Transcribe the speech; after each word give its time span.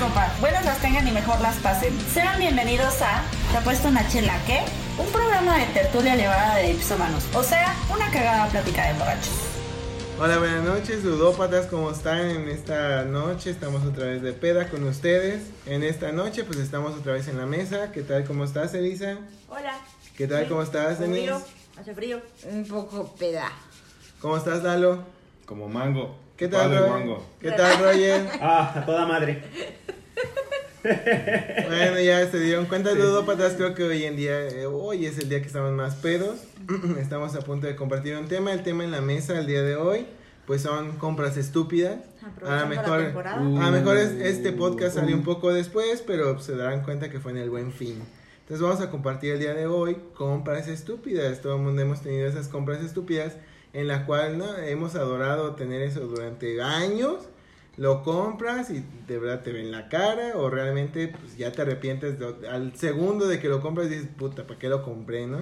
copa. 0.00 0.32
Buenas 0.40 0.64
las 0.64 0.80
tengan 0.80 1.06
y 1.06 1.12
mejor 1.12 1.38
las 1.42 1.56
pasen. 1.56 1.92
Sean 2.12 2.38
bienvenidos 2.38 3.02
a 3.02 3.22
¿Te 3.52 3.58
ha 3.58 3.60
puesto 3.60 3.88
una 3.88 4.08
chela 4.08 4.34
qué? 4.46 4.60
Un 4.98 5.06
programa 5.12 5.58
de 5.58 5.66
tertulia 5.66 6.14
elevada 6.14 6.56
de 6.56 6.72
dipsómanos. 6.72 7.22
O 7.34 7.42
sea, 7.42 7.76
una 7.94 8.10
cagada 8.10 8.46
plática 8.48 8.86
de 8.86 8.98
borrachos. 8.98 9.34
Hola, 10.18 10.38
buenas 10.38 10.64
noches, 10.64 11.04
ludópatas, 11.04 11.66
¿cómo 11.66 11.90
están 11.90 12.30
en 12.30 12.48
esta 12.48 13.04
noche? 13.04 13.50
Estamos 13.50 13.84
otra 13.84 14.06
vez 14.06 14.22
de 14.22 14.32
peda 14.32 14.70
con 14.70 14.84
ustedes. 14.84 15.42
En 15.66 15.82
esta 15.82 16.12
noche, 16.12 16.44
pues 16.44 16.58
estamos 16.58 16.94
otra 16.94 17.12
vez 17.12 17.28
en 17.28 17.36
la 17.36 17.44
mesa. 17.44 17.92
¿Qué 17.92 18.00
tal, 18.00 18.24
cómo 18.24 18.44
estás, 18.44 18.72
Elisa? 18.72 19.18
Hola. 19.50 19.74
¿Qué 20.16 20.26
tal, 20.26 20.48
cómo 20.48 20.62
estás, 20.62 20.98
Denise? 20.98 21.34
Hace 21.78 21.94
frío. 21.94 22.22
Un 22.50 22.66
poco 22.66 23.14
peda. 23.18 23.52
¿Cómo 24.20 24.38
estás, 24.38 24.62
Lalo? 24.62 25.04
Como 25.44 25.68
mango. 25.68 26.16
¿Qué 26.40 26.48
tal, 26.48 26.70
Roger? 26.74 27.16
¿Qué 27.38 27.50
tal, 27.52 27.78
Roger? 27.84 28.22
Ah, 28.40 28.72
a 28.78 28.86
toda 28.86 29.06
madre. 29.06 29.42
Bueno, 30.82 32.00
ya 32.00 32.26
se 32.30 32.40
dieron 32.40 32.64
cuenta, 32.64 32.94
ludópatas. 32.94 33.52
Creo 33.52 33.74
que 33.74 33.82
hoy 33.82 34.04
en 34.04 34.16
día, 34.16 34.48
eh, 34.48 34.64
hoy 34.64 35.04
es 35.04 35.18
el 35.18 35.28
día 35.28 35.42
que 35.42 35.46
estamos 35.46 35.72
más 35.72 35.96
pedos. 35.96 36.40
Estamos 36.98 37.34
a 37.34 37.40
punto 37.40 37.66
de 37.66 37.76
compartir 37.76 38.16
un 38.16 38.28
tema. 38.28 38.50
El 38.54 38.62
tema 38.62 38.82
en 38.84 38.90
la 38.90 39.02
mesa 39.02 39.38
el 39.38 39.46
día 39.46 39.60
de 39.60 39.76
hoy, 39.76 40.06
pues 40.46 40.62
son 40.62 40.92
compras 40.96 41.36
estúpidas. 41.36 41.98
A 42.22 42.40
lo 42.40 42.56
la 42.56 42.64
mejor, 42.64 43.02
temporada. 43.02 43.36
a 43.66 43.70
mejor 43.70 43.98
es- 43.98 44.12
este 44.22 44.52
podcast 44.52 44.94
salió 44.94 45.14
un 45.14 45.22
poco 45.22 45.52
después, 45.52 46.02
pero 46.06 46.40
se 46.40 46.56
darán 46.56 46.82
cuenta 46.82 47.10
que 47.10 47.20
fue 47.20 47.32
en 47.32 47.36
el 47.38 47.50
buen 47.50 47.72
fin. 47.72 48.02
Entonces 48.40 48.66
vamos 48.66 48.80
a 48.80 48.90
compartir 48.90 49.34
el 49.34 49.38
día 49.40 49.52
de 49.52 49.66
hoy 49.66 49.98
compras 50.14 50.66
estúpidas. 50.66 51.42
Todo 51.42 51.56
el 51.56 51.60
mundo 51.62 51.82
hemos 51.82 52.00
tenido 52.00 52.26
esas 52.26 52.48
compras 52.48 52.82
estúpidas 52.82 53.34
en 53.72 53.88
la 53.88 54.06
cual 54.06 54.38
¿no? 54.38 54.56
hemos 54.58 54.94
adorado 54.96 55.54
tener 55.54 55.82
eso 55.82 56.00
durante 56.00 56.60
años. 56.62 57.16
Lo 57.76 58.02
compras 58.02 58.68
y 58.70 58.84
de 59.06 59.18
verdad 59.18 59.40
te 59.42 59.52
ven 59.52 59.70
la 59.70 59.88
cara 59.88 60.32
o 60.34 60.50
realmente 60.50 61.08
pues, 61.08 61.36
ya 61.38 61.52
te 61.52 61.62
arrepientes 61.62 62.18
de- 62.18 62.48
al 62.48 62.74
segundo 62.76 63.26
de 63.26 63.38
que 63.40 63.48
lo 63.48 63.60
compras 63.62 63.86
y 63.86 63.90
dices, 63.90 64.08
puta, 64.18 64.46
¿para 64.46 64.58
qué 64.58 64.68
lo 64.68 64.82
compré? 64.82 65.26
¿no? 65.26 65.38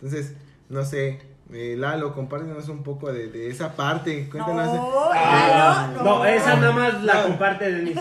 Entonces, 0.00 0.34
no 0.70 0.84
sé, 0.84 1.20
eh, 1.52 1.74
Lalo, 1.76 2.14
compártenos 2.14 2.68
un 2.68 2.82
poco 2.84 3.12
de, 3.12 3.26
de 3.26 3.50
esa 3.50 3.74
parte. 3.76 4.28
Cuéntanos. 4.30 4.66
No, 4.72 5.08
Ah, 5.12 5.92
no, 5.94 6.02
no, 6.04 6.24
esa 6.24 6.56
nada 6.56 6.72
más 6.72 7.02
la 7.02 7.14
No. 7.14 7.22
comparte 7.24 7.70
Denise. 7.70 8.00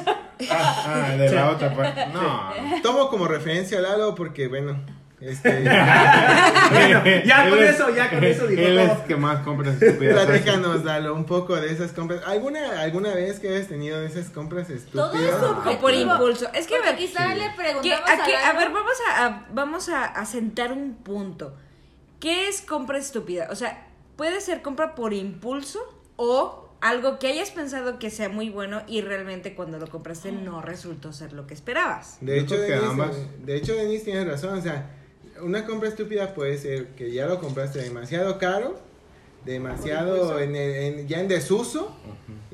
Ah, 0.49 1.05
ah, 1.11 1.15
de 1.17 1.29
la 1.31 1.49
otra 1.51 1.75
parte. 1.75 2.05
No. 2.13 2.51
Tomo 2.83 3.09
como 3.09 3.27
referencia 3.27 3.79
a 3.79 3.81
Lalo 3.81 4.15
porque, 4.15 4.47
bueno, 4.47 4.77
este, 5.25 5.49
Bueno, 6.71 7.03
ya 7.25 7.49
con 7.49 7.59
es- 7.59 7.75
eso, 7.75 7.89
ya 7.95 8.09
con 8.09 8.23
eso 8.23 8.47
dijo 8.47 8.61
Él 8.61 8.79
es 8.79 8.93
todo. 8.93 9.05
que 9.05 9.15
más 9.15 9.39
compras 9.43 9.81
estúpidas. 9.81 10.25
platícanos, 10.25 10.83
Lalo, 10.83 11.13
un 11.15 11.25
poco 11.25 11.55
de 11.55 11.71
esas 11.71 11.91
compras. 11.91 12.21
¿Alguna, 12.25 12.81
alguna 12.81 13.13
vez 13.13 13.39
que 13.39 13.49
hayas 13.49 13.67
tenido 13.67 14.01
esas 14.01 14.29
compras 14.29 14.69
estúpidas? 14.69 15.11
Todo 15.11 15.63
es 15.69 15.75
O 15.75 15.79
por 15.79 15.93
impulso. 15.93 16.47
Es 16.53 16.67
que, 16.67 16.75
a 16.75 16.81
ver, 16.81 16.95
quizá 16.97 17.33
le 17.35 17.41
¿qué- 17.45 17.51
preguntamos 17.57 18.09
a, 18.09 18.25
qué- 18.25 18.35
a 18.35 18.53
ver, 18.53 18.69
vamos 18.71 18.93
a, 19.09 19.25
a- 19.25 19.45
vamos 19.53 19.89
a, 19.89 20.05
a 20.05 20.25
sentar 20.25 20.71
un 20.71 20.95
punto. 20.95 21.55
¿Qué 22.19 22.47
es 22.47 22.61
compra 22.61 22.97
estúpida? 22.97 23.47
O 23.51 23.55
sea, 23.55 23.87
puede 24.15 24.39
ser 24.41 24.61
compra 24.61 24.95
por 24.95 25.13
impulso 25.13 25.79
o 26.15 26.69
algo 26.81 27.17
que 27.19 27.27
hayas 27.27 27.51
pensado 27.51 27.97
que 27.99 28.09
sea 28.09 28.27
muy 28.29 28.49
bueno 28.49 28.81
y 28.87 29.01
realmente 29.01 29.55
cuando 29.55 29.77
lo 29.79 29.87
compraste 29.87 30.31
no 30.33 30.61
resultó 30.61 31.13
ser 31.13 31.31
lo 31.33 31.47
que 31.47 31.53
esperabas. 31.53 32.17
De 32.21 32.39
hecho, 32.39 32.55
Denise, 32.57 32.85
ambas. 32.85 33.15
de 33.45 33.55
hecho, 33.55 33.73
Denise 33.73 34.03
tiene 34.05 34.25
razón. 34.25 34.57
O 34.57 34.61
sea, 34.61 34.89
una 35.41 35.65
compra 35.65 35.89
estúpida 35.89 36.33
puede 36.33 36.57
ser 36.57 36.87
que 36.95 37.11
ya 37.11 37.25
lo 37.25 37.39
compraste 37.39 37.79
demasiado 37.79 38.37
caro, 38.37 38.79
demasiado 39.45 40.39
en, 40.39 40.55
el- 40.55 40.75
en- 40.99 41.07
ya 41.07 41.19
en 41.19 41.27
desuso, 41.27 41.95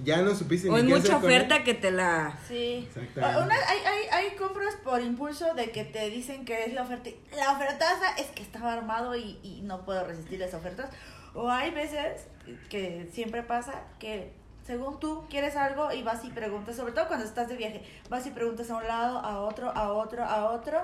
ya 0.04 0.22
no 0.22 0.34
supiste 0.36 0.70
O 0.70 0.78
ni 0.78 0.88
qué 0.88 0.96
mucha 0.96 1.00
hacer 1.18 1.22
con 1.22 1.32
él. 1.32 1.38
oferta 1.42 1.64
que 1.64 1.74
te 1.74 1.92
la... 1.92 2.38
Sí. 2.48 2.88
Exactamente. 2.88 3.42
Una- 3.44 3.56
hay, 3.68 3.78
hay, 3.86 4.04
hay 4.26 4.36
compras 4.38 4.76
por 4.84 5.02
impulso 5.02 5.54
de 5.54 5.72
que 5.72 5.84
te 5.86 6.10
dicen 6.10 6.46
que 6.46 6.66
es 6.66 6.74
la 6.74 6.84
oferta. 6.84 7.10
La 7.36 7.52
ofertaza 7.52 8.16
es 8.18 8.28
que 8.28 8.42
estaba 8.42 8.74
armado 8.74 9.16
y, 9.16 9.38
y 9.44 9.62
no 9.64 9.86
puedo 9.86 10.06
resistir 10.06 10.40
las 10.40 10.54
ofertas. 10.54 10.90
O 11.36 11.50
hay 11.50 11.70
veces 11.72 12.24
que 12.70 13.08
siempre 13.14 13.44
pasa 13.44 13.84
que 14.00 14.32
según 14.66 15.00
tú 15.00 15.26
quieres 15.30 15.56
algo 15.56 15.92
y 15.92 16.02
vas 16.04 16.24
y 16.26 16.30
preguntas, 16.30 16.76
sobre 16.76 16.94
todo 16.94 17.08
cuando 17.08 17.26
estás 17.26 17.48
de 17.50 17.56
viaje, 17.56 17.84
vas 18.10 18.26
y 18.26 18.32
preguntas 18.32 18.70
a 18.72 18.78
un 18.78 18.88
lado, 18.88 19.20
a 19.20 19.42
otro, 19.42 19.70
a 19.70 19.94
otro, 19.94 20.24
a 20.24 20.52
otro. 20.52 20.80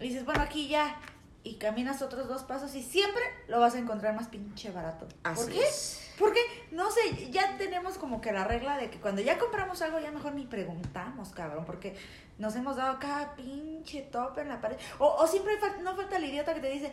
Y 0.00 0.08
dices, 0.08 0.24
bueno, 0.24 0.42
aquí 0.42 0.68
ya. 0.68 0.96
Y 1.42 1.54
caminas 1.56 2.02
otros 2.02 2.28
dos 2.28 2.42
pasos 2.42 2.74
y 2.74 2.82
siempre 2.82 3.22
lo 3.48 3.60
vas 3.60 3.74
a 3.74 3.78
encontrar 3.78 4.14
más 4.14 4.28
pinche 4.28 4.70
barato. 4.70 5.08
Así 5.22 5.42
¿Por 5.44 5.52
qué? 5.52 5.62
es. 5.62 6.10
Porque, 6.18 6.40
no 6.70 6.90
sé, 6.90 7.30
ya 7.30 7.56
tenemos 7.56 7.96
como 7.96 8.20
que 8.20 8.30
la 8.30 8.44
regla 8.44 8.76
de 8.76 8.90
que 8.90 9.00
cuando 9.00 9.22
ya 9.22 9.38
compramos 9.38 9.80
algo 9.80 9.98
ya 10.00 10.10
mejor 10.10 10.34
ni 10.34 10.44
preguntamos, 10.44 11.30
cabrón, 11.30 11.64
porque 11.64 11.96
nos 12.36 12.54
hemos 12.56 12.76
dado 12.76 12.98
cada 12.98 13.34
pinche 13.36 14.02
tope 14.02 14.42
en 14.42 14.48
la 14.48 14.60
pared. 14.60 14.76
O, 14.98 15.06
o 15.06 15.26
siempre 15.26 15.58
fal- 15.58 15.78
no 15.80 15.96
falta 15.96 16.16
el 16.18 16.24
idiota 16.24 16.52
que 16.52 16.60
te 16.60 16.68
dice, 16.68 16.92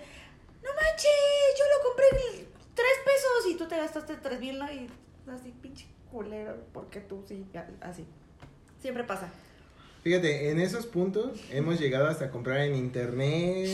no 0.63 0.69
manches, 0.73 1.57
yo 1.57 1.63
lo 1.77 1.89
compré 1.89 2.05
en 2.39 2.47
tres 2.73 2.97
pesos 3.03 3.51
y 3.51 3.55
tú 3.57 3.67
te 3.67 3.75
gastaste 3.75 4.15
tres 4.15 4.39
mil, 4.39 4.57
¿no? 4.59 4.71
Y 4.71 4.89
así, 5.29 5.51
pinche 5.61 5.87
culero, 6.09 6.55
porque 6.71 7.01
tú 7.01 7.21
sí, 7.27 7.45
así. 7.81 8.07
Siempre 8.79 9.03
pasa. 9.03 9.29
Fíjate, 10.11 10.51
en 10.51 10.61
esos 10.61 10.85
puntos 10.85 11.31
hemos 11.51 11.81
llegado 11.81 12.07
hasta 12.07 12.29
comprar 12.31 12.61
en 12.61 12.75
internet, 12.77 13.67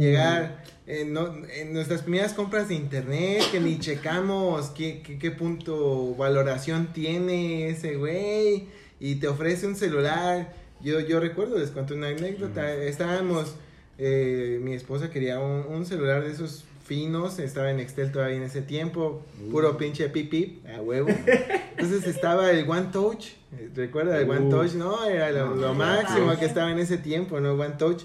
llegar 0.00 0.64
en, 0.88 1.12
no- 1.12 1.32
en 1.54 1.72
nuestras 1.72 2.02
primeras 2.02 2.32
compras 2.34 2.68
de 2.68 2.74
internet, 2.74 3.44
que 3.52 3.60
ni 3.60 3.78
checamos 3.78 4.70
qué, 4.70 5.02
qué, 5.06 5.20
qué 5.20 5.30
punto 5.30 6.16
valoración 6.16 6.92
tiene 6.92 7.68
ese 7.68 7.94
güey, 7.94 8.64
y 8.98 9.14
te 9.20 9.28
ofrece 9.28 9.68
un 9.68 9.76
celular. 9.76 10.52
Yo, 10.82 10.98
yo 10.98 11.20
recuerdo, 11.20 11.56
les 11.58 11.70
cuento 11.70 11.94
una 11.94 12.08
anécdota, 12.08 12.74
estábamos, 12.74 13.54
eh, 13.98 14.58
mi 14.60 14.74
esposa 14.74 15.10
quería 15.10 15.38
un, 15.38 15.64
un 15.72 15.86
celular 15.86 16.24
de 16.24 16.32
esos 16.32 16.64
finos, 16.88 17.38
estaba 17.38 17.70
en 17.70 17.80
Excel 17.80 18.10
todavía 18.10 18.38
en 18.38 18.44
ese 18.44 18.62
tiempo, 18.62 19.22
puro 19.50 19.76
pinche 19.76 20.08
pipip, 20.08 20.66
a 20.66 20.80
huevo. 20.80 21.08
Entonces 21.76 22.06
estaba 22.06 22.50
el 22.50 22.68
One 22.68 22.88
Touch, 22.90 23.26
eh, 23.52 23.70
recuerda 23.74 24.18
el 24.18 24.28
One 24.28 24.46
Uh. 24.46 24.50
Touch, 24.50 24.72
¿no? 24.72 25.04
Era 25.04 25.30
lo, 25.30 25.74
máximo 25.74 26.34
que 26.38 26.46
estaba 26.46 26.72
en 26.72 26.78
ese 26.78 26.96
tiempo, 26.96 27.40
¿no? 27.40 27.52
One 27.52 27.74
Touch. 27.78 28.04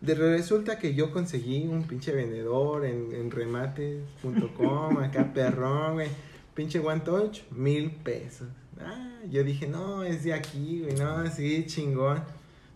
De, 0.00 0.14
resulta 0.14 0.78
que 0.78 0.94
yo 0.94 1.10
conseguí 1.10 1.66
un 1.66 1.82
pinche 1.82 2.12
vendedor 2.12 2.86
en, 2.86 3.12
en 3.12 3.30
remate.com, 3.30 4.98
acá 4.98 5.30
perrón, 5.34 5.94
güey. 5.94 6.08
Pinche 6.54 6.78
One 6.78 7.00
Touch, 7.00 7.40
mil 7.50 7.90
pesos. 7.90 8.46
Ah, 8.80 9.18
yo 9.28 9.42
dije, 9.42 9.66
no, 9.66 10.04
es 10.04 10.22
de 10.22 10.32
aquí, 10.32 10.82
güey, 10.82 10.94
no, 10.94 11.28
sí, 11.28 11.64
chingón. 11.66 12.22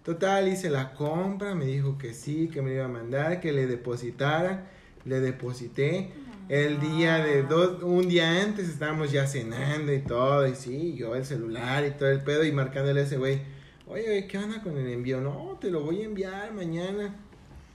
Total, 0.04 0.48
hice 0.48 0.70
la 0.70 0.92
compra, 0.92 1.54
me 1.54 1.66
dijo 1.66 1.98
que 1.98 2.14
sí, 2.14 2.48
que 2.52 2.62
me 2.62 2.74
iba 2.74 2.84
a 2.84 2.88
mandar, 2.88 3.40
que 3.40 3.52
le 3.52 3.66
depositara. 3.68 4.70
Le 5.06 5.20
deposité. 5.20 6.10
El 6.48 6.78
día 6.78 7.24
de 7.24 7.42
dos, 7.42 7.82
un 7.82 8.08
día 8.08 8.42
antes 8.42 8.68
estábamos 8.68 9.10
ya 9.10 9.26
cenando 9.26 9.92
y 9.92 10.00
todo, 10.00 10.46
y 10.46 10.54
sí, 10.54 10.94
yo 10.94 11.16
el 11.16 11.24
celular 11.24 11.84
y 11.84 11.90
todo 11.92 12.08
el 12.08 12.22
pedo, 12.22 12.44
y 12.44 12.52
marcándole 12.52 13.00
a 13.00 13.04
ese 13.04 13.16
güey, 13.16 13.40
oye, 13.88 14.04
güey, 14.04 14.28
¿qué 14.28 14.38
onda 14.38 14.62
con 14.62 14.78
el 14.78 14.88
envío? 14.88 15.20
No, 15.20 15.58
te 15.60 15.70
lo 15.70 15.80
voy 15.80 16.02
a 16.02 16.04
enviar 16.04 16.52
mañana. 16.52 17.16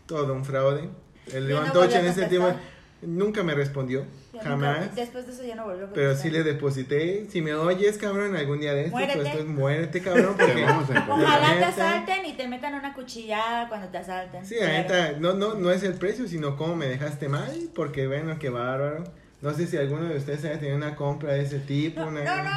Todo 0.05 0.33
un 0.33 0.45
fraude. 0.45 0.89
El 1.33 1.49
no 1.49 1.59
a 1.59 1.85
en 1.85 2.05
ese 2.05 2.27
tiempo. 2.27 2.53
Nunca 3.01 3.43
me 3.43 3.53
respondió, 3.55 4.05
Ya 4.33 4.41
jamás. 4.41 4.79
nunca- 4.81 4.95
después 4.95 5.25
de 5.27 5.33
eso 5.33 5.43
ya 5.43 5.55
no 5.55 5.65
volvió 5.65 5.85
a 5.87 5.93
Pero 5.93 6.15
sí 6.15 6.29
le 6.29 6.43
deposité. 6.43 7.27
Si 7.29 7.41
me 7.41 7.53
oyes, 7.53 7.97
cabrón, 7.97 8.35
algún 8.35 8.59
día 8.59 8.73
de 8.73 8.85
estos, 8.85 8.93
pues 8.93 9.07
Muérete. 9.07 9.27
entonces 9.29 9.45
muérete, 9.55 10.01
cabrón, 10.01 10.35
porque... 10.37 10.63
Vamos 10.63 10.89
a. 10.89 11.07
Ojalá 11.09 11.57
te 11.57 11.63
asalten 11.65 12.25
y 12.25 12.33
te 12.33 12.47
metan 12.47 12.73
una 12.75 12.93
cuchillada 12.93 13.67
cuando 13.67 13.87
te 13.87 13.97
asalten. 13.97 14.45
Sí, 14.45 14.55
la 14.59 14.67
neta, 14.67 15.11
no, 15.19 15.33
no, 15.33 15.55
no 15.55 15.71
es 15.71 15.83
el 15.83 15.93
precio, 15.93 16.27
sino 16.27 16.55
cómo 16.57 16.75
me 16.75 16.87
dejaste 16.87 17.27
mal, 17.29 17.51
porque 17.75 18.07
bueno, 18.07 18.37
qué 18.39 18.49
bárbaro. 18.49 19.03
No 19.41 19.51
sé 19.53 19.65
si 19.65 19.75
alguno 19.77 20.03
de 20.05 20.17
ustedes 20.17 20.45
haya 20.45 20.59
tenido 20.59 20.77
una 20.77 20.95
compra 20.95 21.33
de 21.33 21.41
ese 21.41 21.59
tipo. 21.59 22.01
No, 22.01 22.07
una- 22.09 22.23
no, 22.23 22.43
no, 22.43 22.51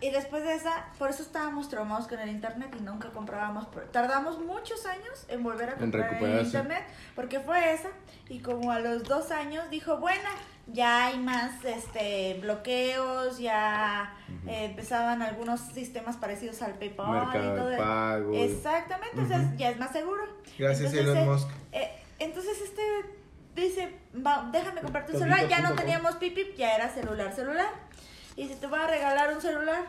y 0.00 0.10
después 0.10 0.42
de 0.44 0.54
esa, 0.54 0.86
por 0.98 1.10
eso 1.10 1.22
estábamos 1.22 1.68
traumados 1.68 2.08
con 2.08 2.18
el 2.20 2.30
internet 2.30 2.74
y 2.78 2.82
nunca 2.82 3.10
comprábamos. 3.10 3.66
por- 3.66 3.84
Tardamos 3.92 4.38
muchos 4.40 4.86
años 4.86 5.26
en 5.28 5.42
volver 5.42 5.68
a 5.70 5.74
comprar 5.74 6.04
en, 6.04 6.10
recuperarse. 6.14 6.46
internet, 6.46 6.84
porque 7.14 7.38
fue 7.40 7.74
esa, 7.74 7.88
y 8.30 8.40
como 8.40 8.72
a 8.72 8.78
los 8.80 9.04
dos 9.04 9.30
años 9.30 9.68
dijo, 9.70 9.98
bueno, 9.98 10.28
ya 10.68 11.06
hay 11.06 11.18
más 11.18 11.62
este 11.64 12.38
bloqueos, 12.40 13.38
ya 13.38 14.16
eh, 14.46 14.66
empezaban 14.70 15.20
algunos 15.20 15.60
sistemas 15.60 16.16
parecidos 16.16 16.62
al 16.62 16.74
PayPal 16.78 17.10
Mercado 17.10 17.54
y 17.54 17.58
todo. 17.58 17.68
de 17.68 17.76
pago. 17.76 18.32
Exactamente, 18.34 19.20
entonces 19.20 19.48
ya 19.58 19.70
es 19.70 19.78
más 19.78 19.92
seguro. 19.92 20.22
Gracias, 20.58 20.92
Entonces, 20.94 21.00
Elon 21.00 21.16
eh, 21.18 21.26
Musk. 21.26 21.48
eh, 21.72 21.90
entonces 22.20 22.58
este 22.62 22.82
dice, 23.54 23.98
va, 24.14 24.48
déjame 24.52 24.80
comprarte 24.80 25.12
un 25.12 25.18
celular. 25.18 25.48
Ya 25.48 25.60
no 25.60 25.74
teníamos 25.74 26.16
pipip, 26.16 26.56
ya 26.56 26.74
era 26.74 26.88
celular, 26.88 27.32
celular. 27.34 27.68
Y 28.36 28.44
dice, 28.44 28.56
te 28.56 28.66
voy 28.66 28.78
a 28.80 28.86
regalar 28.86 29.34
un 29.34 29.40
celular. 29.40 29.82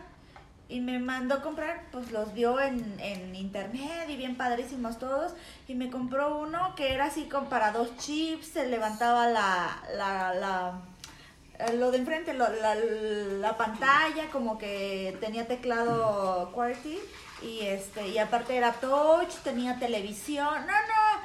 Y 0.69 0.80
me 0.80 0.98
mandó 0.98 1.42
comprar, 1.44 1.83
pues 1.92 2.12
los 2.12 2.33
vio 2.33 2.60
en, 2.60 3.00
en 3.00 3.36
internet 3.36 4.10
y 4.10 4.15
bien 4.15 4.36
padrísimos 4.38 4.98
todos. 4.98 5.33
Y 5.68 5.75
me 5.75 5.89
compró 5.92 6.38
uno 6.39 6.74
que 6.75 6.94
era 6.94 7.06
así 7.06 7.25
con 7.25 7.45
para 7.48 7.71
dos 7.71 7.95
chips, 7.98 8.48
se 8.48 8.68
levantaba 8.68 9.27
la, 9.27 9.77
la, 9.95 10.33
la 10.33 10.81
eh, 11.60 11.74
lo 11.74 11.92
de 11.92 12.00
enfrente, 12.00 12.33
lo- 12.33 12.50
la, 12.50 12.75
la 12.75 13.56
pantalla, 13.57 14.27
como 14.31 14.57
que 14.57 15.15
tenía 15.19 15.48
teclado 15.48 16.51
QWERTY 16.54 16.98
y 17.44 17.60
este 17.65 18.07
y 18.07 18.18
aparte 18.18 18.56
era 18.56 18.71
touch, 18.71 19.33
tenía 19.44 19.77
televisión. 19.77 20.65
No, 20.65 20.74
no, 20.74 21.21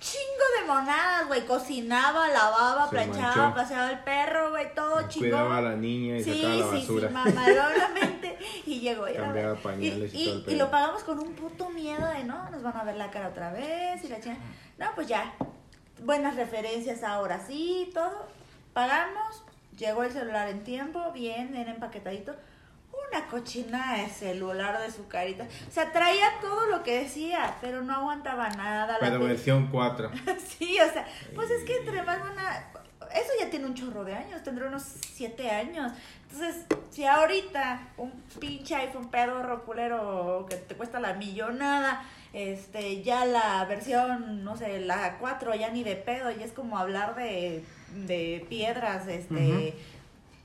chingo 0.00 0.44
de 0.60 0.66
monadas, 0.66 1.26
güey. 1.28 1.46
Cocinaba, 1.46 2.26
lavaba, 2.28 2.84
Se 2.86 2.90
planchaba, 2.90 3.36
manchó. 3.36 3.54
paseaba 3.54 3.90
el 3.90 3.98
perro, 4.00 4.50
güey, 4.50 4.74
todo 4.74 5.08
chingón. 5.08 5.30
Cuidaba 5.30 5.58
a 5.58 5.60
la 5.60 5.76
niña 5.76 6.16
y 6.16 6.24
Sí, 6.24 6.34
sacaba 6.42 6.54
la 6.56 6.64
sí, 6.64 6.70
basura. 6.80 7.08
sí, 7.08 7.14
mamalonamente. 7.14 8.38
Y 8.66 8.80
llegó 8.80 9.08
y, 9.08 9.14
Cambiaba 9.14 9.54
pañales 9.56 10.14
y 10.14 10.22
y, 10.22 10.24
todo 10.26 10.34
el 10.34 10.40
y 10.40 10.44
pedo. 10.44 10.56
lo 10.58 10.70
pagamos 10.70 11.02
con 11.04 11.18
un 11.18 11.34
puto 11.34 11.68
miedo 11.70 12.06
de 12.08 12.24
no, 12.24 12.48
nos 12.50 12.62
van 12.62 12.76
a 12.76 12.84
ver 12.84 12.96
la 12.96 13.10
cara 13.10 13.28
otra 13.28 13.52
vez 13.52 14.02
y 14.02 14.08
la 14.08 14.20
chingada. 14.20 14.42
No, 14.78 14.86
pues 14.94 15.06
ya. 15.08 15.34
Buenas 16.02 16.36
referencias 16.36 17.02
ahora 17.02 17.44
sí, 17.46 17.90
todo. 17.92 18.26
Pagamos, 18.72 19.42
llegó 19.76 20.02
el 20.04 20.12
celular 20.12 20.48
en 20.48 20.64
tiempo, 20.64 21.12
bien, 21.12 21.54
era 21.54 21.70
empaquetadito. 21.72 22.34
Una 23.10 23.26
cochina 23.26 23.96
de 23.96 24.08
celular 24.08 24.80
de 24.80 24.90
su 24.90 25.06
carita. 25.08 25.44
O 25.68 25.70
sea, 25.72 25.90
traía 25.92 26.26
todo 26.40 26.66
lo 26.66 26.82
que 26.82 27.00
decía, 27.02 27.56
pero 27.60 27.82
no 27.82 27.94
aguantaba 27.94 28.48
nada. 28.50 28.94
la 28.94 28.98
Pero 29.00 29.20
pe- 29.20 29.26
versión 29.26 29.68
4. 29.70 30.10
Sí, 30.58 30.78
o 30.80 30.92
sea, 30.92 31.06
pues 31.34 31.50
es 31.50 31.64
que 31.64 31.76
entre 31.78 32.02
más 32.02 32.20
van 32.20 32.38
a... 32.38 32.70
Eso 33.12 33.30
ya 33.40 33.50
tiene 33.50 33.66
un 33.66 33.74
chorro 33.74 34.04
de 34.04 34.14
años, 34.14 34.42
tendrá 34.44 34.68
unos 34.68 34.82
siete 34.84 35.50
años. 35.50 35.90
Entonces, 36.30 36.64
si 36.90 37.04
ahorita 37.04 37.88
un 37.96 38.12
pinche 38.38 38.76
iPhone 38.76 39.10
pedorro 39.10 39.64
culero 39.64 40.46
que 40.48 40.54
te 40.54 40.76
cuesta 40.76 41.00
la 41.00 41.14
millonada, 41.14 42.04
este, 42.32 43.02
ya 43.02 43.24
la 43.24 43.64
versión, 43.64 44.44
no 44.44 44.56
sé, 44.56 44.78
la 44.80 45.18
4 45.18 45.54
ya 45.56 45.70
ni 45.70 45.82
de 45.82 45.96
pedo, 45.96 46.30
ya 46.30 46.44
es 46.44 46.52
como 46.52 46.78
hablar 46.78 47.16
de, 47.16 47.64
de 48.06 48.46
piedras, 48.48 49.08
este... 49.08 49.74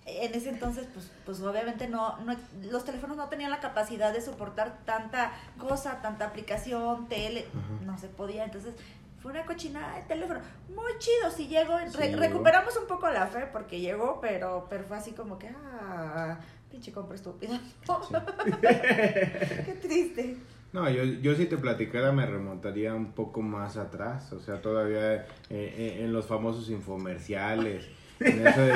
En 0.05 0.33
ese 0.35 0.49
entonces, 0.49 0.87
pues, 0.93 1.11
pues 1.25 1.41
obviamente 1.41 1.87
no, 1.87 2.17
no, 2.19 2.35
los 2.69 2.85
teléfonos 2.85 3.17
no 3.17 3.27
tenían 3.27 3.49
la 3.49 3.59
capacidad 3.59 4.13
de 4.13 4.21
soportar 4.21 4.77
tanta 4.85 5.31
cosa, 5.57 5.99
tanta 6.01 6.27
aplicación, 6.27 7.07
tele, 7.07 7.47
no 7.83 7.97
se 7.97 8.07
podía, 8.07 8.43
entonces 8.45 8.75
fue 9.19 9.31
una 9.31 9.45
cochinada 9.45 9.95
de 9.95 10.03
teléfono. 10.03 10.39
Muy 10.69 10.91
chido, 10.99 11.31
si 11.35 11.47
llegó, 11.47 11.79
Sí, 11.89 12.13
recuperamos 12.13 12.77
un 12.77 12.85
poco 12.85 13.09
la 13.09 13.25
fe 13.25 13.47
porque 13.51 13.79
llegó, 13.79 14.19
pero, 14.21 14.67
pero 14.69 14.83
fue 14.83 14.97
así 14.97 15.13
como 15.13 15.39
que, 15.39 15.49
ah, 15.49 16.37
pinche 16.69 16.91
compra 16.91 17.15
estúpida. 17.15 17.59
Qué 18.61 19.79
triste. 19.81 20.37
No, 20.71 20.87
yo, 20.89 21.03
yo 21.03 21.33
si 21.35 21.45
te 21.45 21.57
platicara 21.57 22.11
me 22.11 22.27
remontaría 22.27 22.93
un 22.93 23.13
poco 23.13 23.41
más 23.41 23.77
atrás, 23.77 24.31
o 24.33 24.39
sea, 24.39 24.61
todavía 24.61 25.15
eh, 25.15 25.25
eh, 25.49 25.97
en 26.01 26.13
los 26.13 26.27
famosos 26.27 26.69
infomerciales, 26.69 27.87
de 28.19 28.73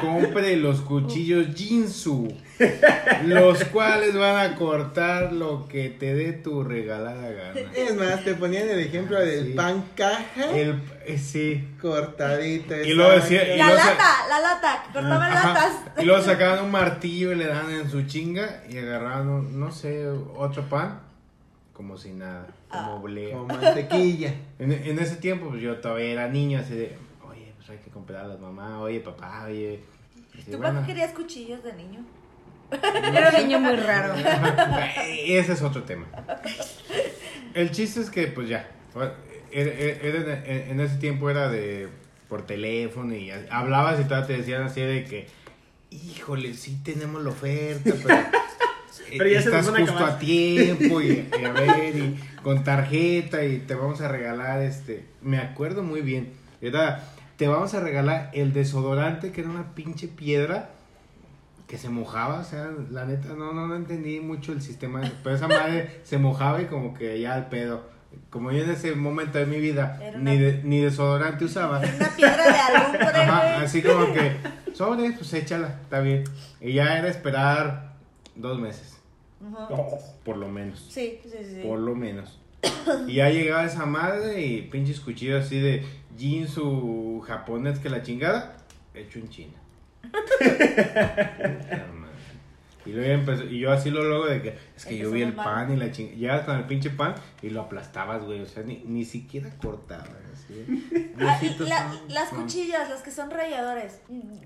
compre 0.00 0.56
los 0.56 0.80
cuchillos 0.82 1.46
Jinsu, 1.54 2.28
los 3.24 3.64
cuales 3.66 4.16
van 4.16 4.36
a 4.36 4.56
cortar 4.56 5.32
lo 5.32 5.66
que 5.68 5.88
te 5.90 6.14
dé 6.14 6.32
tu 6.32 6.62
regalada 6.64 7.30
gana. 7.30 7.60
Es 7.74 7.94
más, 7.96 8.22
te 8.24 8.34
ponían 8.34 8.68
el 8.68 8.80
ejemplo 8.80 9.18
del 9.20 9.46
Sí. 9.48 9.52
pan 9.52 9.84
caja 9.96 10.50
El, 10.54 10.80
eh, 11.06 11.18
sí. 11.18 11.66
cortadito. 11.80 12.74
Y 12.76 12.92
luego 12.94 13.12
decía- 13.12 13.54
Y 13.54 13.58
La 13.58 13.72
lata, 13.72 14.10
la 14.28 14.40
lata, 14.40 14.82
que 14.86 14.92
cortaban 14.92 15.32
latas. 15.34 15.72
Y 15.98 16.04
luego 16.04 16.22
sacaban 16.22 16.64
un 16.64 16.70
martillo 16.70 17.32
y 17.32 17.36
le 17.36 17.46
dan 17.46 17.70
en 17.70 17.90
su 17.90 18.02
chinga 18.06 18.62
y 18.68 18.78
agarraban, 18.78 19.28
un- 19.28 19.60
no 19.60 19.72
sé, 19.72 20.06
otro 20.36 20.62
pan, 20.68 21.00
como 21.72 21.96
si 21.96 22.10
nada, 22.10 22.46
como 22.68 22.96
Ah. 22.96 23.00
blea. 23.02 23.36
Con 23.36 23.46
mantequilla. 23.46 24.34
En, 24.58 24.72
en 24.72 24.98
ese 24.98 25.16
tiempo, 25.16 25.48
pues 25.50 25.62
yo 25.62 25.76
todavía 25.78 26.06
era 26.12 26.28
niño, 26.28 26.58
así 26.60 26.74
de, 26.74 26.96
pues 27.66 27.78
hay 27.78 27.84
que 27.84 27.90
comprar 27.90 28.24
a 28.24 28.28
las 28.28 28.40
mamás, 28.40 28.80
oye, 28.80 29.00
papá, 29.00 29.44
oye. 29.46 29.80
Así, 30.38 30.50
¿Tú 30.50 30.58
bueno. 30.58 30.84
querías 30.86 31.12
cuchillos 31.12 31.62
de 31.62 31.72
niño? 31.74 32.04
Era 32.72 33.30
un 33.30 33.36
niño 33.36 33.60
muy 33.60 33.76
raro. 33.76 34.14
Ese 35.06 35.52
es 35.52 35.62
otro 35.62 35.82
tema. 35.84 36.06
El 37.54 37.70
chiste 37.70 38.00
es 38.00 38.10
que, 38.10 38.26
pues 38.26 38.48
ya, 38.48 38.68
era- 39.52 39.72
era- 39.72 39.98
era- 40.02 40.44
en, 40.44 40.80
ese 40.80 40.96
tiempo 40.96 41.30
era 41.30 41.48
de 41.48 41.88
por 42.28 42.46
teléfono 42.46 43.14
y 43.14 43.30
hablabas 43.50 44.00
y 44.00 44.04
todavía 44.04 44.26
te 44.26 44.36
decían 44.38 44.62
así 44.62 44.80
de 44.80 45.04
que, 45.04 45.28
híjole, 45.90 46.54
sí 46.54 46.80
tenemos 46.84 47.22
la 47.22 47.30
oferta, 47.30 47.92
pero, 48.02 48.18
Pero 49.18 49.28
ya 49.30 49.38
estás 49.40 49.68
justo 49.68 49.82
acabar". 49.82 50.10
a 50.14 50.18
tiempo 50.18 51.00
y, 51.00 51.28
y 51.40 51.44
a 51.44 51.52
ver, 51.52 51.96
y 51.96 52.18
con 52.42 52.64
tarjeta 52.64 53.44
y 53.44 53.58
te 53.60 53.74
vamos 53.74 54.00
a 54.00 54.08
regalar 54.08 54.62
este, 54.62 55.04
me 55.22 55.38
acuerdo 55.38 55.82
muy 55.84 56.00
bien, 56.00 56.32
era, 56.60 57.04
te 57.36 57.48
vamos 57.48 57.74
a 57.74 57.80
regalar 57.80 58.30
el 58.32 58.52
desodorante 58.52 59.32
que 59.32 59.40
era 59.40 59.50
una 59.50 59.74
pinche 59.74 60.08
piedra 60.08 60.70
que 61.66 61.78
se 61.78 61.88
mojaba, 61.88 62.40
o 62.40 62.44
sea, 62.44 62.68
la 62.90 63.04
neta, 63.06 63.28
no, 63.28 63.52
no, 63.52 63.66
no 63.66 63.74
entendí 63.74 64.20
mucho 64.20 64.52
el 64.52 64.60
sistema, 64.62 65.00
pero 65.22 65.34
esa 65.34 65.48
madre 65.48 66.00
se 66.04 66.18
mojaba 66.18 66.60
y 66.62 66.66
como 66.66 66.94
que 66.94 67.20
ya 67.20 67.34
al 67.34 67.48
pedo. 67.48 67.92
Como 68.30 68.52
yo 68.52 68.62
en 68.62 68.70
ese 68.70 68.94
momento 68.94 69.38
de 69.38 69.46
mi 69.46 69.58
vida 69.58 69.98
Era 70.00 70.18
ni, 70.18 70.36
una- 70.36 70.40
de- 70.44 70.60
ni 70.62 70.80
desodorante 70.80 71.44
usaba. 71.46 71.78
Una 71.80 72.08
piedra 72.14 72.44
de 72.44 72.58
alumbre, 72.76 73.06
Ajá, 73.08 73.60
así 73.62 73.82
como 73.82 74.12
que, 74.12 74.36
sobre, 74.72 75.10
pues 75.12 75.32
échala, 75.34 75.78
está 75.82 75.98
bien. 76.00 76.22
Y 76.60 76.74
ya 76.74 76.96
era 76.98 77.08
esperar 77.08 77.94
dos 78.36 78.60
meses, 78.60 78.98
Ujú. 79.40 79.98
por 80.24 80.36
lo 80.36 80.46
menos. 80.48 80.86
Sí, 80.90 81.18
sí, 81.24 81.38
sí. 81.44 81.60
Por 81.66 81.80
lo 81.80 81.96
menos. 81.96 82.38
Y 83.08 83.14
ya 83.14 83.28
llegaba 83.30 83.64
esa 83.64 83.86
madre 83.86 84.40
y 84.44 84.62
pinches 84.62 85.00
cuchillos 85.00 85.44
así 85.44 85.58
de 85.60 85.84
jinsu 86.16 87.20
japonés 87.26 87.78
que 87.78 87.88
la 87.90 88.02
chingada, 88.02 88.56
hecho 88.94 89.18
en 89.18 89.28
China. 89.28 89.52
Y 92.86 92.90
luego 92.92 93.08
ya 93.08 93.14
empezó, 93.14 93.44
y 93.44 93.60
yo 93.60 93.72
así 93.72 93.88
lo 93.88 94.04
luego 94.04 94.26
de 94.26 94.42
que 94.42 94.58
es 94.76 94.84
que 94.84 94.98
yo 94.98 95.10
vi 95.10 95.22
el 95.22 95.32
pan 95.32 95.72
y 95.72 95.76
la 95.76 95.90
chingada. 95.90 96.18
Llegas 96.18 96.44
con 96.44 96.56
el 96.58 96.64
pinche 96.64 96.90
pan 96.90 97.14
y 97.40 97.48
lo 97.48 97.62
aplastabas, 97.62 98.22
güey. 98.24 98.42
O 98.42 98.46
sea, 98.46 98.62
ni, 98.62 98.82
ni 98.84 99.06
siquiera 99.06 99.48
cortabas. 99.56 100.10
Así. 100.34 101.14
Ah, 101.18 101.38
y 101.42 101.48
la- 101.66 101.78
son- 101.90 102.00
las 102.08 102.28
son- 102.28 102.42
cuchillas, 102.42 102.90
las 102.90 103.00
que 103.00 103.10
son 103.10 103.30
ralladores, 103.30 104.00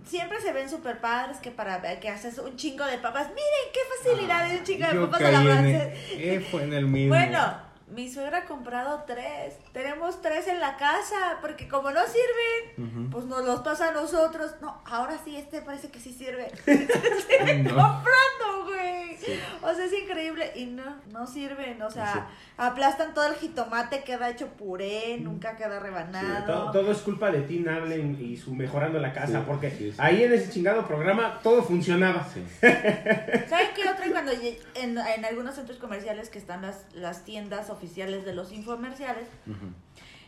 siempre 0.04 0.40
se 0.40 0.52
ven 0.52 0.70
súper 0.70 1.00
padres 1.00 1.38
que 1.38 1.50
para 1.50 1.78
ver 1.78 1.98
que 1.98 2.10
haces 2.10 2.38
un 2.38 2.54
chingo 2.54 2.84
de 2.86 2.98
papas. 2.98 3.26
Miren 3.30 3.72
qué 3.74 3.80
facilidad 4.04 4.48
de 4.48 4.58
un 4.58 4.62
chingo 4.64 4.86
de 4.86 4.98
Ah, 4.98 5.00
papas 5.10 5.20
a 5.20 5.30
la 5.32 5.40
en 5.40 5.44
francesa. 5.46 5.84
el, 6.12 6.20
eh, 6.20 6.40
fue 6.48 6.62
en 6.62 6.72
el 6.74 6.86
mismo. 6.86 7.16
Bueno, 7.16 7.40
mi 7.90 8.10
suegra 8.10 8.38
ha 8.38 8.44
comprado 8.44 9.04
tres. 9.06 9.54
Tenemos 9.72 10.20
tres 10.22 10.46
en 10.48 10.60
la 10.60 10.76
casa 10.76 11.38
porque 11.40 11.68
como 11.68 11.90
no 11.90 12.00
sirven, 12.06 13.10
pues 13.10 13.24
nos 13.24 13.44
los 13.44 13.60
pasa 13.60 13.88
a 13.88 13.92
nosotros. 13.92 14.52
No, 14.60 14.80
ahora 14.84 15.18
sí, 15.24 15.36
este 15.36 15.62
parece 15.62 15.90
que 15.90 16.00
sí 16.00 16.12
sirve. 16.12 16.48
No. 17.58 17.70
comprando, 17.70 18.64
güey. 18.66 19.16
O 19.62 19.74
sea, 19.74 19.84
es 19.84 19.92
increíble 19.92 20.52
y 20.54 20.66
no, 20.66 20.96
no 21.10 21.26
sirven. 21.26 21.80
O 21.82 21.90
sea, 21.90 22.12
Sí. 22.14 22.20
aplastan 22.56 23.14
todo 23.14 23.26
el 23.26 23.34
jitomate, 23.34 24.02
queda 24.04 24.30
hecho 24.30 24.48
puré, 24.48 25.18
nunca 25.20 25.56
queda 25.56 25.78
rebanado. 25.80 26.44
Todo, 26.46 26.70
todo 26.72 26.92
es 26.92 26.98
culpa 26.98 27.30
de 27.30 27.42
Tim 27.42 27.68
Allen 27.68 28.16
y 28.20 28.36
su 28.36 28.54
mejorando 28.54 28.98
la 28.98 29.12
casa, 29.12 29.40
Sí, 29.40 29.44
porque 29.46 29.70
sí, 29.70 29.90
sí. 29.92 29.96
ahí 29.98 30.22
en 30.24 30.32
ese 30.32 30.50
chingado 30.50 30.86
programa 30.86 31.40
todo 31.42 31.62
funcionaba. 31.62 32.26
Sí. 32.32 32.44
¿Saben 32.60 33.68
qué 33.74 33.88
otra? 33.88 34.06
Cuando 34.10 34.32
en, 34.32 34.98
en 34.98 35.24
algunos 35.24 35.54
centros 35.54 35.78
comerciales 35.78 36.28
que 36.30 36.38
están 36.38 36.62
las, 36.62 36.84
las 36.94 37.24
tiendas 37.24 37.70
oficiales 37.78 38.26
de 38.26 38.34
los 38.34 38.52
infomerciales, 38.52 39.26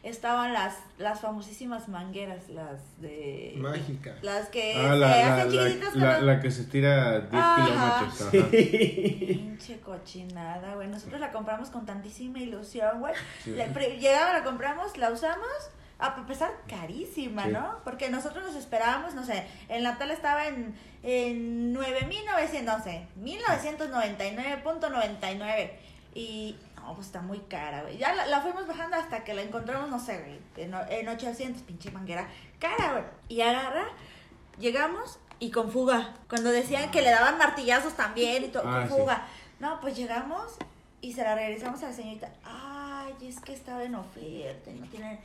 estaban 0.02 0.54
las, 0.54 0.76
las 0.96 1.20
famosísimas 1.20 1.86
mangueras, 1.88 2.48
las 2.48 2.98
de... 3.02 3.52
Mágica. 3.58 4.14
Las 4.22 4.48
que 4.48 4.72
Ah, 4.74 4.92
se 4.92 4.96
la, 4.96 4.96
la, 4.96 5.34
hacen 5.36 5.54
la, 5.56 5.66
chiquititas 5.68 6.22
la- 6.22 6.40
que 6.40 6.50
se 6.50 6.64
tira 6.64 7.20
10 7.20 7.34
Ajá. 7.34 7.66
kilómetros. 7.66 8.22
ajá. 8.22 8.30
Pinche 8.50 9.80
cochinada, 9.80 10.74
güey. 10.76 10.88
Nosotros 10.88 11.20
la 11.20 11.30
compramos 11.32 11.68
con 11.68 11.84
tantísima 11.84 12.38
ilusión, 12.38 13.00
güey. 13.00 13.12
Sí. 13.44 13.50
Llegaba, 14.00 14.32
la 14.32 14.42
compramos, 14.42 14.96
la 14.96 15.10
usamos. 15.10 15.46
A 16.02 16.16
pesar 16.26 16.50
carísima, 16.66 17.44
Sí. 17.44 17.50
¿no? 17.52 17.76
Porque 17.84 18.08
nosotros 18.08 18.42
nos 18.42 18.56
esperábamos, 18.56 19.12
no 19.14 19.22
sé, 19.22 19.44
en 19.68 19.82
la 19.82 19.98
tal 19.98 20.10
estaba 20.10 20.46
en, 20.48 20.74
en 21.02 21.74
9.900, 21.74 22.62
no 22.64 22.82
sé, 22.82 23.06
1999.99. 23.22 25.70
Y, 26.14 26.56
no, 26.82 26.94
pues 26.94 27.06
está 27.06 27.20
muy 27.20 27.38
cara, 27.40 27.82
güey. 27.82 27.98
Ya 27.98 28.14
la, 28.14 28.26
la 28.26 28.40
fuimos 28.40 28.66
bajando 28.66 28.96
hasta 28.96 29.22
que 29.24 29.34
la 29.34 29.42
encontramos, 29.42 29.88
no 29.90 29.98
sé, 29.98 30.18
güey, 30.18 30.38
en, 30.66 30.74
en 30.90 31.08
800, 31.08 31.62
pinche 31.62 31.90
manguera. 31.90 32.26
Cara, 32.58 32.92
güey. 32.92 33.04
Y 33.28 33.40
agarra, 33.42 33.84
llegamos 34.58 35.18
y 35.38 35.50
con 35.50 35.70
fuga. 35.70 36.14
Cuando 36.28 36.50
decían 36.50 36.90
que 36.90 37.02
le 37.02 37.10
daban 37.10 37.38
martillazos 37.38 37.94
también 37.94 38.44
y 38.44 38.48
todo, 38.48 38.62
Ah, 38.66 38.80
con 38.80 38.88
sí. 38.88 38.94
fuga. 39.02 39.26
No, 39.58 39.80
pues 39.80 39.96
llegamos 39.96 40.56
y 41.00 41.12
se 41.12 41.22
la 41.22 41.34
regresamos 41.34 41.82
a 41.82 41.86
la 41.88 41.92
señorita. 41.92 42.30
Ay, 42.44 43.14
es 43.22 43.40
que 43.40 43.52
estaba 43.52 43.82
en 43.84 43.94
oferta 43.94 44.70
y 44.70 44.74
no 44.80 44.86
tiene... 44.88 45.20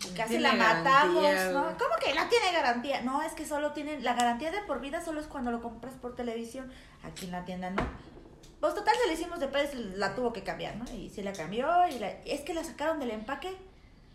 y 0.00 0.08
Casi 0.14 0.30
tiene 0.38 0.42
la 0.48 0.52
matamos, 0.54 1.22
garantía, 1.22 1.52
¿no? 1.52 1.62
¿Cómo 1.78 1.94
que 2.02 2.14
no 2.14 2.28
tiene 2.28 2.52
garantía? 2.52 3.00
No, 3.02 3.22
es 3.22 3.32
que 3.32 3.46
solo 3.46 3.72
tienen... 3.72 4.02
La 4.04 4.14
garantía 4.14 4.50
de 4.50 4.60
por 4.62 4.80
vida 4.80 5.02
solo 5.02 5.20
es 5.20 5.26
cuando 5.26 5.50
lo 5.50 5.60
compras 5.62 5.94
por 6.00 6.14
televisión. 6.16 6.70
Aquí 7.04 7.26
en 7.26 7.32
la 7.32 7.44
tienda 7.44 7.70
no. 7.70 7.82
Pues 8.60 8.74
total 8.74 8.94
se 9.00 9.06
le 9.08 9.14
hicimos 9.14 9.38
de 9.40 9.46
pedo 9.48 9.68
la 9.96 10.14
tuvo 10.14 10.32
que 10.32 10.42
cambiar, 10.42 10.76
¿no? 10.76 10.84
Y 10.92 11.08
sí 11.10 11.22
la 11.22 11.32
cambió 11.32 11.66
y 11.94 11.98
la... 12.00 12.10
Es 12.24 12.40
que 12.40 12.54
la 12.54 12.64
sacaron 12.64 12.98
del 12.98 13.10
empaque 13.12 13.50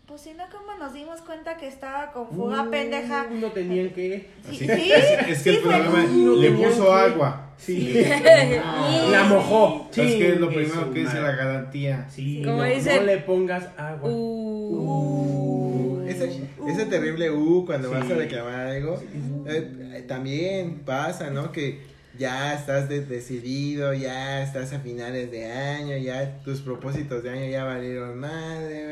Pues 0.06 0.20
si 0.20 0.34
no, 0.34 0.44
¿cómo 0.52 0.74
nos 0.78 0.92
dimos 0.92 1.22
cuenta 1.22 1.56
que 1.56 1.66
estaba 1.66 2.12
con 2.12 2.28
fuga 2.28 2.68
pendeja? 2.70 3.26
Uh, 3.30 3.34
No 3.40 3.52
tenían 3.52 3.88
que. 3.90 4.28
Sí, 4.50 4.56
sí, 4.58 4.64
es, 4.92 5.10
es 5.12 5.26
que 5.26 5.34
sí 5.34 5.48
el 5.50 5.58
problema 5.60 6.02
No 6.10 6.36
le 6.36 6.50
puso 6.50 6.84
que- 6.84 6.92
agua. 6.92 7.40
Sí. 7.56 7.94
La 9.10 9.24
mojó. 9.28 9.88
Es 9.90 10.14
que 10.14 10.32
es 10.32 10.40
lo 10.40 10.48
primero 10.48 10.92
que 10.92 11.00
dice 11.00 11.20
la 11.20 11.30
garantía. 11.32 12.06
Sí, 12.10 12.42
Como 12.44 12.58
no, 12.58 12.64
dicen- 12.64 12.96
no 12.96 13.02
le 13.04 13.18
pongas 13.18 13.68
agua. 13.78 14.10
Uh. 14.10 16.04
Ese, 16.06 16.42
ese 16.68 16.86
terrible 16.86 17.30
U 17.30 17.64
cuando 17.64 17.88
Sí. 17.88 17.94
vas 17.94 18.10
a 18.10 18.14
reclamar 18.14 18.66
algo, 18.66 19.00
eh, 19.46 19.72
eh, 19.94 20.04
también 20.06 20.80
pasa, 20.84 21.30
¿no? 21.30 21.50
Que 21.50 21.80
ya 22.18 22.54
estás 22.54 22.88
de- 22.88 23.04
decidido, 23.04 23.92
ya 23.94 24.42
estás 24.42 24.72
a 24.72 24.80
finales 24.80 25.30
de 25.30 25.50
año, 25.50 25.96
ya 25.96 26.40
tus 26.44 26.60
propósitos 26.60 27.22
de 27.22 27.30
año 27.30 27.46
ya 27.50 27.64
valieron 27.64 28.18
madre, 28.18 28.84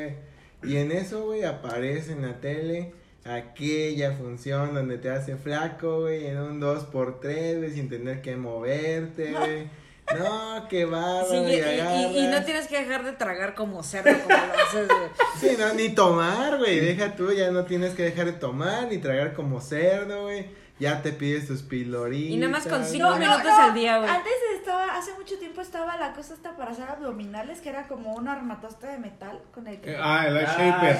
güey. 0.61 0.73
Y 0.73 0.77
en 0.79 0.93
eso, 0.93 1.25
güey, 1.27 1.45
aparece 1.45 2.13
en 2.13 2.23
la 2.23 2.41
tele 2.41 2.93
aquella 3.25 4.13
función 4.13 4.75
donde 4.75 4.99
te 4.99 5.11
hace 5.11 5.37
flaco, 5.37 6.03
güey, 6.03 6.27
en 6.27 6.39
un 6.39 6.61
2x3, 6.61 7.59
güey, 7.59 7.71
sin 7.73 7.89
tener 7.89 8.21
que 8.23 8.37
moverte, 8.37 9.33
güey. 9.33 9.83
No, 10.19 10.67
qué 10.69 10.85
bárbaro. 10.85 11.29
Sí, 11.31 11.37
y, 11.37 11.55
y 11.55 12.17
y- 12.21 12.25
y- 12.25 12.29
no 12.29 12.45
tienes 12.45 12.67
que 12.67 12.79
dejar 12.79 13.05
de 13.05 13.13
tragar 13.13 13.55
como 13.55 13.83
cerdo 13.83 14.11
como 14.25 14.37
lo 14.37 14.53
haces, 14.53 14.89
güey. 14.89 15.09
Sí, 15.41 15.57
no, 15.59 15.73
ni 15.75 15.89
tomar, 15.91 16.59
güey. 16.59 16.81
Deja 16.81 17.15
tú, 17.15 17.33
ya 17.33 17.51
no 17.51 17.65
tienes 17.65 17.95
que 17.95 18.03
dejar 18.03 18.27
de 18.27 18.33
tomar 18.33 18.89
ni 18.89 18.99
tragar 18.99 19.33
como 19.33 19.61
cerdo, 19.61 20.23
güey. 20.25 20.47
Ya 20.83 21.01
te 21.01 21.13
pides 21.13 21.47
tus 21.47 21.63
piloritas. 21.63 22.33
Y 22.33 22.37
nada 22.39 22.55
más 22.55 22.67
con 22.67 22.85
cinco 22.85 23.15
minutos 23.15 23.47
al 23.47 23.73
día, 23.73 23.99
güey. 23.99 24.11
Antes 24.11 24.33
estaba, 24.63 24.97
hace 24.97 25.13
mucho 25.15 25.39
tiempo 25.39 25.61
estaba 25.61 25.97
la 25.97 26.13
cosa 26.15 26.35
esta 26.35 26.57
para 26.57 26.71
hacer 26.71 26.89
abdominales, 26.89 27.61
que 27.61 27.69
era 27.69 27.87
como 27.89 28.15
un 28.15 28.29
armatoste 28.29 28.87
de 28.87 28.99
metal 28.99 29.41
con 29.53 29.67
el 29.67 29.81
que... 29.81 29.93
Eh, 29.93 29.97
Ah, 30.01 30.27
el 30.27 30.39
App. 30.39 30.57
Shaper. 30.59 30.99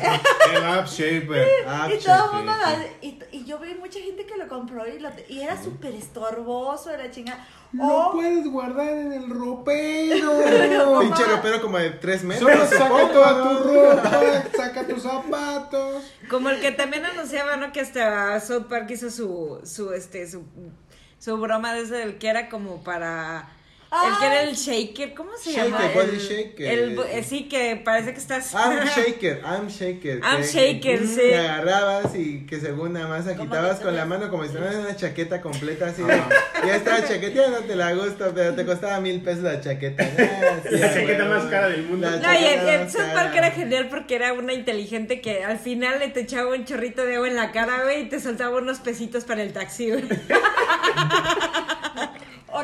El 0.57 0.65
App 0.65 0.87
Shaper. 0.87 1.49
Y 1.95 2.05
todo 2.05 2.25
el 2.31 2.37
mundo 2.37 2.53
la- 2.61 2.87
y, 3.01 3.19
y 3.33 3.45
yo 3.45 3.59
vi 3.59 3.75
mucha 3.75 3.99
gente 4.01 4.27
que 4.27 4.37
lo 4.37 4.49
compró 4.49 4.87
y, 4.87 4.99
lo 4.99 5.11
y 5.29 5.41
era 5.41 5.61
súper 5.63 5.95
estorboso, 5.95 6.91
era 6.91 7.11
chingada. 7.11 7.47
Lo 7.73 7.87
O, 8.09 8.13
puedes 8.13 8.47
guardar 8.51 8.89
en 8.89 9.13
el 9.13 9.31
ropero. 9.31 10.99
Pinche 11.01 11.25
ropero 11.25 11.63
como 11.63 11.79
de 11.79 11.91
3 11.91 12.25
metros. 12.25 12.51
Solo 12.53 12.67
saca 12.67 13.13
toda 13.13 13.33
¿no? 13.33 13.59
tu 13.59 13.65
ropa, 13.69 14.43
saca 14.55 14.87
tus 14.87 15.03
zapatos. 15.03 16.03
Como 16.29 16.51
el 16.51 16.61
que 16.61 16.73
también 16.73 17.05
anunciaba, 17.07 17.57
¿no? 17.57 17.73
Que 17.73 17.81
hasta 17.81 18.39
South 18.41 18.67
Park 18.69 18.91
hizo 18.91 19.11
su, 19.11 19.61
su, 19.65 19.93
este, 19.93 20.29
su, 20.31 20.45
su 21.23 21.37
broma 21.39 21.73
de 21.73 21.83
ese 21.83 21.95
del 21.95 22.19
que 22.19 22.29
era 22.29 22.49
como 22.49 22.83
para... 22.83 23.47
El 23.93 24.19
que 24.19 24.27
era 24.27 24.43
el 24.43 24.55
shaker, 24.55 25.13
¿cómo 25.15 25.31
se 25.37 25.53
Shaker, 25.53 25.71
llama? 25.71 25.91
body 25.95 26.11
el, 26.17 26.19
shaker. 26.19 26.67
el 26.79 26.99
eh, 27.11 27.23
sí, 27.29 27.47
que 27.47 27.77
parece 27.77 28.13
que 28.15 28.19
estás... 28.21 28.55
I'm 28.55 28.87
shaker, 28.97 29.43
I'm 29.45 29.69
shaker. 29.69 30.21
I'm 30.25 30.41
que- 30.41 30.47
shaker, 30.49 30.99
que 31.01 31.07
sí. 31.07 31.17
Te 31.17 31.39
agarrabas 31.39 32.15
y 32.15 32.47
que 32.47 32.59
según 32.59 32.95
nada 32.95 33.09
más 33.09 33.25
Como 33.27 33.43
agitabas 33.43 33.79
que 33.79 33.85
con 33.85 33.95
la 33.95 34.07
mano 34.07 34.31
como 34.31 34.45
si 34.45 34.51
fuera 34.51 34.79
una 34.79 34.97
chaqueta 34.97 35.43
completa 35.43 35.89
así 35.89 36.03
de, 36.03 36.17
ya 36.67 36.77
estaba 36.77 37.05
chaqueta, 37.07 37.35
ya 37.43 37.49
no 37.51 37.59
te 37.59 37.77
la 37.77 37.93
gusto, 37.93 38.33
pero 38.35 38.55
te 38.55 38.65
costaba 38.65 38.99
mil 39.01 39.21
pesos 39.21 39.43
la 39.43 39.61
chaqueta. 39.61 40.03
Ah, 40.43 40.59
sí, 40.69 40.77
La 40.77 40.95
chaqueta 40.95 41.25
más 41.27 41.45
cara 41.45 41.69
del 41.69 41.83
mundo. 41.85 42.09
La 42.11 42.17
No, 42.17 42.33
y 42.33 42.45
el, 42.45 42.69
el 42.69 42.91
South. 42.91 43.13
Park 43.15 43.35
era 43.35 43.51
genial 43.51 43.89
porque 43.91 44.15
era 44.15 44.33
una 44.33 44.53
inteligente 44.55 45.21
que 45.21 45.45
al 45.45 45.59
final 45.59 45.99
le 45.99 46.09
te 46.09 46.21
echaba 46.21 46.55
un 46.55 46.65
chorrito 46.65 47.05
de 47.05 47.17
agua 47.17 47.29
en 47.29 47.37
la 47.37 47.53
cara, 47.53 47.83
güey, 47.85 48.03
y 48.03 48.09
te 48.09 48.21
soltaba 48.21 48.57
unos 48.59 48.79
pesitos 48.81 49.25
para 49.25 49.43
el 49.43 49.53
taxi, 49.53 49.91
güey. 49.91 50.05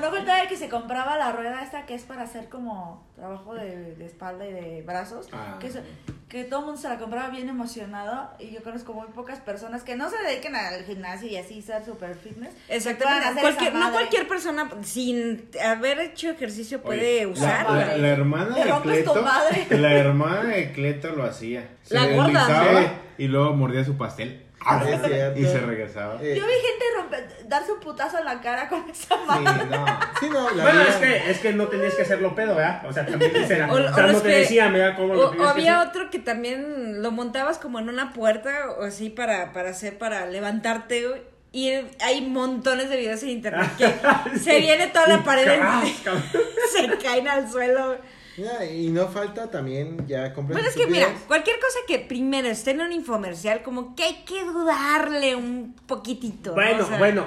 o 0.09 0.11
no 0.11 0.17
faltaba 0.17 0.41
el 0.43 0.49
que 0.49 0.57
se 0.57 0.69
compraba 0.69 1.17
la 1.17 1.33
rueda 1.33 1.63
esta 1.63 1.87
que 1.87 1.95
es 1.95 2.03
para 2.03 2.23
hacer 2.23 2.49
como 2.49 3.07
trabajo 3.17 3.55
de, 3.55 3.95
de 3.95 4.07
espalda 4.07 4.47
y 4.47 4.53
de 4.53 4.83
brazos. 4.83 5.29
Ah. 5.33 5.57
Que, 5.61 5.69
eso- 5.69 5.81
que 6.29 6.45
todo 6.45 6.61
el 6.61 6.67
mundo 6.67 6.81
se 6.81 6.89
la 6.89 6.99
compraba 6.99 7.29
bien 7.31 7.49
emocionado. 7.49 8.31
Y 8.39 8.51
yo 8.51 8.63
conozco 8.63 8.93
muy 8.93 9.07
pocas 9.09 9.41
personas 9.41 9.83
que 9.83 9.97
no 9.97 10.11
se 10.11 10.17
dediquen 10.19 10.55
al 10.57 10.85
gimnasio 10.85 11.29
y 11.29 11.37
así 11.37 11.63
ser 11.63 11.85
super 11.85 12.15
fitness. 12.17 12.55
Exactamente. 12.69 13.27
hacer 13.29 13.43
Cualquier- 13.43 13.69
esa 13.73 13.79
no 13.87 13.93
cualquier 13.93 14.29
persona 14.29 14.71
sin 14.83 15.49
haber 15.65 16.01
hecho 16.01 16.31
ejercicio 16.31 16.83
puede 16.83 17.01
Oye, 17.01 17.23
la- 17.25 17.29
usarla. 17.33 17.87
La, 17.87 17.97
la 17.97 18.09
hermana 18.09 18.55
de 18.57 18.71
Cleto. 18.83 19.25
La 19.71 19.95
hermana 19.95 20.45
de 20.51 20.73
Cleto 20.73 21.13
lo 21.13 21.25
hacía. 21.25 21.69
Se 21.83 21.95
La 21.95 22.07
gorda. 22.09 22.93
Y 23.17 23.27
luego 23.29 23.55
mordía 23.55 23.85
su 23.85 23.97
pastel. 23.97 24.45
Es 24.61 25.03
cierto. 25.03 25.39
Y 25.39 25.45
se 25.47 25.59
regresaba. 25.61 26.15
Eh, 26.21 26.35
Yo 26.37 26.45
vi 26.47 26.53
gente 26.53 26.85
romper, 26.97 27.29
darse 27.49 27.73
un 27.73 27.81
putazo 27.81 28.19
en 28.19 28.25
la 28.25 28.41
cara 28.41 28.69
con 28.69 28.89
esa 28.91 29.15
sí, 29.15 29.21
madre. 29.27 29.65
no. 29.67 29.87
Sí, 30.21 30.29
no, 30.31 30.51
la 30.51 30.63
Bueno, 30.65 30.81
vida- 30.81 30.89
es 30.91 30.97
que, 30.97 31.31
es 31.31 31.39
que 31.39 31.53
no 31.53 31.69
tenías 31.69 31.95
que 31.95 32.03
hacerlo 32.03 32.35
pedo, 32.35 32.55
¿verdad? 32.57 32.85
O 32.87 32.93
sea, 32.93 33.07
también 33.07 33.35
era, 33.37 33.67
O- 33.73 33.77
o, 33.77 33.91
o 33.91 33.95
sea, 33.95 34.07
no 34.09 34.21
te 34.21 34.29
decían, 34.29 34.73
¿verdad? 34.73 34.97
Cómo 34.97 35.13
O, 35.13 35.17
lo 35.17 35.27
o 35.27 35.31
tenías 35.31 35.47
que 35.55 35.61
había 35.61 35.81
otro 35.83 36.11
que 36.11 36.19
también 36.19 37.03
lo 37.03 37.11
montabas 37.13 37.59
como 37.59 37.79
en 37.79 37.89
una 37.89 38.13
puerta 38.13 38.71
o 38.79 38.83
así 38.85 39.11
para, 39.11 39.53
para 39.53 39.71
hacer, 39.71 39.97
para 39.97 40.27
levantarte, 40.27 41.07
güey. 41.07 41.23
Y 41.51 41.71
hay 42.05 42.21
montones 42.21 42.91
de 42.91 42.97
videos 42.99 43.23
en 43.23 43.31
internet 43.31 43.71
que 43.79 43.91
se 44.39 44.59
viene 44.61 44.89
toda 44.89 45.07
la 45.07 45.25
pared 45.25 45.49
se 46.77 46.99
caen 46.99 47.27
al 47.29 47.51
suelo. 47.51 47.97
Ya, 48.39 48.65
y 48.65 48.89
no 48.89 49.09
falta 49.09 49.51
también 49.51 50.07
ya 50.07 50.33
comprar 50.33 50.55
Bueno, 50.61 50.69
es 50.69 50.77
que 50.77 50.87
mira, 50.87 51.09
cualquier 51.27 51.57
cosa 51.59 51.81
que 51.89 51.99
primero 51.99 52.47
esté 52.49 52.71
en 52.71 52.83
un 52.83 52.93
infomercial, 52.93 53.63
como 53.63 53.97
que 53.97 54.05
hay 54.05 54.23
que 54.25 54.45
dudarle 54.45 55.35
un 55.35 55.75
poquitito. 55.87 56.51
¿no? 56.51 56.55
Bueno, 56.55 56.85
O 56.85 56.87
sea, 56.87 56.99
bueno, 56.99 57.27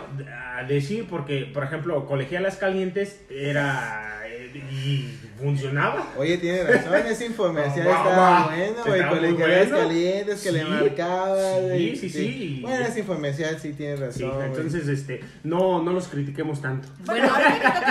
a 0.55 0.63
decir, 0.63 1.07
porque, 1.09 1.49
por 1.53 1.65
ejemplo, 1.65 2.05
colegialas 2.05 2.55
calientes 2.55 3.19
era. 3.29 4.21
eh, 4.25 4.51
y 4.71 5.09
funcionaba. 5.41 6.07
Oye, 6.17 6.37
tiene 6.37 6.63
razón, 6.63 6.95
ese 7.07 7.25
infomercial 7.25 7.87
Va, 7.89 7.97
estaba 7.97 8.15
va. 8.17 8.45
bueno, 8.47 8.83
güey, 8.85 9.01
con 9.35 9.37
calientes 9.69 10.41
que 10.43 10.51
le 10.51 10.59
Sí. 10.63 10.65
marcaba, 10.69 11.55
Sí, 11.57 11.61
güey, 11.63 11.95
sí, 11.97 12.09
sí. 12.09 12.59
Bueno, 12.61 12.85
ese 12.85 12.99
infomercial 12.99 13.59
sí 13.59 13.73
tiene 13.73 13.95
razón, 13.97 14.13
Sí, 14.13 14.25
entonces, 14.45 14.87
este, 14.87 15.23
no, 15.43 15.81
no 15.81 15.91
los 15.93 16.07
critiquemos 16.07 16.61
tanto. 16.61 16.87
Bueno, 17.05 17.27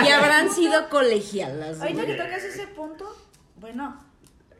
y 0.05 0.09
habrán 0.09 0.49
sido 0.49 0.89
colegialas. 0.89 1.77
güey. 1.79 1.91
Ahorita 1.93 2.05
que 2.07 2.13
tocas 2.21 2.43
ese 2.43 2.67
punto, 2.67 3.15
bueno, 3.57 3.97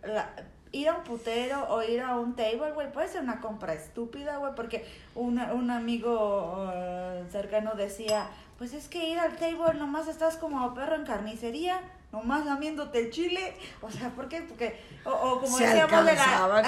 la- 0.05 0.29
ir 0.73 0.87
a 0.87 0.95
un 0.95 1.03
putero 1.03 1.65
o 1.69 1.83
ir 1.83 1.99
a 1.99 2.17
un 2.17 2.33
table, 2.35 2.71
güey, 2.73 2.91
puede 2.93 3.07
ser 3.09 3.21
una 3.21 3.41
compra 3.41 3.73
estúpida, 3.73 4.37
güey, 4.37 4.53
porque 4.55 4.85
una- 5.15 5.53
un 5.53 5.69
amigo 5.69 6.71
eh, 6.73 7.23
cercano 7.29 7.73
decía, 7.75 8.27
pues 8.57 8.73
es 8.73 8.87
que 8.87 9.09
ir 9.09 9.19
al 9.19 9.35
table 9.35 9.73
nomás 9.77 10.07
estás 10.07 10.37
como 10.37 10.73
perro 10.73 10.95
en 10.95 11.03
carnicería, 11.03 11.81
nomás 12.11 12.45
lamiéndote 12.45 12.99
el 12.99 13.09
chile, 13.09 13.53
o 13.81 13.89
sea, 13.89 14.09
¿por 14.09 14.27
qué? 14.27 14.41
Porque, 14.41 14.75
o, 15.05 15.09
o 15.11 15.39
como 15.39 15.57
Se 15.57 15.65
decíamos 15.65 16.05
de 16.05 16.13
la... 16.15 16.61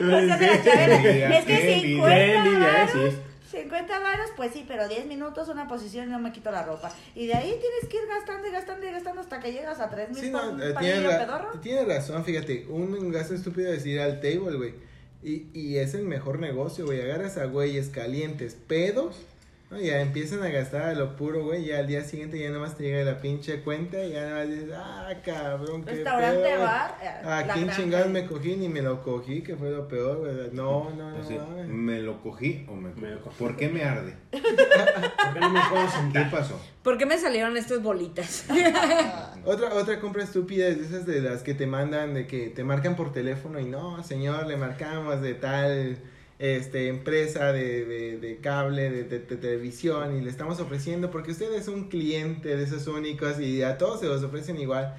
Decía 0.00 0.36
de 0.36 0.88
la 1.28 1.38
es 1.38 1.44
que 1.44 1.56
qué 1.56 1.74
envidia. 1.76 2.06
50 2.06 2.08
Qué 2.16 2.34
envidia, 2.34 2.58
eh, 2.58 2.86
varos, 2.86 3.12
sí. 3.12 3.56
50 3.58 3.98
varos, 3.98 4.30
pues 4.36 4.52
sí, 4.52 4.64
pero 4.66 4.86
10 4.88 5.06
minutos 5.06 5.48
una 5.48 5.66
posición 5.66 6.08
y 6.08 6.12
no 6.12 6.18
me 6.20 6.30
quito 6.32 6.50
la 6.52 6.62
ropa. 6.62 6.90
Y 7.14 7.26
de 7.26 7.34
ahí 7.34 7.48
tienes 7.60 7.88
que 7.90 7.96
ir 7.96 8.06
gastando 8.08 8.46
y 8.46 8.50
gastando 8.52 8.86
y 8.86 8.90
gastando 8.92 9.20
hasta 9.20 9.40
que 9.40 9.52
llegas 9.52 9.80
a 9.80 9.90
3 9.90 10.10
mil 10.10 10.18
Sí, 10.18 10.30
no, 10.30 10.50
un 10.50 10.62
eh, 10.62 10.72
tiene, 10.78 11.00
ra- 11.08 11.18
pedorro. 11.18 11.60
tiene 11.60 11.84
razón, 11.84 12.24
fíjate, 12.24 12.66
un 12.68 13.10
gasto 13.10 13.34
estúpido 13.34 13.72
es 13.72 13.84
ir 13.86 14.00
al 14.00 14.20
table, 14.20 14.56
güey. 14.56 14.74
Y, 15.22 15.48
y 15.52 15.76
es 15.78 15.94
el 15.94 16.04
mejor 16.04 16.38
negocio, 16.38 16.86
güey. 16.86 17.00
Agarras 17.02 17.36
a 17.38 17.44
güeyes 17.46 17.88
calientes, 17.88 18.54
pedos, 18.54 19.16
¿no? 19.70 19.78
Ya 19.78 20.00
empiezan 20.00 20.42
a 20.42 20.48
gastar 20.48 20.82
a 20.82 20.94
lo 20.94 21.16
puro, 21.16 21.44
güey. 21.44 21.64
Ya 21.64 21.78
al 21.78 21.86
día 21.86 22.02
siguiente 22.04 22.38
ya 22.38 22.48
nada 22.48 22.60
más 22.60 22.76
te 22.76 22.84
llega 22.84 23.04
la 23.04 23.20
pinche 23.20 23.62
cuenta 23.62 24.04
y 24.04 24.12
ya 24.12 24.22
nada 24.22 24.40
más 24.40 24.48
dices, 24.48 24.70
ah, 24.74 25.12
cabrón, 25.24 25.84
qué 25.84 25.92
Restaurante, 25.92 26.40
güey. 26.40 26.58
bar, 26.58 26.98
eh, 27.02 27.08
¿A 27.26 27.46
la 27.46 27.54
quién 27.54 27.70
chingados 27.70 28.10
me 28.10 28.26
cogí? 28.26 28.56
Ni 28.56 28.68
me 28.68 28.82
lo 28.82 29.02
cogí, 29.02 29.42
que 29.42 29.56
fue 29.56 29.70
lo 29.70 29.86
peor, 29.88 30.18
güey. 30.18 30.32
No, 30.52 30.90
no, 30.90 31.10
no, 31.10 31.18
Así, 31.18 31.34
mames. 31.34 31.68
¿Me 31.68 32.00
lo 32.00 32.20
cogí 32.22 32.66
o 32.68 32.74
me, 32.74 32.92
Me 32.94 33.10
lo 33.10 33.20
cogí. 33.22 33.36
¿Por 33.38 33.56
qué 33.56 33.68
me 33.68 33.84
arde? 33.84 34.16
¿Por 34.32 35.34
qué 35.34 35.40
no 35.40 35.50
me 35.50 35.60
puedo 35.70 35.86
¿Qué 36.12 36.20
pasó? 36.30 36.60
¿Por 36.82 36.98
qué 36.98 37.06
me 37.06 37.18
salieron 37.18 37.56
estas 37.56 37.82
bolitas? 37.82 38.46
Otra, 39.44 39.72
otra 39.74 40.00
compra 40.00 40.22
estúpida 40.22 40.66
es 40.68 40.78
de 40.78 40.86
esas 40.86 41.06
de 41.06 41.20
las 41.20 41.42
que 41.42 41.54
te 41.54 41.66
mandan, 41.66 42.12
de 42.12 42.26
que 42.26 42.50
te 42.50 42.62
marcan 42.62 42.94
por 42.94 43.12
teléfono 43.12 43.58
y 43.58 43.64
no, 43.64 44.02
señor, 44.02 44.46
le 44.46 44.56
marcamos 44.56 45.22
de 45.22 45.34
tal 45.34 45.98
este 46.40 46.88
empresa 46.88 47.52
de, 47.52 47.84
de, 47.84 48.18
de 48.18 48.36
cable, 48.38 48.90
de, 48.90 49.04
de- 49.04 49.18
televisión 49.20 50.16
y 50.16 50.22
le 50.22 50.30
estamos 50.30 50.58
ofreciendo 50.58 51.10
porque 51.10 51.32
usted 51.32 51.52
es 51.52 51.68
un 51.68 51.88
cliente 51.90 52.56
de 52.56 52.64
esos 52.64 52.86
únicos 52.86 53.38
y 53.38 53.62
a 53.62 53.76
todos 53.76 54.00
se 54.00 54.06
los 54.06 54.22
ofrecen 54.24 54.58
igual. 54.58 54.96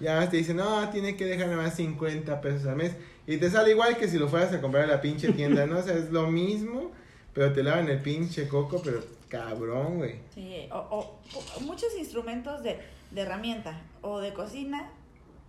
Ya 0.00 0.28
te 0.28 0.36
dicen, 0.38 0.56
no, 0.56 0.88
tiene 0.90 1.16
que 1.16 1.26
dejar 1.26 1.46
nada 1.48 1.62
más 1.62 1.76
50 1.76 2.40
pesos 2.40 2.66
al 2.66 2.74
mes. 2.76 2.92
Y 3.26 3.36
te 3.36 3.48
sale 3.50 3.70
igual 3.70 3.96
que 3.98 4.08
si 4.08 4.18
lo 4.18 4.28
fueras 4.28 4.52
a 4.52 4.60
comprar 4.60 4.84
a 4.84 4.86
la 4.88 5.00
pinche 5.00 5.30
tienda, 5.32 5.64
¿no? 5.66 5.78
O 5.78 5.82
sea, 5.82 5.94
es 5.96 6.10
lo 6.10 6.26
mismo, 6.28 6.90
pero 7.34 7.52
te 7.52 7.62
lavan 7.62 7.88
el 7.88 8.00
pinche 8.00 8.48
coco, 8.48 8.82
pero 8.84 9.00
cabrón, 9.28 9.98
güey. 9.98 10.16
Sí, 10.34 10.66
o, 10.72 10.76
o- 10.78 11.20
o 11.56 11.60
muchos 11.60 11.96
instrumentos 11.96 12.62
de 12.64 12.78
herramienta 13.14 13.80
o 14.02 14.18
de 14.20 14.32
cocina 14.32 14.90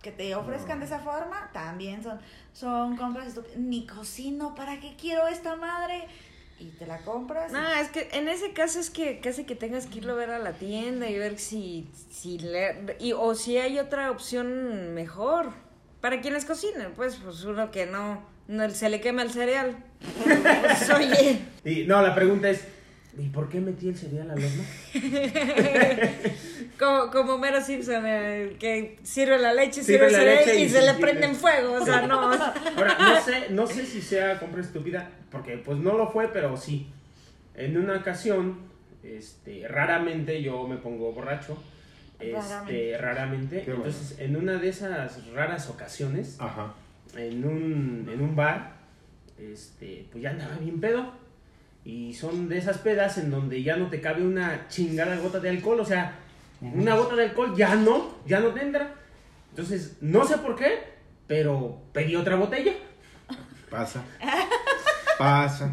que 0.02 0.10
te 0.12 0.34
ofrezcan 0.34 0.80
de 0.80 0.86
esa 0.86 0.98
forma 0.98 1.50
también 1.52 2.02
son, 2.02 2.18
son 2.52 2.96
compras 2.96 3.28
estúpidas. 3.28 3.56
Ni 3.58 3.86
cocino, 3.86 4.54
¿para 4.54 4.80
qué 4.80 4.94
quiero 5.00 5.26
esta 5.28 5.56
madre? 5.56 6.04
Y 6.58 6.66
te 6.70 6.86
la 6.86 6.98
compras. 6.98 7.50
y- 7.50 7.54
No, 7.54 7.66
es 7.72 7.88
que 7.88 8.08
en 8.12 8.28
ese 8.28 8.52
caso 8.52 8.78
es 8.80 8.90
que 8.90 9.20
casi 9.20 9.44
que 9.44 9.54
tengas 9.54 9.86
que 9.86 9.98
irlo 9.98 10.12
a 10.12 10.16
ver 10.16 10.30
a 10.30 10.38
la 10.38 10.52
tienda 10.52 11.08
y 11.08 11.18
ver 11.18 11.38
si, 11.38 11.88
si 12.10 12.38
le, 12.38 12.96
y, 13.00 13.12
o 13.12 13.34
si 13.34 13.58
hay 13.58 13.78
otra 13.78 14.10
opción 14.10 14.92
mejor. 14.94 15.50
Para 16.00 16.20
quienes 16.20 16.44
cocinan, 16.44 16.92
pues, 16.96 17.16
pues 17.22 17.44
uno 17.44 17.70
que 17.70 17.86
no, 17.86 18.24
No, 18.48 18.68
se 18.70 18.88
le 18.88 19.00
quema 19.00 19.22
el 19.22 19.30
cereal. 19.30 19.76
Pues, 20.24 20.90
oye. 20.90 21.38
Y 21.64 21.84
no, 21.86 22.02
la 22.02 22.12
pregunta 22.14 22.50
es, 22.50 22.64
¿y 23.18 23.28
por 23.28 23.48
qué 23.48 23.60
metí 23.60 23.88
el 23.88 23.96
cereal 23.96 24.30
al 24.30 24.38
horno? 24.38 24.64
Como, 26.78 27.10
como 27.10 27.38
Mero 27.38 27.60
Simpson, 27.60 28.02
que 28.58 28.98
sirve 29.04 29.38
la 29.38 29.52
leche, 29.54 29.84
Sirve 29.84 29.84
sirve, 29.84 30.06
el 30.06 30.12
la 30.12 30.18
cereal 30.18 30.38
leche 30.38 30.58
y, 30.58 30.62
y 30.64 30.68
se 30.68 30.80
se 30.80 30.86
le 30.86 30.94
prende 30.94 31.26
en 31.26 31.36
fuego. 31.36 31.74
O 31.74 31.84
sea, 31.84 32.06
no. 32.06 32.20
Ahora, 32.76 32.96
no 32.98 33.20
sé, 33.20 33.50
no 33.50 33.66
sé 33.66 33.86
si 33.86 34.00
sea 34.02 34.40
compra 34.40 34.62
estúpida, 34.62 35.10
porque 35.30 35.58
pues 35.58 35.78
no 35.78 35.96
lo 35.96 36.10
fue, 36.10 36.28
pero 36.28 36.56
sí. 36.56 36.90
En 37.54 37.76
una 37.76 37.98
ocasión, 37.98 38.56
este, 39.04 39.68
raramente 39.68 40.42
yo 40.42 40.66
me 40.66 40.76
pongo 40.76 41.12
borracho. 41.12 41.62
Este, 42.18 42.32
Raramente. 42.32 42.98
raramente. 42.98 43.62
Bueno. 43.66 43.84
Entonces, 43.84 44.18
en 44.18 44.36
una 44.36 44.54
de 44.54 44.68
esas 44.68 45.30
raras 45.32 45.68
ocasiones, 45.68 46.36
Ajá. 46.40 46.74
en 47.16 47.44
un, 47.44 48.08
en 48.12 48.20
un 48.20 48.34
bar, 48.34 48.74
este, 49.38 50.06
pues 50.10 50.22
ya 50.22 50.30
andaba 50.30 50.56
bien 50.56 50.80
pedo. 50.80 51.12
Y 51.84 52.14
son 52.14 52.48
de 52.48 52.58
esas 52.58 52.78
pedas 52.78 53.18
en 53.18 53.30
donde 53.30 53.62
ya 53.62 53.76
no 53.76 53.88
te 53.88 54.00
cabe 54.00 54.22
una 54.22 54.66
chingada 54.68 55.16
gota 55.16 55.40
de 55.40 55.48
alcohol. 55.50 55.80
O 55.80 55.84
sea, 55.84 56.14
una 56.60 56.94
gota 56.94 57.16
de 57.16 57.24
alcohol 57.24 57.54
ya 57.56 57.74
no, 57.74 58.14
ya 58.26 58.40
no 58.40 58.48
te 58.50 58.62
entra. 58.62 58.94
Entonces, 59.50 59.96
no 60.00 60.24
sé 60.24 60.38
por 60.38 60.54
qué, 60.56 60.78
pero 61.26 61.82
pedí 61.92 62.14
otra 62.16 62.36
botella. 62.36 62.72
Pasa. 63.70 64.02
Pasa. 65.18 65.72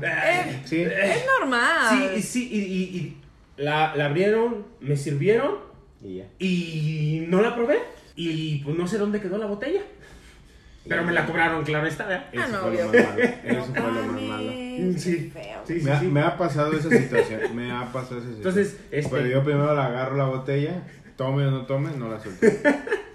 Sí. 0.66 0.82
Es 0.82 1.26
normal. 1.40 2.12
Sí, 2.16 2.22
sí, 2.22 2.50
y, 2.52 2.58
y- 2.60 2.98
y 2.98 3.18
la, 3.64 3.96
la 3.96 4.06
abrieron, 4.06 4.66
me 4.80 4.96
sirvieron 4.96 5.58
Y 6.04 6.18
ya. 6.18 6.26
y 6.40 7.26
no 7.28 7.42
la 7.42 7.56
probé. 7.56 7.80
Y 8.16 8.60
pues 8.64 8.78
no 8.78 8.86
sé 8.88 8.98
dónde 8.98 9.22
quedó 9.22 9.38
la 9.38 9.46
botella. 9.46 9.82
Pero 10.88 11.04
me 11.04 11.12
la 11.14 11.26
cobraron, 11.26 11.64
claro 11.64 11.86
está, 11.88 12.06
¿verdad? 12.08 12.26
Eso 12.32 12.48
no, 12.48 12.60
fue 12.62 12.72
lo 12.74 12.90
obvio. 12.90 13.04
más 13.04 13.10
malo. 13.10 13.24
Eso 13.44 13.66
fue 13.66 13.82
lo 13.82 13.92
más 13.92 14.22
malo. 14.22 14.52
Sí. 14.98 15.32
feo. 15.34 15.62
Sí, 15.68 15.80
sí, 15.80 15.86
Me 15.86 15.92
ha, 15.92 16.00
sí. 16.00 16.08
me 16.08 16.22
ha 16.22 16.38
pasado 16.38 16.74
esa 16.74 16.90
situación. 16.90 17.56
Me 17.56 17.72
ha 17.72 17.92
pasado 17.92 18.20
esa 18.20 18.30
situación. 18.30 18.36
Entonces, 18.38 18.78
este- 18.92 19.10
Pero 19.16 19.28
yo 19.28 19.44
primero 19.44 19.76
la 19.76 19.86
agarro 19.88 20.16
la 20.18 20.26
botella, 20.26 20.84
tome 21.16 21.46
o 21.46 21.52
no 21.52 21.66
tome, 21.66 21.92
no 21.98 22.10
la 22.10 22.20
suelto. 22.20 22.48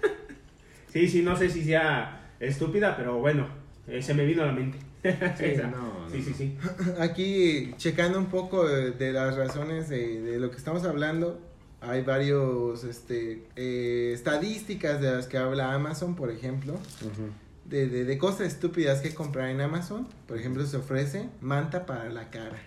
Sí, 0.91 1.09
sí, 1.09 1.21
no 1.23 1.35
sé 1.35 1.49
si 1.49 1.61
sea 1.63 2.21
estúpida, 2.39 2.95
pero 2.95 3.17
bueno, 3.19 3.47
eh, 3.87 4.01
se 4.01 4.13
me 4.13 4.25
vino 4.25 4.43
a 4.43 4.45
la 4.45 4.53
mente. 4.53 4.77
Esa. 5.03 5.67
no, 5.67 5.77
no, 6.05 6.09
sí, 6.09 6.21
sí, 6.23 6.33
sí. 6.33 6.57
Aquí, 6.99 7.73
checando 7.77 8.17
un 8.17 8.27
poco 8.27 8.65
de, 8.65 8.91
de 8.91 9.11
las 9.11 9.35
razones 9.35 9.89
de, 9.89 10.21
de 10.21 10.39
lo 10.39 10.49
que 10.51 10.57
estamos 10.57 10.85
hablando, 10.85 11.41
hay 11.81 12.01
varios 12.03 12.85
este, 12.85 13.43
eh, 13.57 14.11
estadísticas 14.13 15.01
de 15.01 15.11
las 15.11 15.27
que 15.27 15.37
habla 15.37 15.73
Amazon, 15.73 16.15
por 16.15 16.31
ejemplo, 16.31 16.75
Ujú. 16.75 17.29
De, 17.65 17.87
de, 17.87 18.05
de 18.05 18.17
cosas 18.17 18.41
estúpidas 18.47 19.01
que 19.01 19.13
comprar 19.13 19.49
en 19.49 19.61
Amazon. 19.61 20.07
Por 20.27 20.37
ejemplo, 20.37 20.65
se 20.65 20.77
ofrece 20.77 21.29
manta 21.41 21.85
para 21.85 22.09
la 22.09 22.29
cara. 22.29 22.57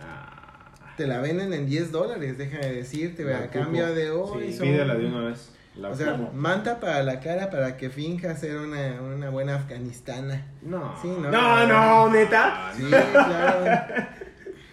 Ah, 0.00 0.70
Te 0.96 1.06
la 1.06 1.20
venden 1.20 1.52
en 1.52 1.66
10 1.66 1.92
dólares, 1.92 2.38
déjame 2.38 2.66
decirte, 2.72 3.24
La 3.24 3.38
a 3.38 3.50
cambio 3.50 3.94
de 3.94 4.10
hoy. 4.10 4.50
Sí, 4.50 4.56
son- 4.58 4.66
Pídela 4.68 4.94
de 4.94 5.06
una 5.06 5.20
vez. 5.28 5.50
La 5.74 5.88
O 5.88 5.94
sea, 5.96 6.14
manta 6.34 6.80
para 6.80 7.02
la 7.02 7.18
cara 7.20 7.48
para 7.48 7.78
que 7.78 7.88
finja 7.88 8.36
ser 8.36 8.58
una, 8.58 9.00
una 9.00 9.30
buena 9.30 9.54
afganistana. 9.56 10.46
no. 10.60 10.94
Sí, 11.00 11.08
no. 11.08 11.30
No, 11.30 11.66
no, 11.66 12.10
neta. 12.10 12.72
Sí, 12.76 12.84
claro. 12.90 13.64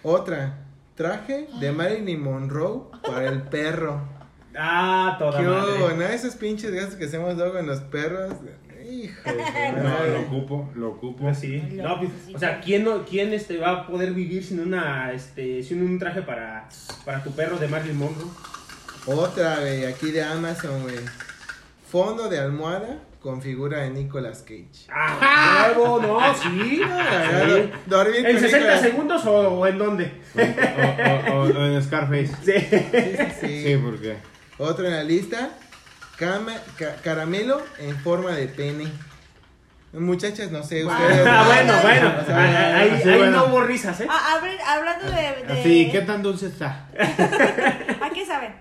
Otra, 0.02 0.58
traje 0.94 1.48
de 1.58 1.72
Marilyn 1.72 2.22
Monroe 2.22 2.82
para 3.06 3.28
el 3.28 3.40
perro. 3.42 3.98
Ah, 4.54 5.16
toda 5.18 5.40
¿Qué 5.40 5.46
hubo? 5.48 5.54
madre. 5.56 5.96
¿No? 5.96 6.02
Esos 6.04 6.34
pinches 6.34 6.70
gastos 6.74 6.96
que 6.96 7.06
hacemos 7.06 7.34
luego 7.36 7.56
en 7.58 7.66
los 7.66 7.80
perros. 7.80 8.34
Hijo 8.90 9.14
No, 9.82 10.04
lo 10.06 10.20
ocupo, 10.22 10.70
lo 10.74 10.88
ocupo. 10.90 11.24
Pues 11.24 11.38
sí. 11.38 11.62
No, 11.72 11.98
pues, 11.98 12.10
o 12.34 12.38
sea, 12.38 12.60
¿quién, 12.60 12.84
no, 12.84 13.04
quién 13.04 13.32
este, 13.32 13.58
va 13.58 13.70
a 13.70 13.86
poder 13.86 14.12
vivir 14.12 14.42
sin 14.44 14.60
una 14.60 15.12
este 15.12 15.62
sin 15.62 15.82
un 15.82 15.98
traje 15.98 16.22
para, 16.22 16.68
para 17.04 17.22
tu 17.22 17.30
perro 17.32 17.56
de 17.58 17.68
Marilyn 17.68 17.96
Monroe? 17.98 18.26
Otra, 19.06 19.60
güey, 19.60 19.84
aquí 19.86 20.10
de 20.10 20.22
Amazon, 20.22 20.82
güey. 20.82 20.96
Fondo 21.90 22.28
de 22.28 22.38
almohada 22.38 22.98
con 23.20 23.42
figura 23.42 23.78
de 23.80 23.90
Nicolas 23.90 24.42
Cage. 24.42 24.86
¡Ah! 24.90 25.72
Nuevo, 25.74 26.00
no, 26.00 26.34
sí. 26.34 26.80
¿En 26.82 26.88
con 26.88 28.40
60 28.40 28.58
Nicolas- 28.58 28.80
segundos 28.80 29.26
o, 29.26 29.32
o 29.58 29.66
en 29.66 29.78
dónde? 29.78 30.12
O, 30.34 31.32
o- 31.32 31.42
o- 31.42 31.42
o 31.48 31.66
en 31.66 31.82
Scarface. 31.82 32.30
Sí. 32.44 32.52
Sí, 32.52 33.16
sí, 33.16 33.24
sí. 33.40 33.62
Sí, 33.64 33.76
porque. 33.82 34.16
Otro 34.58 34.84
en 34.86 34.92
la 34.92 35.02
lista, 35.02 35.50
cama- 36.20 36.60
ca- 36.78 36.96
caramelo 37.02 37.60
en 37.78 37.96
forma 37.98 38.30
de 38.32 38.46
pene. 38.46 38.84
Muchachas, 39.92 40.52
no 40.52 40.62
sé, 40.62 40.84
ustedes. 40.84 41.26
Ah, 41.26 41.42
bueno, 41.46 41.72
bueno. 41.82 42.14
O 42.22 42.24
sea, 42.24 42.76
Ahí, 42.78 43.00
sí, 43.02 43.08
ahí 43.08 43.18
bueno. 43.18 43.38
no 43.38 43.46
hubo 43.46 43.62
risas, 43.62 44.00
¿eh? 44.00 44.06
Ah, 44.08 44.36
a 44.36 44.40
ver, 44.40 44.56
hablando 44.64 45.06
de, 45.10 45.52
de- 45.52 45.62
Sí, 45.64 45.88
¿qué 45.90 46.02
tan 46.02 46.22
dulce 46.22 46.46
está? 46.46 46.86
¿A 48.00 48.10
qué 48.10 48.24
saben? 48.24 48.54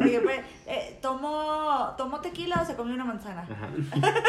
Oye, 0.00 0.20
pues, 0.20 0.40
eh, 0.68 0.96
¿tomó, 1.02 1.92
¿tomó 1.98 2.20
tequila 2.20 2.60
o 2.62 2.64
se 2.66 2.76
comió 2.76 2.94
una 2.94 3.04
manzana? 3.04 3.42
Ajá. 3.42 3.68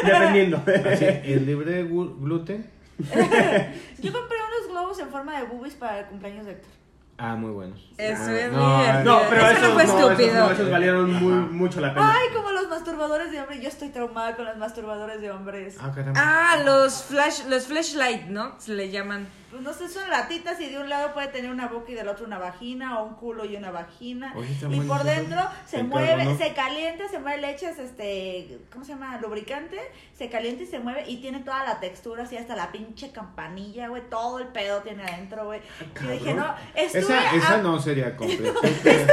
Dependiendo. 0.03 0.63
Así, 0.91 1.05
¿El 1.05 1.45
libre 1.45 1.71
de 1.71 1.83
gluten? 1.83 2.67
Yo 2.97 4.11
compré 4.11 4.37
unos 4.39 4.71
globos 4.71 4.99
en 4.99 5.09
forma 5.09 5.39
de 5.39 5.45
boobies 5.45 5.75
para 5.75 5.99
el 5.99 6.05
cumpleaños 6.07 6.45
de 6.47 6.53
Héctor. 6.53 6.71
Ah, 7.19 7.35
muy 7.35 7.49
buenos. 7.51 7.79
Eso 7.97 8.21
Ah, 8.27 8.35
es 8.39 8.51
no, 8.51 8.77
divertido. 8.79 9.03
No, 9.03 9.21
pero 9.29 9.41
Eso 9.41 9.51
esos 9.51 9.61
no 9.67 9.73
fue 9.73 9.85
no, 9.85 9.97
estúpido. 9.99 10.29
Esos, 10.29 10.39
no, 10.47 10.51
esos 10.51 10.71
valieron 10.71 11.13
muy, 11.13 11.33
mucho 11.51 11.81
la 11.81 11.93
pena. 11.93 12.13
Ay, 12.13 12.27
como 12.35 12.51
los 12.51 12.67
masturbadores 12.69 13.31
de 13.31 13.39
hombres. 13.41 13.61
Yo 13.61 13.67
estoy 13.69 13.89
traumada 13.89 14.35
con 14.35 14.45
los 14.45 14.57
masturbadores 14.57 15.19
de 15.19 15.31
hombres. 15.31 15.77
Ah. 15.81 15.91
Ah, 16.15 16.57
los 16.63 17.03
flash, 17.03 17.45
los 17.47 17.65
flashlight, 17.65 18.25
¿no? 18.27 18.53
Se 18.59 18.73
le 18.73 18.91
llaman. 18.91 19.27
Pues 19.49 19.61
no 19.61 19.73
sé, 19.73 19.87
son 19.87 20.09
latitas 20.09 20.59
y 20.59 20.67
de 20.69 20.77
un 20.77 20.89
lado 20.89 21.13
puede 21.13 21.27
tener 21.29 21.49
una 21.49 21.67
boca 21.67 21.89
y 21.91 21.95
del 21.95 22.09
otro 22.09 22.25
una 22.25 22.37
vagina, 22.37 22.99
o 22.99 23.05
un 23.05 23.15
culo 23.15 23.45
y 23.45 23.55
una 23.55 23.71
vagina. 23.71 24.33
Oye, 24.35 24.49
y 24.69 24.79
por 24.81 25.03
dentro 25.05 25.39
se 25.65 25.77
El 25.77 25.85
mueve, 25.87 26.35
se 26.37 26.53
calienta, 26.53 27.07
se 27.07 27.19
mueve, 27.19 27.39
le 27.41 27.51
echas 27.51 27.79
este, 27.79 28.59
¿cómo 28.71 28.83
se 28.83 28.91
llama? 28.91 29.17
Lubricante, 29.21 29.79
se 30.17 30.29
calienta 30.29 30.63
y 30.63 30.67
se 30.67 30.79
mueve 30.79 31.05
y 31.07 31.17
tiene 31.21 31.39
toda 31.39 31.63
la 31.63 31.79
textura, 31.79 32.23
así 32.23 32.35
hasta 32.35 32.55
la 32.57 32.71
pinche 32.73 33.11
campanilla, 33.11 33.87
güey, 33.87 34.01
todo 34.09 34.39
el 34.39 34.47
pedo 34.47 34.81
tiene 34.81 35.03
adentro, 35.03 35.45
güey. 35.45 35.61
Y 36.03 36.07
dije, 36.07 36.33
no, 36.33 36.53
estuve 36.75 37.01
Esa, 37.01 37.19
a- 37.31 37.35
esa 37.35 37.57
no 37.59 37.79
sería 37.79 38.17
completa. 38.17 38.59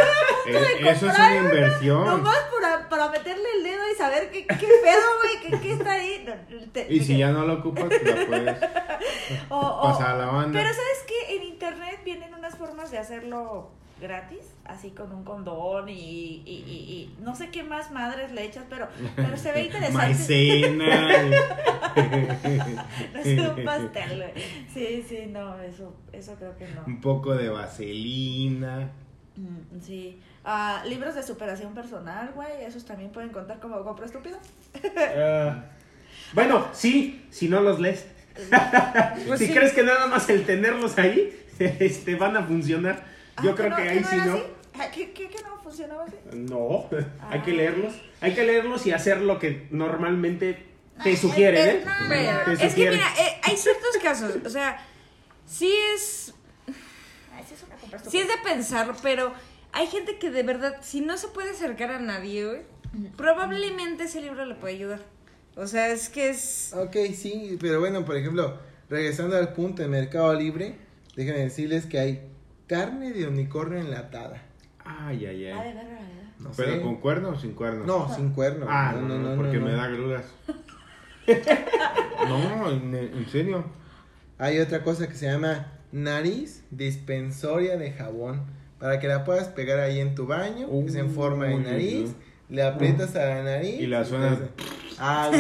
Eh, 0.47 0.91
Eso 0.91 1.09
es 1.09 1.15
una 1.19 1.37
inversión. 1.37 2.05
Nomás 2.05 2.37
para, 2.61 2.87
para 2.91 3.09
meterle 3.09 3.45
el 3.57 3.65
dedo 3.65 3.81
y 3.91 3.95
saber 3.97 4.31
qué, 4.31 4.47
qué 4.47 4.57
pedo, 4.67 5.03
güey, 5.23 5.41
qué, 5.51 5.59
qué 5.59 5.73
está 5.73 5.93
ahí. 5.93 6.27
Te- 6.71 6.87
Y 6.93 7.01
si 7.03 7.17
ya 7.17 7.31
no 7.31 7.47
la 7.47 7.55
ocupas, 7.55 7.85
la 7.85 8.27
puedes 8.27 8.57
o- 9.49 9.57
o- 9.59 10.01
a 10.03 10.15
la 10.15 10.27
banda. 10.27 10.59
Pero 10.59 10.73
¿sabes 10.75 11.05
qué? 11.07 11.37
En 11.37 11.43
internet 11.45 12.01
vienen 12.05 12.33
unas 12.35 12.57
formas 12.57 12.91
de 12.91 12.99
hacerlo 12.99 13.71
gratis, 14.01 14.41
así 14.65 14.91
con 14.91 15.13
un 15.15 15.23
condón 15.25 15.89
y, 15.89 15.95
y, 15.95 16.65
y- 16.67 16.93
y 16.93 17.17
no 17.23 17.35
sé 17.37 17.51
qué 17.51 17.63
más 17.63 17.91
madres 17.93 18.33
le 18.33 18.45
echas, 18.45 18.65
pero, 18.69 18.89
pero 19.17 19.37
se 19.37 19.53
ve 19.53 19.63
interesante. 19.67 19.99
Maicena. 19.99 21.11
No 21.95 23.21
es 23.21 23.39
un 23.57 23.65
pastel, 23.65 24.17
güey. 24.17 24.33
Sí, 24.73 25.05
sí, 25.09 25.27
no, 25.31 25.59
eso, 25.61 25.95
eso 26.13 26.35
creo 26.35 26.57
que 26.57 26.67
no. 26.69 26.83
un 26.87 27.01
poco 27.01 27.35
de 27.35 27.49
vaselina. 27.49 28.91
Mm, 29.37 29.81
Sí. 29.81 30.21
Ah, 30.45 30.83
libros 30.87 31.15
de 31.15 31.23
superación 31.23 31.73
personal, 31.73 32.33
güey, 32.35 32.65
esos 32.65 32.85
también 32.85 33.11
pueden 33.11 33.31
contar 33.31 33.61
como 33.61 33.83
compra 33.83 34.05
estúpido. 34.07 34.37
Ah, 35.17 35.65
bueno, 36.35 36.67
sí, 36.73 37.25
si 37.31 37.49
no 37.49 37.61
los 37.61 37.81
lees. 37.81 38.07
Pues 39.27 39.39
si 39.41 39.47
sí. 39.47 39.55
crees 39.55 39.73
que 39.73 39.83
nada 39.83 40.07
más 40.07 40.29
el 40.29 40.45
tenerlos 40.45 40.99
ahí 40.99 41.35
este, 41.59 42.15
van 42.17 42.37
a 42.37 42.43
funcionar, 42.45 43.05
yo 43.43 43.51
Ah, 43.53 43.55
creo 43.55 43.71
no- 43.71 43.77
que 43.77 43.83
ahí 43.83 44.05
sí 44.05 44.17
no. 44.27 44.33
así? 44.35 44.43
Ah, 44.79 44.91
¿Qué, 44.93 45.13
qué, 45.13 45.29
qué 45.29 45.43
no 45.43 45.57
funcionaba 45.63 46.05
así? 46.05 46.17
No, 46.33 46.89
hay 47.31 47.41
que 47.43 47.53
Ah. 47.53 47.55
leerlos. 47.55 47.95
Hay 48.21 48.35
que 48.35 48.45
leerlos 48.45 48.87
y 48.87 48.93
hacer 48.93 49.21
lo 49.21 49.39
que 49.39 49.69
normalmente 49.71 50.67
te 51.03 51.17
sugieren, 51.17 51.69
¿eh? 51.79 51.85
Pero, 52.09 52.57
Te 52.59 52.67
es 52.67 52.75
que 52.75 52.91
mira, 52.91 53.07
eh, 53.19 53.41
hay 53.43 53.57
ciertos 53.57 53.97
casos, 54.03 54.35
o 54.45 54.49
sea, 54.51 54.79
sí 55.47 55.73
es, 55.95 56.33
esa 56.67 57.55
es 57.55 57.65
una 57.93 57.99
sí 58.11 58.19
es 58.19 58.29
de 58.29 58.37
pensar, 58.45 58.93
pero 59.03 59.33
hay 59.73 59.87
gente 59.89 60.19
que 60.19 60.31
de 60.31 60.43
verdad, 60.45 60.77
si 60.83 61.01
no 61.01 61.17
se 61.17 61.29
puede 61.29 61.51
acercar 61.51 61.91
a 61.91 61.99
nadie, 61.99 62.65
probablemente 63.17 64.05
ese 64.05 64.21
libro 64.21 64.45
le 64.47 64.55
puede 64.55 64.75
ayudar. 64.75 65.01
O 65.57 65.67
sea, 65.67 65.89
es 65.93 66.09
que 66.09 66.31
es... 66.31 66.73
Ok, 66.77 66.97
sí, 67.15 67.57
pero 67.61 67.79
bueno, 67.81 68.05
por 68.05 68.17
ejemplo, 68.17 68.59
regresando 68.91 69.37
al 69.37 69.53
punto 69.53 69.83
de 69.83 69.89
Mercado 69.89 70.35
Libre, 70.35 70.75
déjenme 71.17 71.41
decirles 71.41 71.87
que 71.87 71.99
hay 71.99 72.29
carne 72.67 73.13
de 73.13 73.27
unicornio 73.29 73.79
enlatada. 73.79 74.43
Ay, 74.85 75.27
ay, 75.27 75.47
Ah, 75.51 75.63
de 75.63 75.69
ay. 75.71 76.31
No 76.41 76.51
¿Pero 76.57 76.73
sé. 76.75 76.81
con 76.81 76.97
cuerno 76.97 77.29
o 77.31 77.39
sin 77.39 77.53
cuerno? 77.53 77.87
No, 77.87 78.15
sin 78.15 78.31
cuerno. 78.31 78.67
Ah, 78.69 78.93
no, 78.97 79.07
no, 79.07 79.19
no, 79.19 79.37
porque 79.37 79.59
no. 79.59 79.67
me 79.67 79.73
da 79.73 79.87
grudas. 79.87 80.25
no, 82.29 82.71
en, 82.71 82.95
en 82.95 83.27
serio. 83.31 83.65
Hay 84.39 84.59
otra 84.59 84.83
cosa 84.83 85.07
que 85.09 85.15
se 85.15 85.27
llama 85.27 85.73
nariz 85.93 86.65
dispensoria 86.71 87.77
de 87.77 87.93
jabón. 87.93 88.43
Para 88.79 88.99
que 89.01 89.07
la 89.09 89.25
puedas 89.25 89.49
pegar 89.49 89.79
ahí 89.79 90.01
en 90.01 90.15
tu 90.15 90.27
baño, 90.27 90.69
que 90.69 90.87
es 90.87 90.95
en 90.97 91.11
forma 91.11 91.47
de 91.47 91.57
nariz. 91.59 92.11
Le 92.51 92.63
aprietas 92.63 93.15
a 93.17 93.25
la 93.27 93.43
nariz. 93.43 93.81
Y 93.81 93.87
la 93.87 94.05
suena- 94.05 94.29
entonces- 94.29 94.51
Ah, 94.99 95.31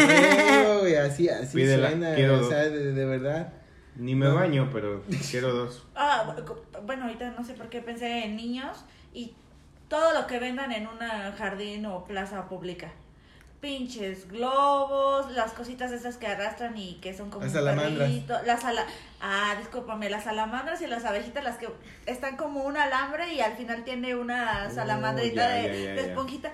güey, 0.80 0.96
así, 0.96 1.28
así 1.28 1.56
Pídela, 1.56 1.90
suena, 1.90 2.14
quiero 2.14 2.34
o 2.34 2.38
dos. 2.38 2.48
sea, 2.48 2.58
de, 2.64 2.92
de 2.92 3.04
verdad. 3.04 3.52
Ni 3.96 4.14
me 4.14 4.26
No. 4.26 4.34
baño, 4.34 4.70
pero 4.72 5.02
quiero 5.30 5.52
dos. 5.52 5.84
Ah, 5.96 6.34
bueno, 6.84 7.04
ahorita 7.04 7.30
no 7.30 7.44
sé 7.44 7.54
por 7.54 7.68
qué 7.68 7.80
pensé 7.80 8.24
en 8.24 8.36
niños 8.36 8.84
y 9.12 9.34
todo 9.88 10.12
lo 10.12 10.26
que 10.26 10.38
vendan 10.40 10.72
en 10.72 10.86
un 10.88 10.98
jardín 11.38 11.86
o 11.86 12.04
plaza 12.04 12.48
pública. 12.48 12.90
Pinches 13.60 14.28
globos, 14.28 15.30
las 15.32 15.52
cositas 15.52 15.90
esas 15.90 16.18
que 16.18 16.26
arrastran 16.26 16.76
y 16.76 16.96
que 17.00 17.14
son 17.14 17.30
como 17.30 17.44
Las 17.46 17.54
un 17.54 17.60
salamandras. 17.60 18.08
perrito, 18.10 18.34
Las 18.44 18.60
ah, 19.22 19.54
discúlpame, 19.58 20.10
las 20.10 20.24
salamandras 20.24 20.82
y 20.82 20.86
las 20.86 21.04
abejitas, 21.06 21.42
las 21.44 21.56
que 21.56 21.68
están 22.04 22.36
como 22.36 22.64
un 22.64 22.76
alambre 22.76 23.32
y 23.32 23.40
al 23.40 23.56
final 23.56 23.82
tiene 23.84 24.16
una 24.16 24.66
Oh, 24.68 24.74
salamandrita 24.74 25.48
ya, 25.48 25.54
de, 25.54 25.62
ya, 25.62 25.72
ya, 25.72 25.90
de 25.92 25.96
ya. 25.96 26.02
esponjita. 26.02 26.52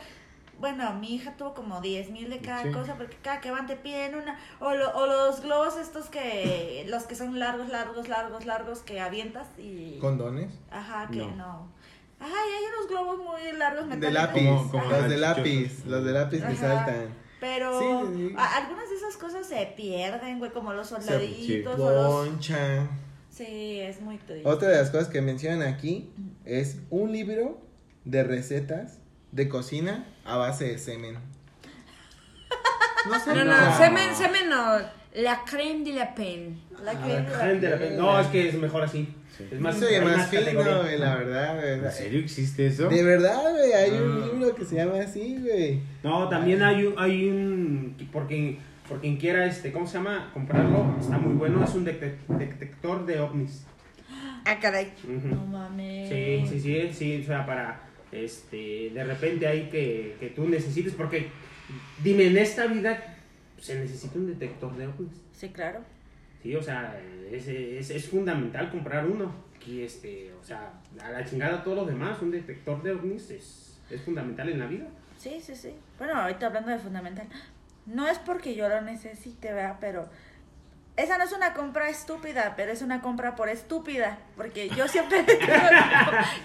Bueno, 0.60 0.92
mi 0.94 1.14
hija 1.14 1.36
tuvo 1.36 1.54
como 1.54 1.80
10 1.80 2.10
mil 2.10 2.28
de 2.30 2.38
cada 2.40 2.62
Sí. 2.64 2.70
cosa 2.70 2.94
porque 2.96 3.16
cada 3.22 3.40
que 3.40 3.50
van 3.50 3.66
te 3.66 3.76
piden 3.76 4.14
una. 4.14 4.38
O, 4.60 4.74
lo- 4.74 4.90
o 4.94 5.06
los 5.06 5.40
globos 5.42 5.76
estos 5.78 6.08
que. 6.10 6.84
Los 6.88 7.04
que 7.04 7.14
son 7.14 7.38
largos, 7.38 7.68
largos, 7.70 8.08
largos, 8.08 8.44
largos 8.46 8.80
que 8.80 9.00
avientas 9.00 9.48
y. 9.58 9.98
¿Condones? 10.00 10.52
Ajá, 10.70 11.08
que 11.10 11.18
No. 11.18 11.34
no. 11.36 11.72
Ay, 12.20 12.28
hay 12.30 12.64
unos 12.76 12.88
globos 12.90 13.18
muy 13.18 13.56
largos 13.56 13.88
De 13.98 14.10
lápiz, 14.10 14.44
Como- 14.46 14.70
como 14.70 14.84
los 14.84 15.08
de 15.08 15.16
lápiz, 15.16 15.84
los 15.86 16.04
de 16.04 16.12
lápiz 16.12 16.40
que 16.40 16.46
Ajá. 16.52 16.56
saltan. 16.56 17.14
Pero 17.40 17.80
Sí, 17.80 17.86
sí, 18.14 18.34
algunas 18.36 18.90
de 18.90 18.96
esas 18.96 19.16
cosas 19.16 19.46
se 19.46 19.64
pierden, 19.74 20.38
güey, 20.38 20.50
como 20.52 20.74
los 20.74 20.88
Se- 20.88 20.96
soldaditos 21.00 21.80
o 21.80 22.28
los... 22.28 22.28
Sí, 23.30 23.80
es 23.80 24.02
muy 24.02 24.18
triste. 24.18 24.46
Otra 24.46 24.68
de 24.68 24.76
las 24.76 24.90
cosas 24.90 25.08
que 25.08 25.22
mencionan 25.22 25.62
aquí 25.62 26.12
es 26.44 26.80
un 26.90 27.12
libro 27.12 27.58
de 28.04 28.24
recetas 28.24 28.98
de 29.32 29.48
cocina 29.48 30.04
a 30.24 30.36
base 30.36 30.64
de 30.66 30.78
semen. 30.78 31.16
No 33.08 33.18
sé. 33.18 33.34
No, 33.34 33.44
no, 33.44 33.76
semen, 33.78 34.14
semen 34.14 34.48
no. 34.50 34.78
La 35.14 35.42
creme 35.44 35.84
de 35.84 35.92
la 35.94 36.14
pen. 36.14 36.60
La 36.84 36.92
Ah, 36.92 37.02
que- 37.04 37.12
La 37.32 37.38
gente 37.46 37.66
de 37.66 37.70
la 37.70 37.78
pe- 37.78 37.90
No, 37.96 38.20
es 38.20 38.26
que 38.28 38.48
es 38.48 38.54
mejor 38.54 38.82
así. 38.82 39.08
Es 39.50 39.58
más, 39.58 39.80
hay 39.82 40.00
más 40.02 40.28
fino, 40.28 40.42
güey, 40.82 40.98
la 40.98 41.16
verdad, 41.16 41.72
¿En 41.72 41.80
güey. 41.80 41.92
serio 41.92 42.20
existe 42.20 42.66
eso? 42.66 42.88
De 42.88 43.02
verdad, 43.02 43.40
güey, 43.52 43.72
hay 43.72 43.90
un 43.92 44.22
Ah. 44.22 44.26
libro 44.32 44.54
que 44.54 44.64
se 44.66 44.76
llama 44.76 45.00
así, 45.02 45.38
güey. 45.40 45.80
No, 46.02 46.28
también 46.28 46.62
hay 46.62 46.84
un, 46.84 46.94
hay 46.98 47.28
un 47.30 47.96
por 48.12 48.26
quien, 48.28 48.58
por 48.86 49.00
quien 49.00 49.16
quiera, 49.16 49.46
este, 49.46 49.72
¿cómo 49.72 49.86
se 49.86 49.94
llama? 49.94 50.30
Comprarlo, 50.34 50.94
está 51.00 51.16
muy 51.16 51.32
bueno, 51.34 51.64
es 51.64 51.74
un 51.74 51.86
detec- 51.86 52.26
detector 52.28 53.06
de 53.06 53.20
ovnis. 53.20 53.64
Ah, 54.44 54.58
caray. 54.60 54.92
No 55.06 55.46
mames. 55.46 56.08
Sí, 56.10 56.44
sí, 56.46 56.60
sí, 56.60 56.90
sí, 56.92 57.20
o 57.22 57.26
sea, 57.26 57.46
para, 57.46 57.80
este, 58.12 58.90
de 58.90 59.04
repente 59.04 59.46
hay 59.46 59.68
que, 59.68 60.16
que 60.18 60.30
tú 60.30 60.48
necesites, 60.48 60.94
porque, 60.94 61.28
dime, 62.02 62.26
en 62.26 62.38
esta 62.38 62.66
vida 62.66 63.16
se 63.58 63.78
necesita 63.78 64.18
un 64.18 64.26
detector 64.26 64.76
de 64.76 64.86
ovnis. 64.86 65.22
Sí, 65.32 65.50
claro. 65.50 65.80
Sí, 66.42 66.54
o 66.56 66.62
sea, 66.62 66.98
es, 67.30 67.46
es, 67.48 67.90
es 67.90 68.08
fundamental 68.08 68.70
comprar 68.70 69.06
uno. 69.06 69.50
Y 69.66 69.82
este, 69.82 70.32
o 70.32 70.42
sea, 70.42 70.72
a 71.02 71.10
la 71.10 71.24
chingada 71.24 71.62
todos 71.62 71.78
los 71.78 71.86
demás, 71.86 72.20
un 72.22 72.30
detector 72.30 72.82
de 72.82 72.92
ovnis 72.92 73.30
es, 73.30 73.78
es 73.90 74.00
fundamental 74.00 74.48
en 74.48 74.58
la 74.58 74.66
vida. 74.66 74.86
Sí, 75.18 75.38
sí, 75.40 75.54
sí. 75.54 75.74
Bueno, 75.98 76.14
ahorita 76.14 76.46
hablando 76.46 76.70
de 76.70 76.78
fundamental. 76.78 77.26
No 77.84 78.08
es 78.08 78.18
porque 78.18 78.54
yo 78.54 78.68
lo 78.68 78.80
necesite, 78.80 79.52
¿verdad? 79.52 79.76
Pero 79.80 80.08
esa 81.02 81.18
no 81.18 81.24
es 81.24 81.32
una 81.32 81.52
compra 81.54 81.88
estúpida, 81.88 82.54
pero 82.56 82.72
es 82.72 82.82
una 82.82 83.00
compra 83.00 83.34
por 83.36 83.48
estúpida. 83.48 84.18
Porque 84.36 84.68
yo 84.70 84.88
siempre 84.88 85.22
tengo 85.24 85.46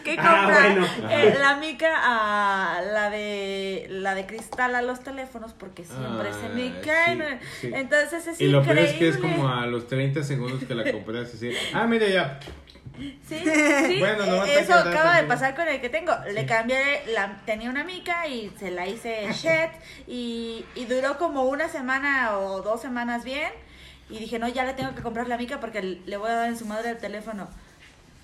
que 0.04 0.16
Ah, 0.20 0.42
comprar 0.42 0.72
bueno. 0.74 0.88
eh, 1.12 1.36
la 1.40 1.56
mica 1.56 1.94
a 1.98 2.82
la 2.82 3.10
de 3.10 3.88
la 3.90 4.16
de 4.16 4.26
cristal 4.26 4.76
a 4.76 4.82
los 4.82 5.02
teléfonos 5.02 5.54
porque 5.54 5.84
siempre 5.84 6.32
se 6.34 6.50
me 6.50 6.70
Ah, 6.70 6.82
caen. 6.84 7.40
sí, 7.60 7.68
sí. 7.68 7.72
Entonces 7.74 8.28
es 8.28 8.42
Y 8.42 8.48
lo 8.48 8.64
peor 8.64 8.78
increíble. 8.78 8.94
es 8.94 9.00
que 9.00 9.08
es 9.10 9.18
como 9.18 9.48
a 9.50 9.66
los 9.68 9.88
30 9.88 10.24
segundos 10.24 10.64
que 10.64 10.76
la 10.76 10.92
compras 10.92 11.34
así. 11.34 11.52
Ah, 11.74 11.86
mira 11.88 12.08
ya. 12.08 12.40
Sí, 13.28 13.40
sí. 13.88 14.00
Bueno, 14.00 14.44
te 14.46 14.60
eso 14.60 14.74
acaba 14.74 15.18
de 15.22 15.24
pasar 15.28 15.54
con 15.54 15.68
el 15.68 15.82
que 15.82 15.90
tengo. 15.90 16.14
Le 16.32 16.46
cambié, 16.46 17.04
la, 17.14 17.42
tenía 17.46 17.70
una 17.70 17.84
mica 17.84 18.26
y 18.28 18.52
se 18.58 18.72
la 18.72 18.88
hice 18.88 19.28
shed 19.34 19.70
y, 20.08 20.66
y 20.76 20.86
duró 20.86 21.18
como 21.18 21.44
una 21.44 21.68
semana 21.68 22.38
o 22.38 22.62
dos 22.62 22.82
semanas 22.82 23.24
bien. 23.26 23.52
Y 24.10 24.20
dije, 24.20 24.38
no, 24.40 24.48
ya 24.48 24.64
le 24.64 24.74
tengo 24.74 24.94
que 24.96 25.02
comprar 25.02 25.28
la 25.28 25.38
mica 25.38 25.60
porque 25.60 25.82
le 25.82 26.18
voy 26.18 26.30
a 26.30 26.36
dar 26.36 26.50
en 26.50 26.58
su 26.58 26.66
madre 26.66 26.92
el 26.92 26.98
teléfono. 26.98 27.48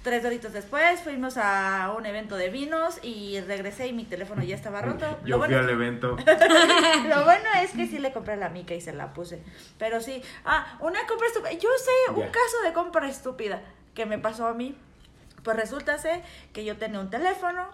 Tres 0.04 0.26
horitos 0.26 0.52
después 0.52 1.00
fuimos 1.02 1.38
a 1.38 1.94
un 1.96 2.08
evento 2.08 2.36
de 2.36 2.50
vinos 2.50 2.98
y 3.04 3.40
regresé 3.42 3.86
y 3.88 3.94
mi 3.94 4.04
teléfono 4.04 4.42
ya 4.44 4.56
estaba 4.56 4.82
roto. 4.82 5.06
Lo 5.24 5.28
Yo 5.28 5.38
fui 5.38 5.48
bueno, 5.48 5.60
al 5.60 5.70
evento. 5.70 6.18
lo 7.08 7.24
bueno 7.24 7.50
es 7.62 7.72
que 7.72 7.86
sí 7.88 8.00
le 8.00 8.12
compré 8.12 8.36
la 8.36 8.50
mica 8.50 8.74
y 8.74 8.82
se 8.82 8.94
la 8.94 9.14
puse. 9.14 9.44
Pero 9.78 10.02
sí, 10.02 10.24
ah, 10.44 10.78
una 10.80 11.06
compra 11.06 11.28
estúpida. 11.28 11.52
Yo 11.54 11.70
sé 11.78 12.14
un 12.14 12.20
Ya. 12.22 12.32
caso 12.32 12.62
de 12.64 12.74
compra 12.74 13.08
estúpida 13.08 13.62
que 13.94 14.06
me 14.08 14.18
pasó 14.18 14.48
a 14.48 14.54
mí. 14.56 14.76
Pues 15.44 15.56
resulta 15.58 15.98
ser 16.00 16.22
que 16.54 16.66
yo 16.66 16.78
tenía 16.78 17.00
un 17.00 17.10
teléfono 17.12 17.68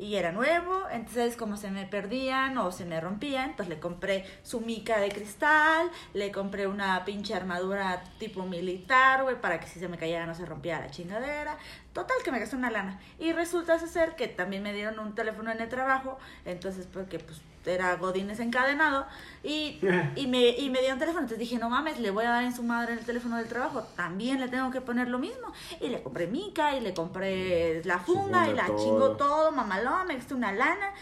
y 0.00 0.16
era 0.16 0.32
nuevo, 0.32 0.84
entonces 0.90 1.36
como 1.36 1.58
se 1.58 1.70
me 1.70 1.84
perdían 1.84 2.56
o 2.56 2.72
se 2.72 2.86
me 2.86 2.98
rompían, 3.00 3.52
pues 3.54 3.68
le 3.68 3.78
compré 3.78 4.24
su 4.42 4.60
mica 4.60 4.98
de 4.98 5.10
cristal, 5.10 5.90
le 6.14 6.32
compré 6.32 6.66
una 6.66 7.04
pinche 7.04 7.34
armadura 7.34 8.02
tipo 8.18 8.46
militar, 8.46 9.22
güey, 9.22 9.38
para 9.38 9.60
que 9.60 9.66
si 9.66 9.78
se 9.78 9.88
me 9.88 9.98
cayera 9.98 10.24
no 10.24 10.34
se 10.34 10.46
rompiera 10.46 10.80
la 10.80 10.90
chingadera. 10.90 11.58
Total 11.92 12.16
que 12.24 12.30
me 12.30 12.38
gasté 12.38 12.56
una 12.56 12.70
lana. 12.70 13.00
Y 13.18 13.32
resulta 13.32 13.78
ser 13.78 14.14
que 14.14 14.28
también 14.28 14.62
me 14.62 14.72
dieron 14.72 14.98
un 15.00 15.14
teléfono 15.14 15.50
en 15.50 15.60
el 15.60 15.68
trabajo, 15.68 16.18
entonces 16.44 16.86
porque 16.86 17.18
pues 17.18 17.40
era 17.66 17.96
Godines 17.96 18.40
encadenado 18.40 19.06
y, 19.42 19.78
y, 20.16 20.26
me, 20.26 20.48
y 20.50 20.70
me 20.70 20.80
dieron 20.80 20.98
teléfono. 20.98 21.22
Entonces 21.22 21.38
dije, 21.38 21.58
no 21.58 21.68
mames, 21.68 21.98
le 21.98 22.10
voy 22.10 22.24
a 22.24 22.30
dar 22.30 22.44
en 22.44 22.54
su 22.54 22.62
madre 22.62 22.92
el 22.92 23.04
teléfono 23.04 23.36
del 23.36 23.48
trabajo. 23.48 23.82
También 23.96 24.40
le 24.40 24.48
tengo 24.48 24.70
que 24.70 24.80
poner 24.80 25.08
lo 25.08 25.18
mismo. 25.18 25.52
Y 25.80 25.88
le 25.88 26.02
compré 26.02 26.26
mica 26.26 26.76
y 26.76 26.80
le 26.80 26.94
compré 26.94 27.82
la 27.84 27.98
funda 27.98 28.48
y 28.48 28.54
la 28.54 28.66
todo. 28.66 28.78
chingo 28.78 29.16
todo, 29.16 29.52
mamalón, 29.52 30.06
me 30.06 30.16
gasté 30.16 30.34
una 30.34 30.52
lana 30.52 30.92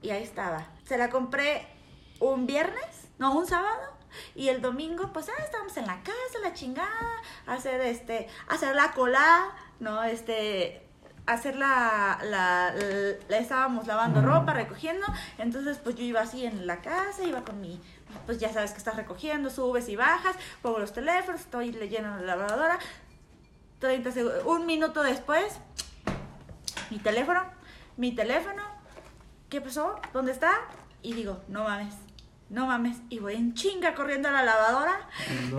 y 0.00 0.10
ahí 0.10 0.22
estaba. 0.22 0.68
Se 0.84 0.96
la 0.96 1.10
compré 1.10 1.66
un 2.20 2.46
viernes, 2.46 3.08
no, 3.18 3.36
un 3.36 3.46
sábado. 3.46 3.96
Y 4.34 4.48
el 4.48 4.62
domingo, 4.62 5.12
pues, 5.12 5.28
ah, 5.28 5.42
estábamos 5.42 5.76
en 5.76 5.86
la 5.86 6.02
casa, 6.02 6.38
la 6.42 6.54
chingada, 6.54 7.22
hacer 7.46 7.80
este, 7.82 8.28
hacer 8.48 8.74
la 8.74 8.92
colada, 8.92 9.54
¿no? 9.80 10.02
Este, 10.04 10.82
hacer 11.26 11.56
la, 11.56 12.18
la, 12.22 12.72
la- 12.74 13.16
la- 13.28 13.38
estábamos 13.38 13.86
lavando 13.86 14.20
ropa, 14.22 14.52
recogiendo, 14.54 15.04
entonces 15.38 15.78
pues 15.82 15.96
yo 15.96 16.04
iba 16.04 16.20
así 16.20 16.46
en 16.46 16.66
la 16.66 16.80
casa, 16.80 17.24
iba 17.24 17.42
con 17.44 17.60
mi, 17.60 17.80
pues 18.26 18.38
ya 18.38 18.52
sabes 18.52 18.70
que 18.72 18.78
estás 18.78 18.96
recogiendo, 18.96 19.50
subes 19.50 19.88
y 19.88 19.96
bajas, 19.96 20.36
pongo 20.62 20.78
los 20.78 20.92
teléfonos, 20.92 21.40
estoy 21.40 21.72
leyendo 21.72 22.10
la 22.18 22.36
lavadora, 22.36 22.78
30 23.80 24.12
segundos, 24.12 24.44
un 24.46 24.66
minuto 24.66 25.02
después, 25.02 25.58
mi 26.90 26.98
teléfono, 26.98 27.42
mi 27.96 28.12
teléfono, 28.14 28.62
¿qué 29.50 29.60
pasó? 29.60 29.96
¿Dónde 30.12 30.30
está? 30.32 30.52
Y 31.02 31.14
digo, 31.14 31.42
no 31.48 31.64
mames, 31.64 31.94
no 32.48 32.66
mames, 32.66 32.98
y 33.10 33.18
voy 33.18 33.34
en 33.34 33.54
chinga 33.54 33.94
corriendo 33.94 34.28
a 34.28 34.32
la 34.32 34.44
lavadora, 34.44 35.00
No. 35.50 35.58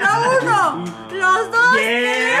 no 0.00 0.30
uno, 0.40 0.84
los 1.12 1.50
dos 1.50 1.76
¡Yeah! 1.78 2.40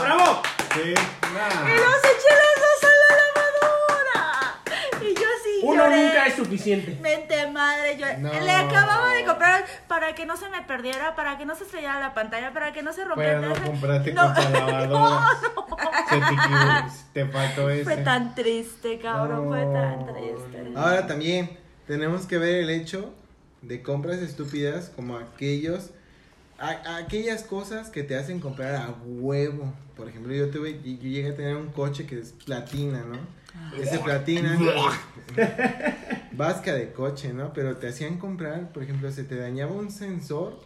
¡Bravo! 0.00 0.42
Sí, 0.74 0.94
nah. 1.34 1.68
Y 1.68 1.72
los 1.76 2.00
eché 2.04 2.32
los 2.40 2.56
dos 2.64 2.80
a 2.84 2.92
la 3.02 3.10
lavadora. 3.20 4.24
Y 5.02 5.04
yo 5.14 5.28
sí 5.44 5.54
Uno 5.84 5.90
lloré. 5.90 6.04
nunca 6.06 6.26
es 6.26 6.34
suficiente. 6.34 6.98
Mente 7.00 7.46
madre, 7.50 7.96
yo 7.98 8.06
No. 8.18 8.32
le 8.32 8.50
acababa 8.52 9.12
de 9.14 9.24
comprar 9.24 9.64
para 9.86 10.14
que 10.14 10.26
no 10.26 10.36
se 10.36 10.48
me 10.50 10.62
perdiera, 10.62 11.14
para 11.14 11.38
que 11.38 11.46
no 11.46 11.54
se 11.56 11.64
estrellara 11.64 12.00
la 12.00 12.14
pantalla, 12.14 12.52
para 12.52 12.72
que 12.72 12.82
no 12.82 12.92
se 12.92 13.04
rompiera. 13.04 13.40
Pero 13.40 13.54
no 13.54 13.66
compraste 13.66 14.12
No. 14.12 14.34
con 14.34 14.52
lavadora. 14.52 15.26
Se 16.08 16.16
te 16.16 17.24
te 17.26 17.32
faltó 17.32 17.68
ese. 17.70 17.84
Fue 17.84 17.96
tan 17.98 18.34
triste, 18.34 18.98
cabrón, 18.98 19.48
fue 19.48 19.60
tan 19.62 20.06
No, 20.06 20.12
triste. 20.14 20.70
no. 20.70 20.80
Ahora 20.80 21.06
también 21.06 21.50
tenemos 21.86 22.26
que 22.26 22.38
ver 22.38 22.56
el 22.62 22.70
hecho 22.70 23.12
de 23.62 23.82
compras 23.82 24.18
estúpidas 24.18 24.90
como 24.94 25.16
aquellos 25.18 25.90
a- 26.58 26.96
aquellas 26.96 27.42
cosas 27.44 27.88
que 27.90 28.02
te 28.02 28.16
hacen 28.16 28.40
comprar 28.40 28.74
a 28.76 28.94
huevo. 29.04 29.72
Por 29.96 30.08
ejemplo, 30.08 30.32
yo 30.34 30.48
tuve 30.50 30.74
yo 30.82 30.96
llegué 31.08 31.30
a 31.30 31.34
tener 31.36 31.56
un 31.56 31.68
coche 31.68 32.06
que 32.06 32.18
es 32.18 32.32
platina, 32.32 33.04
¿no? 33.06 33.18
Ese 33.80 33.98
platina 33.98 34.58
vasca 36.32 36.74
de 36.74 36.92
coche, 36.92 37.32
¿no? 37.32 37.52
Pero 37.52 37.76
te 37.76 37.88
hacían 37.88 38.18
comprar, 38.18 38.72
por 38.72 38.82
ejemplo, 38.82 39.10
se 39.12 39.24
te 39.24 39.36
dañaba 39.36 39.72
un 39.72 39.90
sensor 39.90 40.58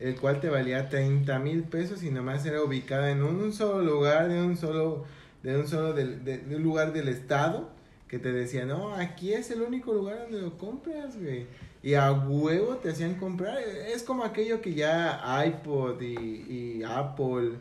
el 0.00 0.16
cual 0.16 0.40
te 0.40 0.48
valía 0.48 0.88
30 0.88 1.38
mil 1.38 1.62
pesos 1.64 2.02
y 2.02 2.10
nomás 2.10 2.44
era 2.46 2.62
ubicado 2.62 3.06
en 3.06 3.22
un 3.22 3.52
solo 3.52 3.82
lugar, 3.82 4.28
de 4.28 4.42
un 4.42 4.56
solo, 4.56 5.04
de 5.42 5.58
un 5.58 5.68
solo 5.68 5.92
del, 5.92 6.24
de, 6.24 6.38
de 6.38 6.56
un 6.56 6.62
lugar 6.62 6.94
del 6.94 7.08
estado, 7.08 7.68
que 8.08 8.18
te 8.18 8.32
decía, 8.32 8.64
no, 8.64 8.94
aquí 8.94 9.34
es 9.34 9.50
el 9.50 9.60
único 9.60 9.92
lugar 9.92 10.22
donde 10.22 10.40
lo 10.40 10.58
compras, 10.58 11.20
güey. 11.20 11.46
Y 11.82 11.94
a 11.94 12.10
huevo 12.12 12.76
te 12.76 12.90
hacían 12.90 13.14
comprar. 13.14 13.58
Es 13.58 14.02
como 14.02 14.24
aquello 14.24 14.60
que 14.60 14.74
ya 14.74 15.22
iPod 15.46 16.00
y, 16.00 16.16
y 16.48 16.82
Apple 16.82 17.52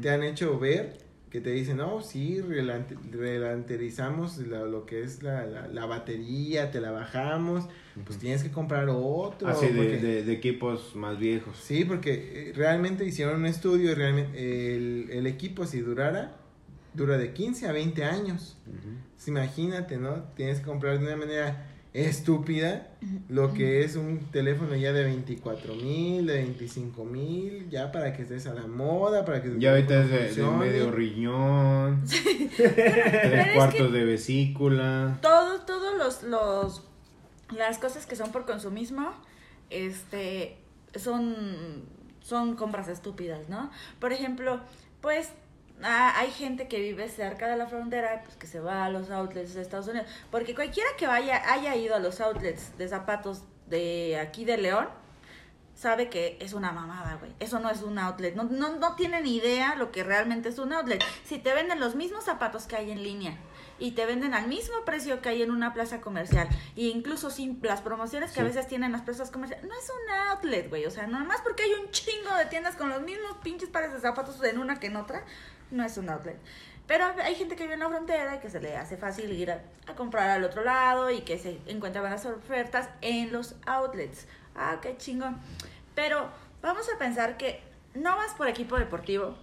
te 0.00 0.10
han 0.10 0.22
hecho 0.22 0.58
ver 0.58 0.96
que 1.30 1.40
te 1.40 1.50
dicen, 1.50 1.78
no, 1.78 2.00
sí, 2.02 2.40
relante- 2.40 2.96
relanterizamos 3.10 4.38
la- 4.38 4.64
lo 4.64 4.86
que 4.86 5.02
es 5.02 5.22
la, 5.22 5.46
la, 5.46 5.66
la 5.68 5.86
batería, 5.86 6.70
te 6.70 6.80
la 6.80 6.90
bajamos, 6.90 7.68
pues 8.04 8.18
tienes 8.18 8.42
que 8.42 8.50
comprar 8.50 8.88
otro. 8.90 9.48
Así 9.48 9.66
de, 9.66 9.72
porque- 9.74 9.98
de, 9.98 10.24
de 10.24 10.32
equipos 10.32 10.94
más 10.94 11.18
viejos. 11.18 11.56
Sí, 11.58 11.84
porque 11.84 12.50
eh, 12.50 12.52
realmente 12.54 13.04
hicieron 13.04 13.36
un 13.40 13.46
estudio 13.46 13.90
y 13.90 13.94
realmente 13.94 14.76
el, 14.76 15.08
el 15.10 15.26
equipo 15.26 15.66
si 15.66 15.80
durara, 15.80 16.36
dura 16.94 17.18
de 17.18 17.32
15 17.32 17.66
a 17.68 17.72
20 17.72 18.04
años. 18.04 18.56
Pues 19.14 19.28
imagínate, 19.28 19.96
¿no? 19.98 20.24
Tienes 20.36 20.60
que 20.60 20.66
comprar 20.66 20.98
de 20.98 21.06
una 21.06 21.16
manera 21.16 21.66
estúpida 21.96 22.88
lo 23.28 23.54
que 23.54 23.82
es 23.82 23.96
un 23.96 24.18
teléfono 24.30 24.76
ya 24.76 24.92
de 24.92 25.04
24 25.04 25.74
mil, 25.74 26.26
de 26.26 26.34
25 26.34 27.04
mil, 27.04 27.70
ya 27.70 27.90
para 27.90 28.14
que 28.14 28.22
estés 28.22 28.46
a 28.46 28.54
la 28.54 28.66
moda, 28.66 29.24
para 29.24 29.42
que 29.42 29.58
Ya 29.58 29.70
ahorita 29.70 30.04
es 30.04 30.36
de, 30.36 30.44
medio 30.44 30.90
riñón, 30.90 32.04
Pero 32.56 32.74
tres 32.74 33.46
es 33.46 33.54
cuartos 33.54 33.92
de 33.92 34.04
vesícula. 34.04 35.18
Todos, 35.22 35.64
todos 35.64 35.96
los, 35.96 36.22
los, 36.22 36.82
las 37.56 37.78
cosas 37.78 38.04
que 38.04 38.14
son 38.14 38.30
por 38.30 38.44
consumismo, 38.44 39.12
este, 39.70 40.58
son, 40.94 41.84
son 42.20 42.56
compras 42.56 42.88
estúpidas, 42.88 43.48
¿no? 43.48 43.70
Por 44.00 44.12
ejemplo, 44.12 44.60
pues, 45.00 45.30
ah, 45.82 46.14
hay 46.16 46.30
gente 46.30 46.68
que 46.68 46.80
vive 46.80 47.08
cerca 47.08 47.48
de 47.48 47.56
la 47.56 47.66
frontera, 47.66 48.22
pues 48.24 48.36
que 48.36 48.46
se 48.46 48.60
va 48.60 48.84
a 48.84 48.90
los 48.90 49.10
outlets 49.10 49.54
de 49.54 49.62
Estados 49.62 49.88
Unidos, 49.88 50.08
porque 50.30 50.54
cualquiera 50.54 50.88
que 50.98 51.06
vaya, 51.06 51.52
haya 51.52 51.76
ido 51.76 51.94
a 51.94 51.98
los 51.98 52.20
outlets 52.20 52.76
de 52.78 52.88
zapatos 52.88 53.42
de 53.66 54.18
aquí 54.18 54.44
de 54.44 54.58
León, 54.58 54.88
sabe 55.76 56.08
que 56.08 56.38
es 56.40 56.54
una 56.54 56.72
mamada, 56.72 57.16
güey. 57.16 57.32
Eso 57.38 57.60
no 57.60 57.70
es 57.70 57.82
un 57.82 57.98
outlet. 57.98 58.34
No, 58.34 58.44
no, 58.44 58.76
no 58.76 58.96
tienen 58.96 59.26
idea 59.26 59.74
lo 59.76 59.92
que 59.92 60.02
realmente 60.02 60.48
es 60.48 60.58
un 60.58 60.72
outlet. 60.72 61.04
Si 61.24 61.38
te 61.38 61.52
venden 61.54 61.80
los 61.80 61.94
mismos 61.94 62.24
zapatos 62.24 62.66
que 62.66 62.76
hay 62.76 62.90
en 62.90 63.02
línea 63.02 63.36
y 63.78 63.92
te 63.92 64.06
venden 64.06 64.32
al 64.32 64.48
mismo 64.48 64.84
precio 64.86 65.20
que 65.20 65.28
hay 65.28 65.42
en 65.42 65.50
una 65.50 65.74
plaza 65.74 66.00
comercial 66.00 66.48
e 66.76 66.84
incluso 66.84 67.30
sin 67.30 67.60
las 67.62 67.82
promociones 67.82 68.32
que 68.32 68.40
a 68.40 68.44
veces 68.44 68.66
tienen 68.66 68.92
las 68.92 69.02
plazas 69.02 69.30
comerciales, 69.30 69.68
no 69.68 69.74
es 69.78 69.90
un 69.90 70.14
outlet, 70.30 70.68
güey. 70.70 70.86
O 70.86 70.90
sea, 70.90 71.06
nada 71.06 71.24
más 71.24 71.42
porque 71.42 71.64
hay 71.64 71.74
un 71.74 71.90
chingo 71.90 72.34
de 72.36 72.46
tiendas 72.46 72.74
con 72.76 72.88
los 72.88 73.02
mismos 73.02 73.36
pinches 73.42 73.68
pares 73.68 73.92
de 73.92 74.00
zapatos 74.00 74.42
en 74.42 74.58
una 74.58 74.80
que 74.80 74.86
en 74.86 74.96
otra, 74.96 75.24
no 75.70 75.84
es 75.84 75.96
un 75.98 76.08
outlet. 76.08 76.38
Pero 76.86 77.04
hay 77.04 77.34
gente 77.34 77.56
que 77.56 77.64
vive 77.64 77.74
en 77.74 77.80
la 77.80 77.88
frontera 77.88 78.36
y 78.36 78.38
que 78.38 78.48
se 78.48 78.60
le 78.60 78.76
hace 78.76 78.96
fácil 78.96 79.32
ir 79.32 79.50
a, 79.50 79.60
comprar 79.96 80.30
al 80.30 80.44
otro 80.44 80.62
lado 80.62 81.10
y 81.10 81.22
que 81.22 81.38
se 81.38 81.58
encuentra 81.66 82.00
buenas 82.00 82.24
ofertas 82.26 82.88
en 83.00 83.32
los 83.32 83.56
outlets. 83.66 84.26
Ah, 84.54 84.78
qué 84.80 84.96
chingón. 84.96 85.36
Pero 85.94 86.28
vamos 86.62 86.88
a 86.94 86.98
pensar 86.98 87.36
que 87.36 87.60
no 87.94 88.16
vas 88.16 88.34
por 88.34 88.48
equipo 88.48 88.78
deportivo, 88.78 89.36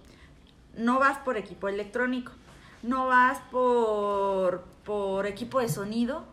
no 0.74 0.98
vas 0.98 1.18
por 1.18 1.36
equipo 1.36 1.68
electrónico, 1.68 2.32
no 2.82 3.06
vas 3.06 3.38
por, 3.50 4.64
por 4.84 5.26
equipo 5.26 5.60
de 5.60 5.68
sonido, 5.68 6.24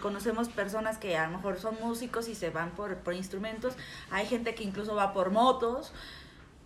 conocemos 0.00 0.48
personas 0.48 0.98
que 0.98 1.16
a 1.16 1.26
lo 1.26 1.36
mejor 1.36 1.58
son 1.58 1.76
músicos 1.80 2.28
y 2.28 2.34
se 2.34 2.50
van 2.50 2.70
por, 2.70 2.96
por 2.98 3.14
instrumentos, 3.14 3.74
hay 4.10 4.26
gente 4.26 4.54
que 4.54 4.62
incluso 4.62 4.94
va 4.94 5.12
por 5.12 5.30
motos, 5.30 5.92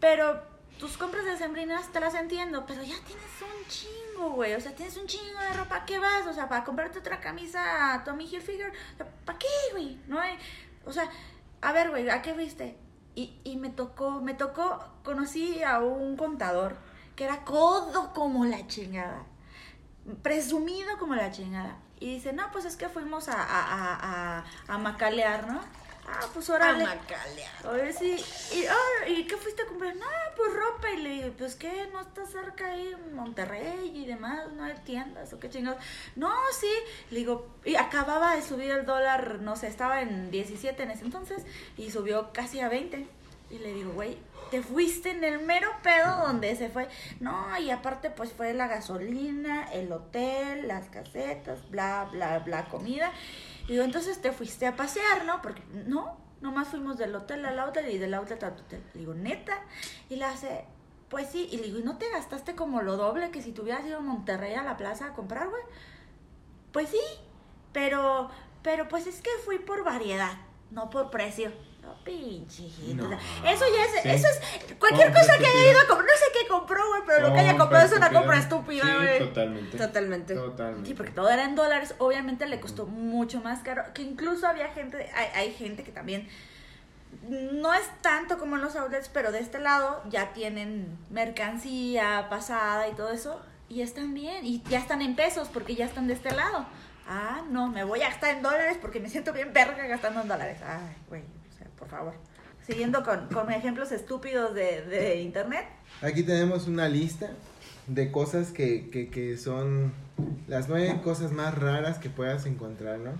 pero 0.00 0.42
tus 0.78 0.96
compras 0.96 1.24
de 1.24 1.36
sembrinas 1.36 1.88
te 1.88 2.00
las 2.00 2.14
entiendo, 2.14 2.64
pero 2.66 2.82
ya 2.82 2.96
tienes 3.06 3.24
un 3.40 3.68
chingo, 3.68 4.30
güey, 4.30 4.54
o 4.54 4.60
sea, 4.60 4.74
tienes 4.74 4.96
un 4.96 5.06
chingo 5.06 5.38
de 5.40 5.52
ropa, 5.54 5.84
¿qué 5.84 5.98
vas? 5.98 6.26
O 6.26 6.32
sea, 6.32 6.48
para 6.48 6.64
comprarte 6.64 6.98
otra 6.98 7.20
camisa 7.20 8.02
Tommy 8.04 8.24
Hilfiger, 8.24 8.72
¿para 9.24 9.38
qué, 9.38 9.46
güey? 9.72 9.98
No 10.06 10.20
hay, 10.20 10.36
o 10.84 10.92
sea, 10.92 11.08
a 11.62 11.72
ver, 11.72 11.90
güey, 11.90 12.08
¿a 12.10 12.22
qué 12.22 12.34
fuiste? 12.34 12.76
Y, 13.14 13.40
y 13.44 13.56
me 13.56 13.70
tocó, 13.70 14.20
me 14.20 14.34
tocó, 14.34 14.84
conocí 15.02 15.62
a 15.62 15.80
un 15.80 16.16
contador 16.16 16.76
que 17.16 17.24
era 17.24 17.44
codo 17.44 18.12
como 18.12 18.44
la 18.44 18.66
chingada, 18.66 19.24
presumido 20.22 20.98
como 20.98 21.14
la 21.14 21.30
chingada. 21.30 21.78
Y 21.98 22.12
dice, 22.14 22.34
no, 22.34 22.52
pues 22.52 22.66
es 22.66 22.76
que 22.76 22.90
fuimos 22.90 23.30
a, 23.30 23.42
a, 23.42 23.62
a, 23.62 24.38
a, 24.38 24.44
a 24.68 24.78
macalear, 24.78 25.50
¿no? 25.50 25.62
Ah, 26.08 26.26
pues 26.32 26.48
órale. 26.50 26.84
A 27.64 27.70
ver 27.72 27.92
si. 27.92 28.12
Y, 28.12 28.66
ah, 28.66 29.08
¿y 29.08 29.26
qué 29.26 29.36
fuiste 29.36 29.62
a 29.62 29.66
comprar? 29.66 29.94
No, 29.96 30.06
pues 30.36 30.52
ropa. 30.54 30.90
Y 30.90 31.02
le 31.02 31.08
digo, 31.10 31.34
pues 31.36 31.56
qué, 31.56 31.88
no 31.92 32.00
está 32.00 32.24
cerca 32.26 32.66
ahí 32.66 32.92
en 32.92 33.14
Monterrey 33.14 33.92
y 33.94 34.06
demás, 34.06 34.52
no 34.52 34.64
hay 34.64 34.74
tiendas 34.84 35.32
o 35.32 35.40
qué 35.40 35.50
chingados. 35.50 35.82
No, 36.14 36.32
sí. 36.58 36.72
Le 37.10 37.18
digo, 37.18 37.48
y 37.64 37.74
acababa 37.76 38.36
de 38.36 38.42
subir 38.42 38.70
el 38.70 38.86
dólar, 38.86 39.40
no 39.40 39.56
sé, 39.56 39.66
estaba 39.66 40.02
en 40.02 40.30
17 40.30 40.82
en 40.82 40.90
ese 40.90 41.04
entonces 41.04 41.44
y 41.76 41.90
subió 41.90 42.32
casi 42.32 42.60
a 42.60 42.68
20. 42.68 43.06
Y 43.48 43.58
le 43.58 43.72
digo, 43.74 43.92
güey, 43.92 44.18
te 44.50 44.62
fuiste 44.62 45.10
en 45.10 45.22
el 45.22 45.40
mero 45.40 45.70
pedo 45.82 46.16
donde 46.26 46.54
se 46.56 46.68
fue. 46.68 46.88
No, 47.20 47.58
y 47.58 47.70
aparte, 47.70 48.10
pues 48.10 48.32
fue 48.32 48.54
la 48.54 48.66
gasolina, 48.66 49.70
el 49.72 49.90
hotel, 49.92 50.66
las 50.66 50.86
casetas, 50.88 51.68
bla, 51.70 52.08
bla, 52.10 52.40
bla, 52.40 52.64
comida. 52.66 53.12
Y 53.66 53.72
digo, 53.72 53.84
entonces 53.84 54.20
te 54.20 54.32
fuiste 54.32 54.66
a 54.66 54.76
pasear, 54.76 55.24
¿no? 55.24 55.42
Porque 55.42 55.62
no, 55.86 56.16
nomás 56.40 56.68
fuimos 56.68 56.98
del 56.98 57.14
hotel 57.14 57.44
al 57.44 57.58
outlet 57.58 57.90
y 57.90 57.98
del 57.98 58.14
outlet 58.14 58.42
al 58.42 58.52
hotel. 58.52 58.82
Le 58.94 59.00
digo, 59.00 59.14
neta. 59.14 59.58
Y 60.08 60.16
le 60.16 60.24
hace, 60.24 60.64
pues 61.08 61.28
sí. 61.30 61.48
Y 61.50 61.56
le 61.58 61.64
digo, 61.64 61.78
¿y 61.78 61.82
no 61.82 61.98
te 61.98 62.08
gastaste 62.10 62.54
como 62.54 62.82
lo 62.82 62.96
doble 62.96 63.30
que 63.30 63.42
si 63.42 63.52
te 63.52 63.62
hubieras 63.62 63.84
ido 63.84 63.98
a 63.98 64.02
Monterrey 64.02 64.54
a 64.54 64.62
la 64.62 64.76
plaza 64.76 65.06
a 65.06 65.12
comprar, 65.14 65.48
güey? 65.48 65.62
Pues 66.72 66.90
sí, 66.90 67.00
pero, 67.72 68.30
pero 68.62 68.88
pues 68.88 69.06
es 69.06 69.20
que 69.20 69.30
fui 69.44 69.58
por 69.58 69.82
variedad, 69.82 70.34
no 70.70 70.90
por 70.90 71.10
precio. 71.10 71.50
Pinche 72.04 72.68
No, 72.94 73.10
eso 73.12 73.64
ya 73.74 73.84
es, 73.84 74.02
sí. 74.02 74.08
eso 74.08 74.26
es 74.28 74.76
cualquier 74.78 75.06
Compra 75.08 75.20
cosa 75.22 75.38
que 75.38 75.44
haya 75.46 75.48
estúpida. 75.48 75.70
ido 75.72 75.80
a 75.80 75.86
comprar, 75.86 76.06
no 76.06 76.16
sé 76.16 76.24
qué 76.32 76.48
compró, 76.48 76.88
güey, 76.88 77.02
pero 77.06 77.28
lo 77.28 77.34
que 77.34 77.40
haya 77.40 77.56
comprado 77.58 77.86
es 77.86 77.92
una 77.92 78.12
compra 78.12 78.38
estúpida, 78.38 78.84
Sí, 78.84 78.92
güey. 78.96 79.18
totalmente. 79.18 79.78
Totalmente. 79.78 80.34
Totalmente. 80.34 80.88
Sí, 80.88 80.94
porque 80.94 81.12
todo 81.12 81.28
era 81.30 81.44
en 81.44 81.54
dólares, 81.54 81.94
obviamente 81.98 82.46
le 82.46 82.60
costó 82.60 82.86
mucho 82.86 83.40
más 83.40 83.60
caro, 83.60 83.82
que 83.94 84.02
incluso 84.02 84.46
había 84.46 84.68
gente, 84.68 85.10
hay, 85.14 85.26
hay 85.34 85.52
gente 85.52 85.82
que 85.84 85.92
también 85.92 86.28
no 87.28 87.72
es 87.74 87.84
tanto 88.02 88.38
como 88.38 88.56
en 88.56 88.62
los 88.62 88.76
outlets, 88.76 89.08
pero 89.08 89.32
de 89.32 89.40
este 89.40 89.58
lado 89.58 90.02
ya 90.08 90.32
tienen 90.32 90.98
mercancía 91.10 92.28
pasada 92.30 92.88
y 92.88 92.92
todo 92.94 93.10
eso, 93.12 93.40
y 93.68 93.82
están 93.82 94.14
bien, 94.14 94.44
y 94.44 94.62
ya 94.68 94.78
están 94.78 95.02
en 95.02 95.16
pesos 95.16 95.48
porque 95.52 95.74
ya 95.74 95.86
están 95.86 96.06
de 96.06 96.14
este 96.14 96.32
lado. 96.34 96.66
Ah, 97.08 97.42
no, 97.50 97.68
me 97.68 97.84
voy 97.84 98.02
a 98.02 98.08
gastar 98.08 98.30
en 98.36 98.42
dólares 98.42 98.78
porque 98.80 98.98
me 99.00 99.08
siento 99.08 99.32
bien 99.32 99.52
verga 99.52 99.86
gastando 99.86 100.20
en 100.22 100.28
dólares. 100.28 100.58
Ay, 100.66 100.96
güey, 101.08 101.22
por 101.78 101.88
favor. 101.88 102.14
Siguiendo 102.66 103.02
con, 103.04 103.28
con 103.28 103.50
ejemplos 103.52 103.92
estúpidos 103.92 104.54
de, 104.54 104.82
de 104.82 105.20
internet. 105.22 105.66
Aquí 106.02 106.22
tenemos 106.24 106.66
una 106.66 106.88
lista 106.88 107.28
de 107.86 108.10
cosas 108.10 108.48
que, 108.50 108.90
que, 108.90 109.08
que 109.08 109.36
son 109.36 109.92
las 110.48 110.68
nueve 110.68 111.00
cosas 111.04 111.30
más 111.32 111.56
raras 111.56 111.98
que 111.98 112.10
puedas 112.10 112.44
encontrar, 112.46 112.98
¿no? 112.98 113.12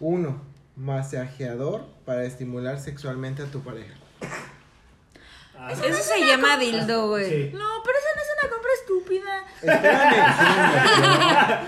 Uno, 0.00 0.40
masajeador 0.76 1.86
para 2.06 2.24
estimular 2.24 2.80
sexualmente 2.80 3.42
a 3.42 3.46
tu 3.46 3.60
pareja. 3.62 3.94
Ah, 5.58 5.70
Eso 5.72 6.02
se 6.02 6.26
llama 6.26 6.56
dildo, 6.56 7.08
güey. 7.08 7.28
Sí. 7.28 7.50
No, 7.54 7.68
pero 7.84 7.98
esa 7.98 8.08
no 8.16 8.22
es 8.22 8.28
una 8.42 8.50
compra 8.50 8.70
estúpida. 8.80 9.44
Espérame, 9.62 11.02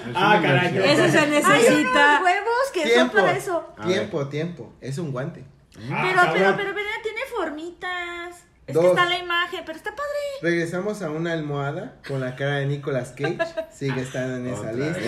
Es 0.11 0.17
Ah, 0.17 0.37
una 0.39 0.43
caray. 0.43 0.79
Eso 0.79 1.09
se 1.13 1.19
Hay 1.19 1.31
necesita. 1.31 2.19
unos 2.19 2.23
huevos 2.23 2.71
que 2.73 2.83
tiempo, 2.85 3.13
son 3.17 3.25
para 3.27 3.37
eso. 3.37 3.75
Tiempo, 3.87 4.27
tiempo, 4.29 4.73
es 4.81 4.99
un 4.99 5.13
guante. 5.13 5.45
Ah, 5.91 6.03
Pero, 6.03 6.21
pero, 6.33 6.35
cabrón. 6.35 6.55
pero, 6.57 6.75
pero 6.75 6.89
tiene 7.03 7.21
formitas. 7.37 8.45
Es 8.67 8.75
Dos. 8.75 8.85
que 8.85 8.91
está 8.91 9.05
la 9.07 9.19
imagen, 9.19 9.63
pero 9.67 9.77
está 9.77 9.91
padre. 9.91 10.11
Regresamos 10.43 11.03
a 11.03 11.11
una 11.11 11.33
almohada 11.33 11.97
con 12.09 12.21
la 12.21 12.35
cara 12.37 12.57
de 12.57 12.67
Nicolas 12.67 13.13
Cage, 13.13 13.39
sigue 13.73 14.01
estando 14.03 14.37
en 14.37 14.47
esa 14.55 14.73
lista. 14.73 15.01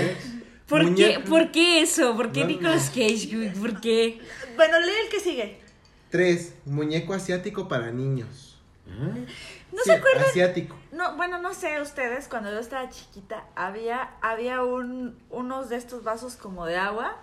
¿Por 0.68 0.94
qué, 0.94 1.20
¿Por 1.26 1.52
qué 1.52 1.80
eso? 1.80 2.14
¿Por 2.16 2.32
qué 2.32 2.40
No, 2.40 2.46
Nicolas 2.48 2.90
Cage, 2.90 3.28
güey? 3.32 3.52
¿Por 3.54 3.80
qué? 3.80 4.20
Bueno, 4.56 4.78
lee 4.80 4.92
el 5.04 5.08
que 5.10 5.20
sigue. 5.20 5.60
Tres, 6.10 6.54
muñeco 6.66 7.14
asiático 7.14 7.68
para 7.68 7.90
niños. 7.92 8.60
¿No 8.86 9.82
Sí, 9.82 9.84
se 9.84 9.92
acuerdan? 9.92 10.24
Asiático. 10.24 10.76
No, 10.92 11.16
bueno, 11.16 11.38
no 11.40 11.54
sé 11.54 11.80
ustedes, 11.80 12.28
cuando 12.28 12.50
yo 12.50 12.58
estaba 12.58 12.88
chiquita, 12.90 13.44
había, 13.54 14.10
había 14.22 14.62
un, 14.62 15.18
unos 15.30 15.68
de 15.68 15.76
estos 15.76 16.02
vasos 16.04 16.36
como 16.36 16.66
de 16.66 16.76
agua, 16.76 17.16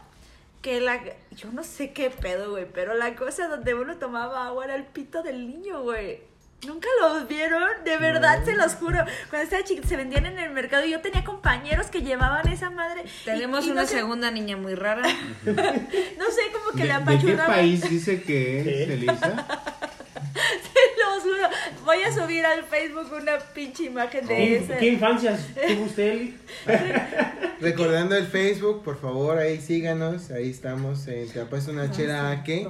que 0.64 0.80
la, 0.82 1.00
yo 1.36 1.52
no 1.52 1.64
sé 1.64 1.92
qué 1.92 2.10
pedo, 2.10 2.52
güey, 2.52 2.66
pero 2.74 2.96
la 2.96 3.16
cosa 3.16 3.48
donde 3.50 3.74
uno 3.76 3.98
tomaba 3.98 4.48
agua 4.48 4.64
era 4.64 4.76
el 4.76 4.86
pito 4.86 5.22
del 5.22 5.46
niño, 5.46 5.82
güey. 5.84 6.22
¿Nunca 6.66 6.88
los 7.02 7.28
vieron? 7.28 7.62
De 7.84 7.98
verdad, 7.98 8.42
se 8.46 8.56
los 8.56 8.76
juro. 8.76 9.00
Cuando 9.30 9.44
estaba 9.44 9.64
chiquita 9.66 9.86
se 9.86 9.98
vendían 9.98 10.26
en 10.26 10.40
el 10.40 10.52
mercado 10.52 10.86
y 10.86 10.92
yo 10.92 11.02
tenía 11.02 11.26
compañeros 11.26 11.88
que 11.88 12.02
llevaban 12.02 12.48
esa 12.48 12.70
madre. 12.70 13.04
Tenemos 13.26 13.66
y 13.68 13.72
una 13.72 13.82
no 13.82 13.88
sé, 13.88 13.96
segunda 13.96 14.32
niña 14.32 14.56
muy 14.56 14.74
rara. 14.74 15.04
No 15.46 16.26
sé, 16.32 16.42
como 16.54 16.72
que 16.72 16.84
¿De, 16.84 16.88
le 16.88 16.94
de 16.94 17.00
qué 17.00 17.12
apachurraba. 17.12 17.54
país 17.56 17.90
dice 17.90 18.24
que 18.24 18.60
es, 18.62 18.66
Sí. 18.88 18.94
Elisa? 18.94 19.46
Juro. 21.24 21.48
Voy 21.86 22.04
a 22.04 22.12
subir 22.14 22.46
al 22.46 22.64
Facebook 22.64 23.08
una 23.20 23.40
pinche 23.54 23.86
imagen 23.86 24.28
de 24.28 24.36
¿Qué, 24.36 24.58
ese. 24.58 24.78
qué 24.78 24.88
infancias 24.88 25.40
tuvo 25.68 25.86
usted, 25.86 26.12
Eli? 26.12 26.38
Recordando 27.62 28.16
el 28.16 28.28
Facebook, 28.28 28.84
por 28.84 29.00
favor, 29.00 29.38
ahí 29.38 29.60
síganos, 29.60 30.30
ahí 30.32 30.50
estamos 30.52 31.08
en 31.08 31.30
Te 31.30 31.42
apuesto 31.42 31.72
una 31.72 31.90
chela 31.92 32.30
a 32.32 32.44
qué. 32.44 32.68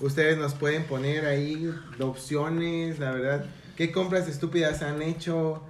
Ustedes 0.00 0.38
nos 0.38 0.54
pueden 0.54 0.84
poner 0.84 1.26
ahí 1.26 1.70
opciones, 2.00 2.98
la 2.98 3.10
verdad. 3.12 3.44
¿Qué 3.76 3.92
compras 3.92 4.28
estúpidas 4.28 4.82
han 4.82 5.02
hecho? 5.02 5.62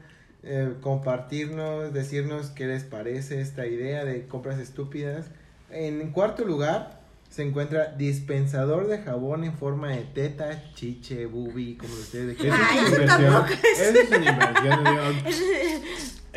eh, 0.49 0.75
compartirnos, 0.81 1.93
decirnos 1.93 2.51
qué 2.51 2.67
les 2.67 2.85
parece 2.85 3.41
esta 3.41 3.67
idea 3.67 4.05
de 4.05 4.27
compras 4.29 4.61
estúpidas. 4.61 5.27
En 5.71 6.13
cuarto 6.13 6.45
lugar 6.45 6.96
se 7.31 7.43
encuentra 7.43 7.93
dispensador 7.97 8.87
de 8.87 8.99
jabón 8.99 9.45
en 9.45 9.53
forma 9.57 9.91
de 9.91 10.03
teta, 10.03 10.73
chiche, 10.75 11.27
bubi, 11.27 11.77
como 11.77 11.93
ustedes 11.95 12.39
Eso 12.41 12.55
Ay, 12.55 12.79
es 12.79 12.85
eso 12.85 12.95
una 12.95 13.03
inversión. 13.03 13.33
tampoco 13.33 13.55
Eso 13.63 14.01
es 14.01 14.09
una 14.11 14.31
inversión. 14.31 15.83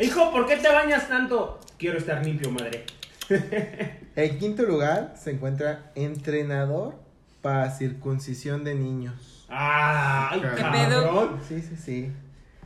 Hijo, 0.00 0.30
¿por 0.32 0.46
qué 0.46 0.56
te 0.56 0.68
bañas 0.68 1.08
tanto? 1.08 1.60
Quiero 1.78 1.98
estar 1.98 2.24
limpio, 2.24 2.50
madre. 2.50 2.84
En 4.16 4.38
quinto 4.38 4.64
lugar 4.64 5.14
se 5.16 5.30
encuentra 5.30 5.92
entrenador 5.94 6.96
para 7.42 7.70
circuncisión 7.70 8.64
de 8.64 8.74
niños. 8.74 9.46
¡Ay, 9.48 10.40
¿Qué 10.40 10.60
cabrón! 10.60 11.40
Sí, 11.48 11.62
sí, 11.62 11.76
sí. 11.76 12.12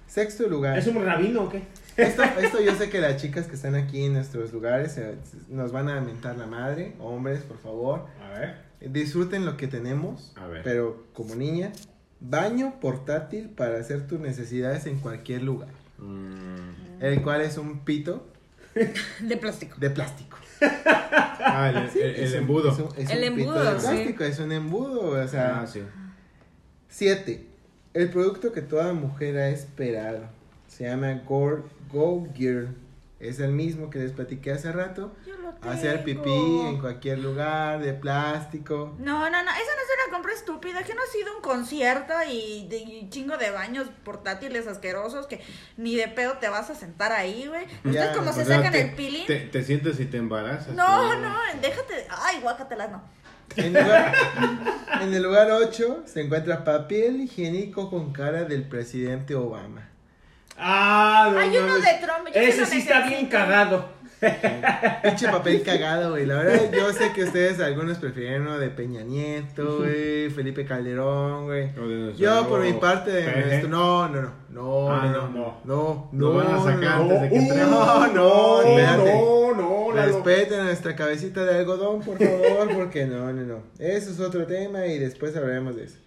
Sexto 0.06 0.48
lugar. 0.48 0.78
¿Es 0.78 0.86
un 0.86 1.04
rabino 1.04 1.42
o 1.42 1.48
qué? 1.48 1.62
Esto, 1.96 2.22
esto 2.22 2.60
yo 2.60 2.74
sé 2.74 2.90
que 2.90 3.00
las 3.00 3.20
chicas 3.20 3.46
que 3.46 3.54
están 3.54 3.74
aquí 3.74 4.04
en 4.04 4.14
nuestros 4.14 4.52
lugares 4.52 4.96
eh, 4.98 5.14
nos 5.48 5.70
van 5.72 5.88
a 5.88 6.00
mentar 6.00 6.36
la 6.36 6.46
madre. 6.46 6.94
Hombres, 6.98 7.42
por 7.42 7.58
favor. 7.58 8.06
A 8.22 8.38
ver. 8.38 8.54
Disfruten 8.80 9.46
lo 9.46 9.56
que 9.56 9.68
tenemos. 9.68 10.32
A 10.36 10.46
ver. 10.46 10.62
Pero 10.64 11.04
como 11.12 11.34
niña, 11.36 11.72
baño 12.20 12.80
portátil 12.80 13.48
para 13.50 13.78
hacer 13.78 14.06
tus 14.06 14.18
necesidades 14.20 14.86
en 14.86 14.98
cualquier 14.98 15.42
lugar. 15.42 15.68
Mm. 15.98 17.00
El 17.02 17.22
cual 17.22 17.40
es 17.42 17.56
un 17.58 17.80
pito 17.84 18.26
De 19.20 19.36
plástico. 19.36 19.76
de 19.78 19.90
plástico. 19.90 20.36
Ah, 20.60 21.70
el, 21.70 21.76
el- 21.76 22.14
el 22.16 22.24
Es 22.24 22.32
un- 22.32 22.38
embudo. 22.38 22.72
es 22.72 22.78
un- 22.78 22.88
es 22.96 23.10
El 23.10 23.30
un 23.30 23.36
pito 23.36 23.50
embudo, 23.54 23.64
de 23.74 23.80
sí. 23.80 23.86
plástico, 23.86 24.24
es 24.24 24.38
un 24.40 24.52
embudo. 24.52 25.24
O 25.24 25.28
sea, 25.28 25.60
Ah, 25.60 25.66
sí. 25.66 25.80
Siete. 26.88 27.46
El 27.92 28.10
producto 28.10 28.52
que 28.52 28.62
toda 28.62 28.92
mujer 28.92 29.36
ha 29.38 29.48
esperado. 29.50 30.22
Se 30.66 30.84
llama 30.84 31.12
Gore 31.26 31.62
Go 31.94 32.26
Gear. 32.34 32.66
Es 33.20 33.40
el 33.40 33.52
mismo 33.52 33.88
que 33.88 34.00
les 34.00 34.12
platiqué 34.12 34.52
hace 34.52 34.70
rato. 34.70 35.12
Yo 35.26 35.34
lo 35.38 35.54
Hacer 35.70 36.04
tengo. 36.04 36.22
pipí 36.22 36.60
en 36.66 36.78
cualquier 36.78 37.20
lugar, 37.20 37.80
de 37.80 37.94
plástico. 37.94 38.94
No, 38.98 39.20
no, 39.20 39.30
no, 39.30 39.38
esa 39.38 39.50
no 39.50 39.56
es 39.56 40.06
una 40.06 40.14
compra 40.14 40.32
estúpida, 40.34 40.82
que 40.82 40.92
no 40.94 41.00
ha 41.00 41.06
sido 41.10 41.34
un 41.36 41.40
concierto 41.40 42.12
y, 42.30 42.66
de, 42.68 42.76
y 42.78 43.08
chingo 43.08 43.38
de 43.38 43.50
baños 43.50 43.88
portátiles 44.04 44.66
asquerosos 44.66 45.26
que 45.26 45.40
ni 45.78 45.94
de 45.96 46.08
pedo 46.08 46.34
te 46.38 46.50
vas 46.50 46.68
a 46.68 46.74
sentar 46.74 47.12
ahí, 47.12 47.46
güey. 47.46 47.64
¿Ustedes 47.84 47.94
Ya, 47.94 48.12
cómo 48.12 48.28
o 48.30 48.32
se 48.34 48.44
sacan 48.44 48.72
te, 48.72 48.80
el 48.82 48.94
pilín? 48.94 49.26
Te, 49.26 49.36
te 49.40 49.62
sientes 49.62 49.98
y 50.00 50.04
te 50.06 50.18
embarazas. 50.18 50.74
No, 50.74 51.18
no, 51.18 51.34
déjate, 51.62 52.06
ay, 52.10 52.40
guácatelas, 52.42 52.90
no. 52.90 53.02
En, 53.56 53.72
lugar- 53.72 54.12
en 55.00 55.14
el 55.14 55.22
lugar 55.22 55.50
8 55.50 56.02
se 56.06 56.20
encuentra 56.22 56.64
papel 56.64 57.20
higiénico 57.22 57.88
con 57.88 58.12
cara 58.12 58.44
del 58.44 58.68
presidente 58.68 59.34
Obama. 59.34 59.88
¡Ah, 60.56 61.30
no 61.32 61.38
Hay 61.38 61.56
uno 61.56 61.66
mames. 61.68 61.84
de 61.84 62.06
Trump, 62.06 62.28
yo 62.34 62.40
Ese 62.40 62.66
sí 62.66 62.78
está 62.78 63.06
bien 63.06 63.26
cagado. 63.26 63.92
Pinche 65.02 65.28
papel 65.28 65.62
cagado, 65.62 66.10
güey. 66.12 66.24
La 66.24 66.36
verdad, 66.36 66.70
yo 66.72 66.90
sé 66.94 67.12
que 67.12 67.24
ustedes 67.24 67.60
algunos 67.60 67.98
prefieren 67.98 68.42
uno 68.42 68.58
de 68.58 68.70
Peña 68.70 69.02
Nieto, 69.02 69.78
güey, 69.78 70.30
Felipe 70.30 70.64
Calderón, 70.64 71.44
güey. 71.44 71.64
O 71.78 71.86
de 71.86 71.96
nuestro 71.96 72.24
Yo 72.24 72.48
por 72.48 72.60
mi 72.60 72.72
parte 72.74 73.10
de 73.10 73.22
nuestro- 73.46 73.68
no, 73.68 74.08
no, 74.08 74.22
no, 74.22 74.30
no, 74.50 74.90
Ah, 74.90 75.06
no, 75.12 75.28
no, 75.28 75.60
no, 75.64 76.08
no, 76.10 76.10
Lo 76.12 76.34
van 76.36 76.46
a 76.46 76.58
sacar 76.62 76.80
no, 76.98 77.02
antes 77.02 77.20
de 77.22 77.28
que 77.28 77.34
Uh, 77.34 77.38
entremos. 77.42 77.70
No, 77.70 78.06
no, 78.06 78.62
no, 79.54 79.54
no. 79.54 79.92
Respeten 79.92 80.64
nuestra 80.64 80.96
cabecita 80.96 81.44
de 81.44 81.58
algodón, 81.58 82.00
por 82.00 82.16
favor, 82.18 82.74
porque 82.74 83.04
no, 83.04 83.30
no, 83.32 83.42
no. 83.42 83.58
Eso 83.78 84.10
es 84.10 84.20
otro 84.20 84.46
tema 84.46 84.86
y 84.86 84.98
después 84.98 85.36
hablaremos 85.36 85.76
de 85.76 85.84
eso. 85.84 85.98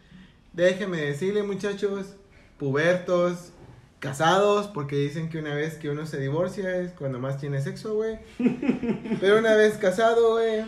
Déjenme 0.54 0.98
decirle, 0.98 1.44
muchachos, 1.44 2.16
pubertos, 2.58 3.52
casados, 4.00 4.68
porque 4.68 4.96
dicen 4.96 5.30
que 5.30 5.40
una 5.40 5.54
vez 5.56 5.76
que 5.76 5.90
uno 5.90 6.06
se 6.06 6.20
divorcia 6.20 6.78
es 6.78 6.92
cuando 6.92 7.20
más 7.20 7.38
tiene 7.40 7.62
sexo, 7.62 7.96
güey. 7.96 8.18
Pero 9.20 9.40
una 9.40 9.56
vez 9.56 9.76
casado, 9.78 10.34
güey, 10.34 10.64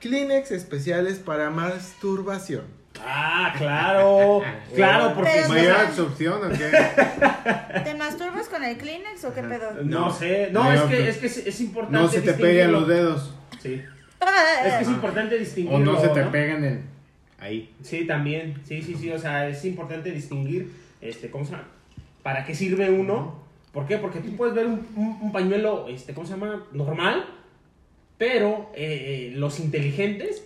Kleenex 0.00 0.50
especiales 0.50 1.18
para 1.18 1.50
masturbación. 1.50 2.62
Ah, 3.04 3.52
claro. 3.58 4.40
claro, 4.74 5.14
porque. 5.14 5.30
Pero- 5.34 5.48
¿Mayor 5.50 5.76
absorción 5.76 6.44
o 6.44 6.48
qué? 6.50 6.70
¿Te 7.84 7.94
masturbas 7.94 8.48
con 8.48 8.64
el 8.64 8.76
Kleenex 8.78 9.24
o 9.24 9.34
qué 9.34 9.42
pedo? 9.42 9.72
No 9.84 10.10
sé. 10.12 10.48
No, 10.50 10.64
No, 10.64 10.72
es 10.72 10.80
que, 10.82 11.08
es 11.08 11.16
que 11.18 11.26
es, 11.26 11.36
es 11.46 11.60
importante. 11.60 11.98
No 11.98 12.08
se 12.08 12.22
te 12.22 12.32
pegan 12.32 12.72
los 12.72 12.88
dedos. 12.88 13.34
Sí. 13.62 13.82
Es 14.64 14.72
que 14.74 14.82
es 14.82 14.88
importante 14.88 15.36
O 15.36 15.38
distinguirlo. 15.38 15.92
no 15.92 16.00
se 16.00 16.08
te 16.08 16.24
¿no? 16.24 16.32
pegan 16.32 16.64
el. 16.64 16.80
Ahí. 17.38 17.72
Sí, 17.82 18.06
también. 18.06 18.54
Sí, 18.64 18.80
sí, 18.82 18.94
sí. 18.98 19.10
O 19.12 19.18
sea, 19.18 19.46
es 19.46 19.62
importante 19.66 20.10
distinguir, 20.10 20.72
este, 21.00 21.30
¿cómo 21.30 21.44
se 21.44 21.52
llama? 21.52 21.68
¿Para 22.26 22.44
qué 22.44 22.56
sirve 22.56 22.90
uno? 22.90 23.36
¿Por 23.72 23.86
qué? 23.86 23.98
Porque 23.98 24.18
tú 24.18 24.34
puedes 24.36 24.52
ver 24.52 24.66
un, 24.66 24.84
un- 24.96 25.18
un 25.22 25.30
pañuelo, 25.32 25.86
este, 25.86 26.12
¿cómo 26.12 26.26
se 26.26 26.32
llama? 26.32 26.66
Normal, 26.72 27.24
pero 28.18 28.70
eh, 28.74 29.30
eh, 29.30 29.32
los 29.36 29.60
inteligentes 29.60 30.42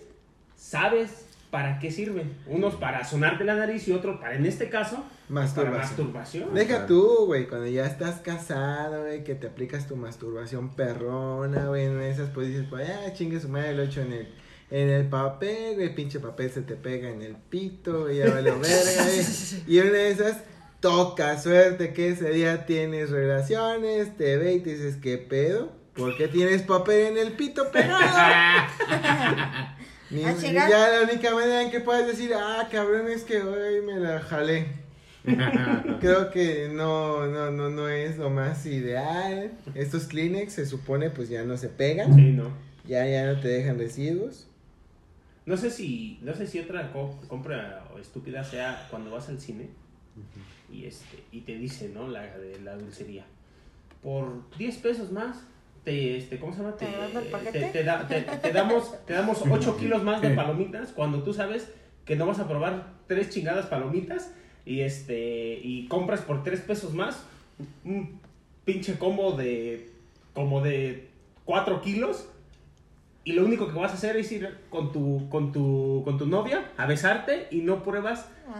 sabes 0.55 1.25
para 1.49 1.79
qué 1.79 1.89
sirven. 1.91 2.33
Unos 2.45 2.75
para 2.75 3.03
sonarte 3.03 3.43
la 3.45 3.55
nariz 3.55 3.87
y 3.87 3.93
otro 3.93 4.19
para, 4.19 4.35
en 4.35 4.45
este 4.45 4.69
caso, 4.69 5.03
para 5.27 5.71
Masturbación. 5.79 6.53
Deja 6.53 6.85
tú, 6.85 7.25
güey, 7.25 7.47
cuando 7.47 7.67
ya 7.67 7.85
estás 7.87 8.19
casado, 8.19 9.01
güey, 9.05 9.23
que 9.23 9.33
te 9.35 9.47
aplicas 9.47 9.87
tu 9.87 9.95
masturbación 9.95 10.75
perrona, 10.75 11.65
güey, 11.67 11.85
en 11.85 11.99
esas 12.01 12.29
pues 12.29 12.47
dices, 12.47 12.65
pues, 12.69 12.89
ah, 12.89 13.11
chingue 13.13 13.39
su 13.39 13.49
madre, 13.49 13.73
lo 13.73 13.83
echo 13.83 14.01
en 14.01 14.13
el, 14.13 14.27
en 14.69 14.89
el 14.89 15.07
papel, 15.07 15.75
güey, 15.75 15.95
pinche 15.95 16.19
papel 16.19 16.51
se 16.51 16.61
te 16.61 16.75
pega 16.75 17.09
en 17.09 17.21
el 17.21 17.35
pito, 17.35 18.01
güey, 18.03 18.17
ya 18.19 18.29
vale 18.29 18.51
verga, 18.51 19.03
güey. 19.03 19.25
Y 19.67 19.79
una 19.79 19.91
de 19.91 20.11
esas, 20.11 20.43
toca 20.81 21.39
suerte 21.39 21.93
que 21.93 22.09
ese 22.09 22.29
día 22.31 22.65
tienes 22.65 23.09
relaciones, 23.11 24.17
te 24.17 24.35
ve 24.37 24.55
y 24.55 24.59
te 24.59 24.71
dices, 24.71 24.97
¿qué 24.97 25.17
pedo? 25.17 25.71
¿Por 25.95 26.17
qué 26.17 26.27
tienes 26.27 26.63
papel 26.63 27.07
en 27.07 27.17
el 27.17 27.33
pito 27.33 27.71
pegado? 27.71 27.99
Ni- 30.09 30.25
Ah, 30.25 30.33
ya 30.41 30.89
la 30.89 31.01
única 31.09 31.33
manera 31.33 31.61
en 31.61 31.71
que 31.71 31.79
puedes 31.79 32.05
decir, 32.07 32.33
ah, 32.35 32.67
cabrón, 32.69 33.07
es 33.09 33.23
que 33.23 33.41
hoy 33.41 33.81
me 33.81 33.97
la 33.99 34.19
jalé. 34.19 34.65
Creo 36.01 36.31
que 36.31 36.67
no, 36.69 37.27
no, 37.27 37.51
no, 37.51 37.69
no 37.69 37.87
es 37.87 38.17
lo 38.17 38.29
más 38.29 38.65
ideal. 38.65 39.51
Estos 39.75 40.07
Kleenex 40.07 40.51
se 40.53 40.65
supone 40.65 41.11
pues 41.11 41.29
ya 41.29 41.43
no 41.43 41.55
se 41.57 41.69
pegan, 41.69 42.15
Sí, 42.15 42.31
no. 42.31 42.49
ya, 42.87 43.05
ya 43.07 43.31
no 43.31 43.39
te 43.39 43.47
dejan 43.47 43.77
residuos. 43.77 44.47
No 45.45 45.55
sé 45.57 45.69
si, 45.69 46.19
no 46.23 46.33
sé 46.35 46.45
si 46.47 46.59
otra 46.59 46.91
co- 46.91 47.19
compra 47.27 47.85
estúpida 48.01 48.43
sea 48.43 48.87
cuando 48.89 49.11
vas 49.11 49.29
al 49.29 49.39
cine 49.39 49.69
y 50.71 50.85
este 50.85 51.23
y 51.31 51.41
te 51.41 51.55
dice, 51.57 51.89
¿no? 51.93 52.07
La 52.07 52.37
de 52.37 52.59
la 52.61 52.75
dulcería. 52.75 53.25
Por 54.03 54.43
10 54.57 54.77
pesos 54.77 55.11
más 55.11 55.43
te 55.83 56.17
este 56.17 56.39
¿cómo 56.39 56.53
se 56.53 56.59
llama? 56.59 56.75
Te, 56.77 56.85
¿Te 56.85 57.51
te- 57.51 57.65
te 57.71 57.83
da- 57.83 58.07
te- 58.07 58.21
te 58.21 58.51
damos 58.51 58.93
te 59.05 59.13
damos 59.13 59.41
8 59.49 59.77
kilos 59.77 60.03
más 60.03 60.21
de 60.21 60.29
palomitas 60.35 60.91
cuando 60.91 61.23
tú 61.23 61.33
sabes 61.33 61.71
que 62.05 62.15
no 62.15 62.25
vas 62.25 62.39
a 62.39 62.47
probar 62.47 62.93
tres 63.07 63.29
chingadas 63.29 63.65
palomitas 63.67 64.31
y 64.65 64.81
este 64.81 65.59
y 65.63 65.87
compras 65.87 66.21
por 66.21 66.43
3 66.43 66.61
pesos 66.61 66.93
más 66.93 67.23
un 67.83 68.19
pinche 68.65 68.97
combo 68.97 69.33
de 69.33 69.89
como 70.33 70.61
de 70.61 71.09
4 71.45 71.81
kilos 71.81 72.27
y 73.23 73.33
lo 73.33 73.45
único 73.45 73.67
que 73.67 73.73
vas 73.77 73.91
a 73.91 73.95
hacer 73.95 74.17
es 74.17 74.31
ir 74.31 74.57
con 74.69 74.91
tu, 74.91 75.29
con 75.29 75.51
tu, 75.51 76.01
con 76.03 76.17
tu 76.17 76.25
novia 76.25 76.71
a 76.77 76.85
besarte 76.87 77.47
y 77.51 77.57
no 77.61 77.83
pruebas. 77.83 78.25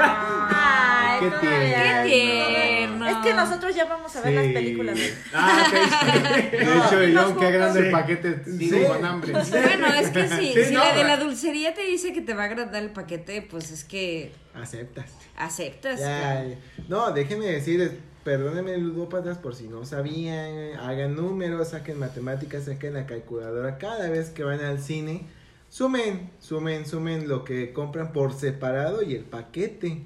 Ay, 0.00 1.20
Qué 1.20 1.30
no, 1.30 1.40
tierno. 1.40 2.02
Qué 2.04 2.08
tierno. 2.08 3.08
Es 3.08 3.16
que 3.18 3.34
nosotros 3.34 3.74
ya 3.74 3.84
vamos 3.86 4.14
a 4.14 4.20
ver 4.20 4.34
las 4.34 4.44
películas. 4.52 4.94
güey. 4.96 5.10
Ah, 5.34 5.64
ok. 5.68 6.50
De 6.50 6.62
hecho, 6.62 7.04
y 7.04 7.12
yo, 7.12 7.22
los 7.22 7.32
qué 7.38 7.50
grande 7.50 7.80
Sí. 7.80 7.86
el 7.86 7.92
paquete. 7.92 8.42
Sí. 8.44 8.70
Sigo 8.70 8.88
con 8.88 9.04
hambre. 9.04 9.32
Bueno, 9.32 9.86
es 9.94 10.10
que 10.10 10.28
si, 10.28 10.52
Sí, 10.52 10.64
si 10.66 10.74
no, 10.74 10.80
la 10.84 10.94
de 10.94 11.04
la 11.04 11.16
dulcería 11.16 11.74
te 11.74 11.84
dice 11.84 12.12
que 12.12 12.20
te 12.20 12.34
va 12.34 12.42
a 12.42 12.46
agradar 12.46 12.82
el 12.82 12.90
paquete, 12.90 13.42
pues 13.42 13.70
es 13.70 13.84
que 13.84 14.32
Aceptas. 14.54 15.10
aceptas. 15.36 16.00
Ya, 16.00 16.20
claro. 16.20 16.48
ya. 16.50 16.56
No, 16.88 17.10
déjenme 17.12 17.46
decirles, 17.46 17.92
perdónenme 18.28 18.76
ludópatas 18.76 19.38
por 19.38 19.54
si 19.54 19.68
no 19.68 19.86
sabían, 19.86 20.78
hagan 20.80 21.16
números, 21.16 21.68
saquen 21.68 21.98
matemáticas, 21.98 22.66
saquen 22.66 22.92
la 22.92 23.06
calculadora 23.06 23.78
cada 23.78 24.10
vez 24.10 24.28
que 24.28 24.44
van 24.44 24.60
al 24.60 24.80
cine. 24.80 25.22
Sumen, 25.70 26.30
sumen, 26.38 26.84
sumen 26.84 27.26
lo 27.26 27.42
que 27.42 27.72
compran 27.72 28.12
por 28.12 28.34
separado 28.34 29.00
y 29.02 29.14
el 29.14 29.24
paquete. 29.24 30.02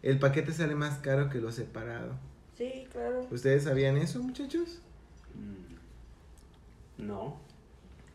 El 0.00 0.20
paquete 0.20 0.52
sale 0.52 0.76
más 0.76 0.98
caro 0.98 1.28
que 1.28 1.40
lo 1.40 1.50
separado. 1.50 2.12
Sí, 2.56 2.86
claro. 2.92 3.26
¿Ustedes 3.32 3.64
sabían 3.64 3.96
eso, 3.96 4.22
muchachos? 4.22 4.80
No. 6.98 7.36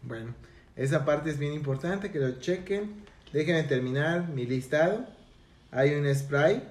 Bueno, 0.01 0.33
esa 0.77 1.03
parte 1.03 1.29
es 1.29 1.37
bien 1.37 1.51
importante 1.51 2.09
que 2.09 2.19
lo 2.19 2.39
chequen. 2.39 3.03
Déjenme 3.33 3.63
terminar 3.63 4.29
mi 4.29 4.45
listado. 4.45 5.05
Hay 5.71 5.93
un 5.93 6.15
spray 6.15 6.63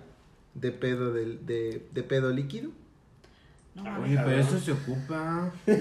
de 0.55 0.71
pedo, 0.73 1.13
del- 1.13 1.45
de, 1.47 1.87
de 1.93 2.03
pedo 2.03 2.31
líquido. 2.31 2.71
Oye, 4.03 4.17
pero 4.25 4.39
eso 4.41 4.59
se 4.61 4.73
ocupa. 4.73 5.51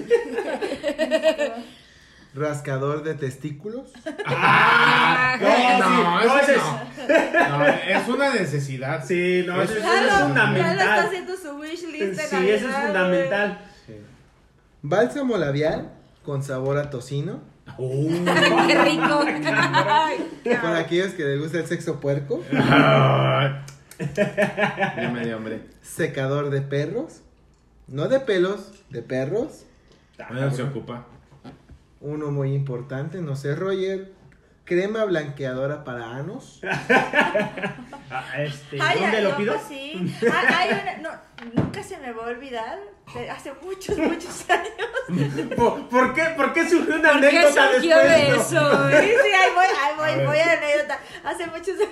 Rascador 2.34 3.04
de 3.04 3.14
testículos. 3.14 3.92
Ah, 4.26 5.36
no, 5.40 5.46
sí, 5.46 5.62
no, 6.02 6.20
eso 6.20 6.38
ese 6.40 6.54
es- 6.56 6.62
no. 6.62 7.58
No, 7.58 7.64
es 7.64 8.08
una 8.08 8.34
necesidad. 8.34 9.04
Sí, 9.06 9.44
no, 9.46 9.62
eso, 9.62 9.72
eso 9.74 9.74
es 9.74 9.84
Claro, 9.84 9.94
ya 9.94 10.00
lo 10.00 10.08
está 10.08 10.26
fundamental. 10.26 11.06
haciendo 11.06 11.36
su 11.36 11.56
wish 11.60 11.80
de 11.82 12.14
Sí, 12.16 12.34
Navidad, 12.34 12.54
eso 12.56 12.68
es 12.68 12.74
fundamental. 12.74 13.58
Bálsamo 14.82 15.36
labial 15.38 15.92
con 16.24 16.42
sabor 16.42 16.78
a 16.78 16.90
tocino. 16.90 17.40
güey. 17.78 18.24
Qué 18.66 18.82
rico. 18.82 19.24
Para 20.62 20.78
aquellos 20.78 21.12
que 21.12 21.22
les 21.24 21.40
gusta 21.40 21.58
el 21.58 21.66
sexo 21.66 22.00
puerco. 22.00 22.42
Ya 23.98 25.10
me 25.12 25.24
dio 25.24 25.36
hambre. 25.36 25.62
Secador 25.82 26.50
de 26.50 26.60
perros. 26.62 27.20
No 27.86 28.08
de 28.08 28.20
pelos, 28.20 28.72
de 28.90 29.02
perros. 29.02 29.64
Bueno, 30.30 30.50
se 30.50 30.62
ocupa. 30.62 31.06
Uno 32.00 32.30
muy 32.30 32.52
importante, 32.54 33.18
no 33.18 33.36
sé, 33.36 33.54
Roger. 33.54 34.12
Crema 34.64 35.04
blanqueadora 35.04 35.84
para 35.84 36.16
anos. 36.16 36.60
Ah, 38.10 38.42
este, 38.42 38.78
Ay, 38.80 39.00
¿Dónde 39.00 39.16
ay, 39.16 39.24
lo 39.24 39.30
no, 39.30 39.36
pido? 39.36 39.54
pues 39.54 39.66
sí. 39.66 40.14
Ay, 40.32 40.46
ay, 40.56 40.98
una- 41.00 41.10
no, 41.10 41.62
nunca 41.62 41.82
se 41.82 41.96
me 41.98 42.12
va 42.12 42.26
a 42.26 42.28
olvidar. 42.28 42.78
hace 43.34 43.52
muchos, 43.60 43.98
muchos 43.98 44.44
años. 44.50 45.48
¿Por, 45.56 45.88
por 45.88 46.14
qué, 46.14 46.22
¿Por 46.36 46.52
qué 46.52 46.68
surgió 46.68 46.94
una 46.94 47.12
¿Por 47.12 47.20
qué 47.22 47.28
anécdota 47.28 47.72
surgió 47.72 47.96
después? 47.98 48.22
de 48.22 48.28
no? 48.28 48.36
eso, 48.36 48.88
Sí, 48.90 48.96
ahí 49.32 49.50
voy, 49.54 49.64
ahí 49.66 49.92
A 49.92 49.96
voy, 49.96 50.14
ver. 50.16 50.26
voy 50.28 50.38
a 50.38 50.46
la 50.46 50.52
anécdota. 50.52 50.98
Hace 51.24 51.46
muchos 51.46 51.68
años. 51.68 51.88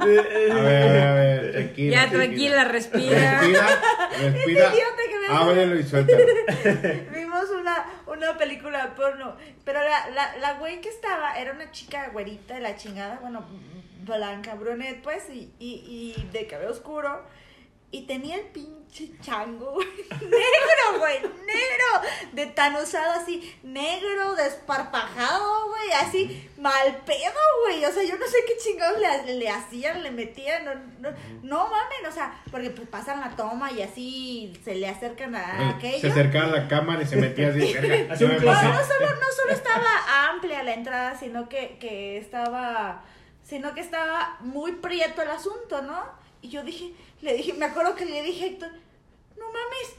A 0.00 0.04
ver, 0.06 1.02
a 1.02 1.14
ver, 1.14 1.52
tranquila. 1.52 1.96
Ya, 1.96 2.10
tranquila, 2.10 2.64
respira. 2.64 3.40
Respira, 3.40 3.80
respira. 4.18 4.72
Idiota 4.72 5.02
que 5.08 5.18
me 5.18 5.36
Ábrelo 5.36 5.78
y 5.78 5.82
suéltalo. 5.82 6.24
Vimos 7.14 7.50
una, 7.50 7.84
una 8.06 8.38
película 8.38 8.94
porno. 8.94 9.36
Pero 9.64 9.80
la, 9.80 10.08
la, 10.10 10.36
la 10.38 10.54
güey 10.54 10.80
que 10.80 10.88
estaba 10.88 11.34
era 11.38 11.52
una 11.52 11.70
chica 11.70 12.08
güerita 12.12 12.54
de 12.54 12.60
la 12.60 12.76
chingada. 12.76 13.18
Bueno, 13.20 13.44
blanca, 14.04 14.54
brunet, 14.54 15.02
pues. 15.02 15.28
Y, 15.28 15.52
y, 15.58 16.14
y 16.16 16.28
de 16.32 16.46
cabello 16.46 16.70
oscuro. 16.70 17.22
Y 17.92 18.02
tenía 18.02 18.36
el 18.36 18.46
pinche 18.46 19.10
chango, 19.20 19.72
güey. 19.72 19.88
Negro, 20.20 20.98
güey. 20.98 21.20
Negro. 21.22 22.08
De 22.32 22.46
tan 22.46 22.76
usado 22.76 23.20
así. 23.20 23.58
Negro, 23.64 24.36
desparpajado, 24.36 25.68
güey. 25.68 25.90
Así, 26.00 26.48
mal 26.56 27.02
pedo, 27.04 27.40
güey. 27.64 27.84
O 27.84 27.90
sea, 27.90 28.04
yo 28.04 28.16
no 28.16 28.26
sé 28.26 28.38
qué 28.46 28.52
chingados 28.62 29.00
le, 29.00 29.34
le 29.34 29.48
hacían, 29.48 30.04
le 30.04 30.12
metían. 30.12 30.64
No, 30.64 30.74
no, 31.00 31.16
no 31.42 31.64
mamen, 31.64 32.06
o 32.08 32.12
sea, 32.12 32.40
porque 32.52 32.70
pues 32.70 32.86
pasan 32.88 33.20
la 33.20 33.30
toma 33.30 33.72
y 33.72 33.82
así 33.82 34.52
se 34.64 34.76
le 34.76 34.88
acercan 34.88 35.34
a 35.34 35.70
aquello. 35.70 36.00
Se 36.00 36.08
acercaba 36.08 36.44
a 36.44 36.60
la 36.60 36.68
cámara 36.68 37.02
y 37.02 37.06
se 37.06 37.16
metía 37.16 37.48
así. 37.48 37.74
un 37.74 37.82
me 38.28 38.38
No, 38.38 38.52
no 38.62 38.84
solo, 38.84 39.10
no 39.20 39.32
solo 39.36 39.52
estaba 39.52 40.28
amplia 40.30 40.62
la 40.62 40.74
entrada, 40.74 41.18
sino 41.18 41.48
que, 41.48 41.76
que 41.80 42.18
estaba, 42.18 43.02
sino 43.42 43.74
que 43.74 43.80
estaba 43.80 44.36
muy 44.40 44.72
prieto 44.72 45.22
el 45.22 45.30
asunto, 45.30 45.82
¿no? 45.82 46.20
Y 46.42 46.48
yo 46.48 46.62
dije, 46.62 46.94
le 47.22 47.34
dije, 47.34 47.52
me 47.54 47.66
acuerdo 47.66 47.94
que 47.94 48.04
le 48.04 48.22
dije 48.22 48.44
a 48.44 48.46
Héctor, 48.48 48.70
no 49.36 49.46
mames, 49.46 49.94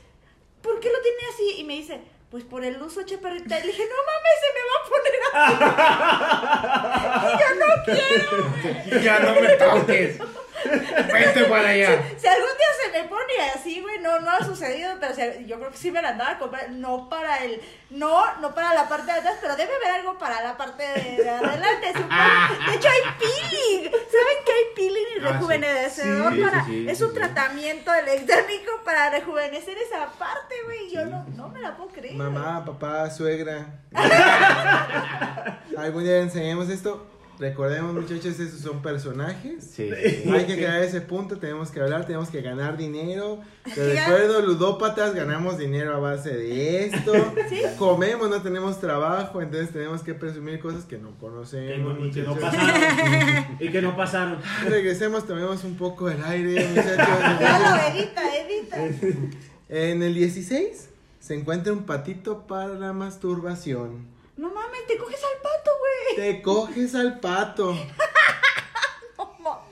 ¿por 0.61 0.79
qué 0.79 0.89
lo 0.89 1.01
tiene 1.01 1.17
así? 1.33 1.61
Y 1.61 1.63
me 1.63 1.75
dice, 1.75 1.99
pues 2.29 2.43
por 2.43 2.63
el 2.63 2.81
uso 2.81 3.03
chaparrita. 3.03 3.59
Y 3.59 3.61
le 3.61 3.67
dije, 3.67 3.83
no 3.83 3.95
mames, 4.09 4.39
se 4.41 4.53
me 4.55 4.61
va 4.69 4.75
a 4.79 4.89
poner 4.89 5.13
así. 5.33 7.25
y 7.27 7.31
yo 7.41 7.49
no 7.59 7.67
quiero. 7.85 9.03
Ya 9.03 9.19
no 9.19 9.31
me 9.41 9.49
toques. 9.57 10.17
Vete 11.13 11.43
para 11.45 11.69
allá. 11.69 12.03
Si 12.17 12.27
algún 12.27 12.57
día 12.57 12.71
se 12.81 12.91
me 12.91 13.09
pone 13.09 13.33
así, 13.53 13.81
güey, 13.81 13.90
no, 14.01 14.19
no 14.19 14.29
ha 14.31 14.43
sucedido, 14.43 14.93
pero 14.99 15.13
si- 15.15 15.45
yo 15.45 15.57
creo 15.57 15.71
que 15.71 15.77
sí 15.77 15.91
me 15.91 16.01
la 16.01 16.09
andaba 16.09 16.31
a 16.31 16.39
comprar, 16.39 16.69
no 16.71 17.07
para 17.09 17.43
el, 17.43 17.61
no, 17.89 18.35
no 18.41 18.53
para 18.55 18.73
la 18.73 18.87
parte 18.89 19.05
de 19.11 19.19
atrás, 19.19 19.35
pero 19.41 19.55
debe 19.55 19.73
haber 19.75 19.99
algo 19.99 20.17
para 20.17 20.41
la 20.41 20.57
parte 20.57 20.83
de, 20.83 21.23
de 21.23 21.29
adelante. 21.29 21.87
supongo. 21.93 22.69
De 22.69 22.75
hecho 22.75 22.87
hay 22.89 23.01
peeling, 23.19 23.91
¿saben 23.91 24.37
que 24.45 24.51
hay 24.51 24.75
peeling 24.75 25.05
y 25.15 25.19
Ah, 25.19 25.27
sí. 25.27 25.33
rejuvenecedor? 25.33 26.31
Sí, 26.31 26.37
sí, 26.37 26.43
para, 26.43 26.65
sí, 26.65 26.85
es 26.89 26.97
sí, 26.97 27.03
un 27.03 27.09
sí. 27.11 27.15
tratamiento 27.15 27.93
electrónico 27.93 28.71
para 28.83 29.09
rejuvenecer 29.11 29.77
esa 29.77 30.07
parte, 30.17 30.55
güey, 30.65 30.89
yo 30.89 31.05
no, 31.05 31.23
no 31.35 31.49
me 31.49 31.59
la 31.61 31.75
puedo 31.77 31.89
creer. 31.89 32.15
Mamá, 32.15 32.63
papá, 32.65 33.09
suegra. 33.09 33.65
Algún 35.77 36.03
día 36.03 36.17
enseñemos 36.19 36.69
esto. 36.69 37.05
Recordemos, 37.41 37.95
muchachos, 37.95 38.39
esos 38.39 38.59
son 38.59 38.83
personajes. 38.83 39.63
Sí, 39.63 39.89
sí, 39.89 40.21
sí. 40.23 40.29
Hay 40.29 40.45
que 40.45 40.57
quedar 40.57 40.75
a 40.75 40.83
ese 40.83 41.01
punto, 41.01 41.37
tenemos 41.39 41.71
que 41.71 41.81
hablar, 41.81 42.05
tenemos 42.05 42.29
que 42.29 42.39
ganar 42.43 42.77
dinero. 42.77 43.39
Te 43.63 43.83
recuerdo, 43.95 44.41
ludópatas, 44.43 45.15
ganamos 45.15 45.57
dinero 45.57 45.95
a 45.95 45.97
base 45.99 46.29
de 46.37 46.85
esto. 46.85 47.11
Comemos, 47.79 48.29
no 48.29 48.43
tenemos 48.43 48.79
trabajo, 48.79 49.41
entonces 49.41 49.71
tenemos 49.71 50.03
que 50.03 50.13
presumir 50.13 50.59
cosas 50.59 50.85
que 50.85 50.99
no 50.99 51.13
Que 51.13 51.17
conocemos. 51.19 51.97
no- 51.97 52.05
y 52.05 52.11
que 52.11 52.21
no 52.21 52.35
pasaron. 52.35 53.45
y 53.59 53.69
que 53.71 53.81
no 53.81 53.95
pasaron. 53.97 54.37
Regresemos, 54.69 55.25
tomemos 55.25 55.63
un 55.63 55.75
poco 55.77 56.11
el 56.11 56.23
aire, 56.23 56.53
Ya 56.53 56.69
muchachos. 56.69 56.97
lo 57.01 57.99
edita, 57.99 58.21
edita. 58.37 59.27
En 59.67 60.03
el 60.03 60.13
16 60.13 60.89
se 61.19 61.33
encuentra 61.33 61.73
un 61.73 61.87
patito 61.87 62.45
para 62.45 62.75
la 62.75 62.93
masturbación. 62.93 64.10
No 64.41 64.53
mames, 64.53 64.87
te 64.87 64.97
coges 64.97 65.19
al 65.23 65.41
pato, 65.41 65.71
güey. 65.79 66.15
Te 66.15 66.41
coges 66.41 66.95
al 66.95 67.19
pato. 67.19 67.75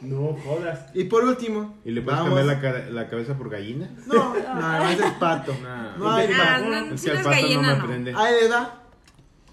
No 0.01 0.33
jodas. 0.45 0.87
Y 0.93 1.03
por 1.05 1.23
último, 1.25 1.77
¿Y 1.83 1.91
le 1.91 2.01
puedes 2.01 2.19
vamos- 2.19 2.35
cambiar 2.35 2.55
la, 2.55 2.61
cara- 2.61 2.89
la 2.89 3.09
cabeza 3.09 3.37
por 3.37 3.49
gallina? 3.49 3.89
No, 4.07 4.33
nada 4.33 4.79
más 4.83 4.97
es 4.99 5.11
pato. 5.13 5.53
Nah. 5.61 5.97
No 5.97 6.09
hay 6.11 6.29
Ah, 6.33 6.37
pato. 6.57 6.69
no, 6.69 6.93
Es 6.95 7.01
si 7.01 7.07
que 7.07 7.13
no 7.13 7.19
el 7.19 7.25
pato 7.25 7.47
no 7.55 7.61
me 7.61 7.75
no. 7.75 7.85
prende. 7.87 8.13
Ahí 8.15 8.33
le 8.41 8.47
da. 8.47 8.81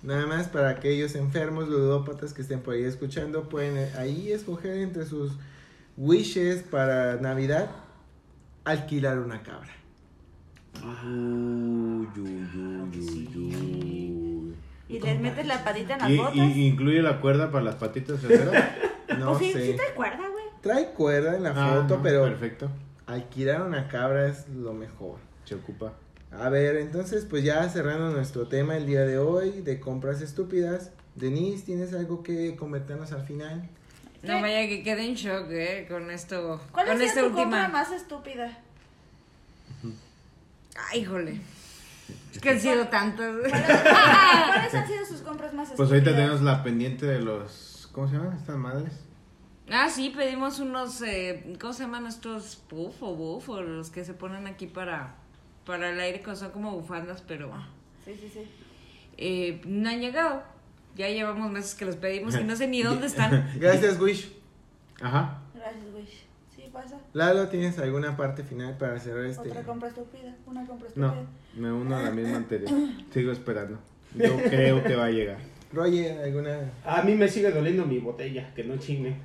Nada 0.03 0.27
más 0.27 0.47
para 0.49 0.71
aquellos 0.71 1.17
enfermos 1.17 1.69
ludópatas 1.69 2.33
que 2.33 2.43
estén 2.43 2.61
por 2.63 2.75
ahí 2.75 2.85
escuchando, 2.85 3.49
pueden 3.49 3.77
eh, 3.77 3.93
ahí 3.99 4.31
escoger 4.31 4.77
entre 4.79 5.05
sus 5.05 5.33
wishes 5.97 6.63
para 6.63 7.17
Navidad 7.17 7.69
alquilar 8.65 9.19
una 9.19 9.43
cabra. 9.43 9.71
Uy, 10.85 12.07
uy, 12.17 12.49
uy, 12.55 13.01
uy, 13.01 13.31
uy. 13.37 14.36
Y 14.89 15.01
les 15.01 15.19
metes 15.21 15.47
la 15.47 15.65
patita 15.65 15.95
en 15.95 16.01
las 16.01 16.11
¿Y, 16.11 16.17
botas. 16.17 16.35
y 16.37 16.67
incluye 16.67 17.03
la 17.03 17.21
cuerda 17.21 17.51
para 17.51 17.65
las 17.65 17.75
patitas 17.77 18.21
traseras? 18.21 18.65
No 19.19 19.33
pues 19.39 19.45
sí, 19.45 19.53
sí 19.53 19.59
sé. 19.71 19.73
te 19.75 19.83
acuerdas, 19.83 20.31
güey. 20.31 20.45
Trae 20.61 20.91
cuerda 20.91 21.37
en 21.37 21.45
la 21.45 21.51
Ah, 21.57 21.81
foto, 21.83 21.97
no, 21.97 22.03
pero 22.03 22.23
Perfecto. 22.25 22.69
alquilar 23.07 23.63
una 23.63 23.87
cabra 23.89 24.27
es 24.27 24.49
lo 24.49 24.73
mejor. 24.75 25.17
Se 25.45 25.55
ocupa. 25.55 25.93
A 26.33 26.49
ver, 26.51 26.77
entonces 26.77 27.25
pues 27.25 27.45
ya 27.45 27.67
cerrando 27.69 28.11
nuestro 28.11 28.49
tema 28.49 28.77
el 28.77 28.85
día 28.85 29.03
de 29.07 29.19
hoy 29.19 29.63
de 29.63 29.79
compras 29.81 30.21
estúpidas. 30.23 30.91
Denise, 31.15 31.65
¿tienes 31.65 31.95
algo 31.95 32.23
que 32.25 32.57
comentarnos 32.57 33.13
al 33.13 33.25
final? 33.25 33.67
No 34.23 34.41
vaya 34.41 34.67
que 34.69 34.83
quede 34.83 35.07
en 35.07 35.15
shock, 35.15 35.47
eh, 35.51 35.87
con 35.89 36.11
esto. 36.11 36.61
¿Cuál 36.73 36.89
con 36.89 37.01
es 37.01 37.09
esta 37.11 37.21
tu 37.21 37.27
compra 37.29 37.43
última. 37.45 37.69
más 37.69 37.93
estúpida? 37.93 38.59
Ay, 40.91 41.01
híjole. 41.01 41.41
Es 42.33 42.39
que 42.41 42.51
han 42.51 42.61
sido 42.61 42.87
tantas. 42.89 43.35
¿Cuáles 43.41 44.75
han 44.75 44.87
sido 44.87 45.05
sus 45.07 45.21
compras 45.23 45.53
más 45.55 45.73
Pues 45.77 45.91
ahorita 45.91 46.11
tenemos 46.15 46.43
la 46.43 46.63
pendiente 46.63 47.07
de 47.07 47.21
los. 47.21 47.89
¿Cómo 47.93 48.09
se 48.09 48.15
llaman 48.17 48.37
estas 48.37 48.57
madres? 48.57 48.93
Ah, 49.71 49.89
sí, 49.89 50.13
pedimos 50.17 50.61
unos, 50.61 51.03
eh, 51.03 51.57
¿cómo 51.61 51.73
se 51.73 51.83
llaman 51.85 52.07
estos 52.07 52.57
puff 52.57 53.03
o 53.03 53.17
buff 53.17 53.49
o 53.49 53.63
los 53.63 53.91
que 53.91 54.05
se 54.05 54.15
ponen 54.15 54.47
aquí 54.47 54.67
para, 54.67 55.17
para 55.65 55.91
el 55.91 55.99
aire, 55.99 56.21
que 56.21 56.37
son 56.37 56.53
como 56.53 56.71
bufandas, 56.73 57.23
pero 57.27 57.51
Sí, 58.05 58.15
sí, 58.21 58.31
sí. 58.33 58.41
eh, 59.17 59.61
no 59.65 59.89
han 59.89 60.01
llegado. 60.01 60.43
Ya 60.95 61.09
llevamos 61.09 61.51
meses 61.51 61.75
que 61.75 61.85
los 61.85 61.97
pedimos 61.97 62.37
y 62.37 62.45
no 62.45 62.55
sé 62.55 62.69
ni 62.69 62.83
dónde 62.85 63.07
están. 63.09 63.51
Gracias, 63.59 63.99
Wish. 63.99 64.33
Ajá. 65.03 65.41
Gracias, 65.55 65.85
güey. 65.93 66.07
Pasa. 66.77 66.99
Lalo, 67.15 67.49
¿tienes 67.49 67.79
alguna 67.79 68.19
parte 68.19 68.43
final 68.43 68.77
para 68.77 68.99
cerrar 69.01 69.25
este? 69.25 69.49
Otra 69.49 69.63
compra 69.63 69.89
estúpida. 69.89 70.37
Una 70.45 70.67
compra 70.67 70.89
estúpida. 70.89 71.15
No, 71.55 71.61
me 71.61 71.73
uno 71.73 71.97
a 71.97 72.03
la 72.03 72.11
misma 72.11 72.37
anterior. 72.37 72.71
Sigo 73.13 73.33
esperando. 73.33 73.79
Yo 74.15 74.37
creo 74.43 74.85
que 74.85 74.95
va 74.95 75.07
a 75.07 75.11
llegar. 75.11 75.39
Roger, 75.73 76.19
¿alguna? 76.19 76.71
A 76.85 77.03
mí 77.03 77.15
me 77.15 77.29
sigue 77.29 77.51
doliendo 77.51 77.87
mi 77.87 77.99
botella, 77.99 78.53
que 78.55 78.65
no 78.65 78.77
chingue. 78.77 79.17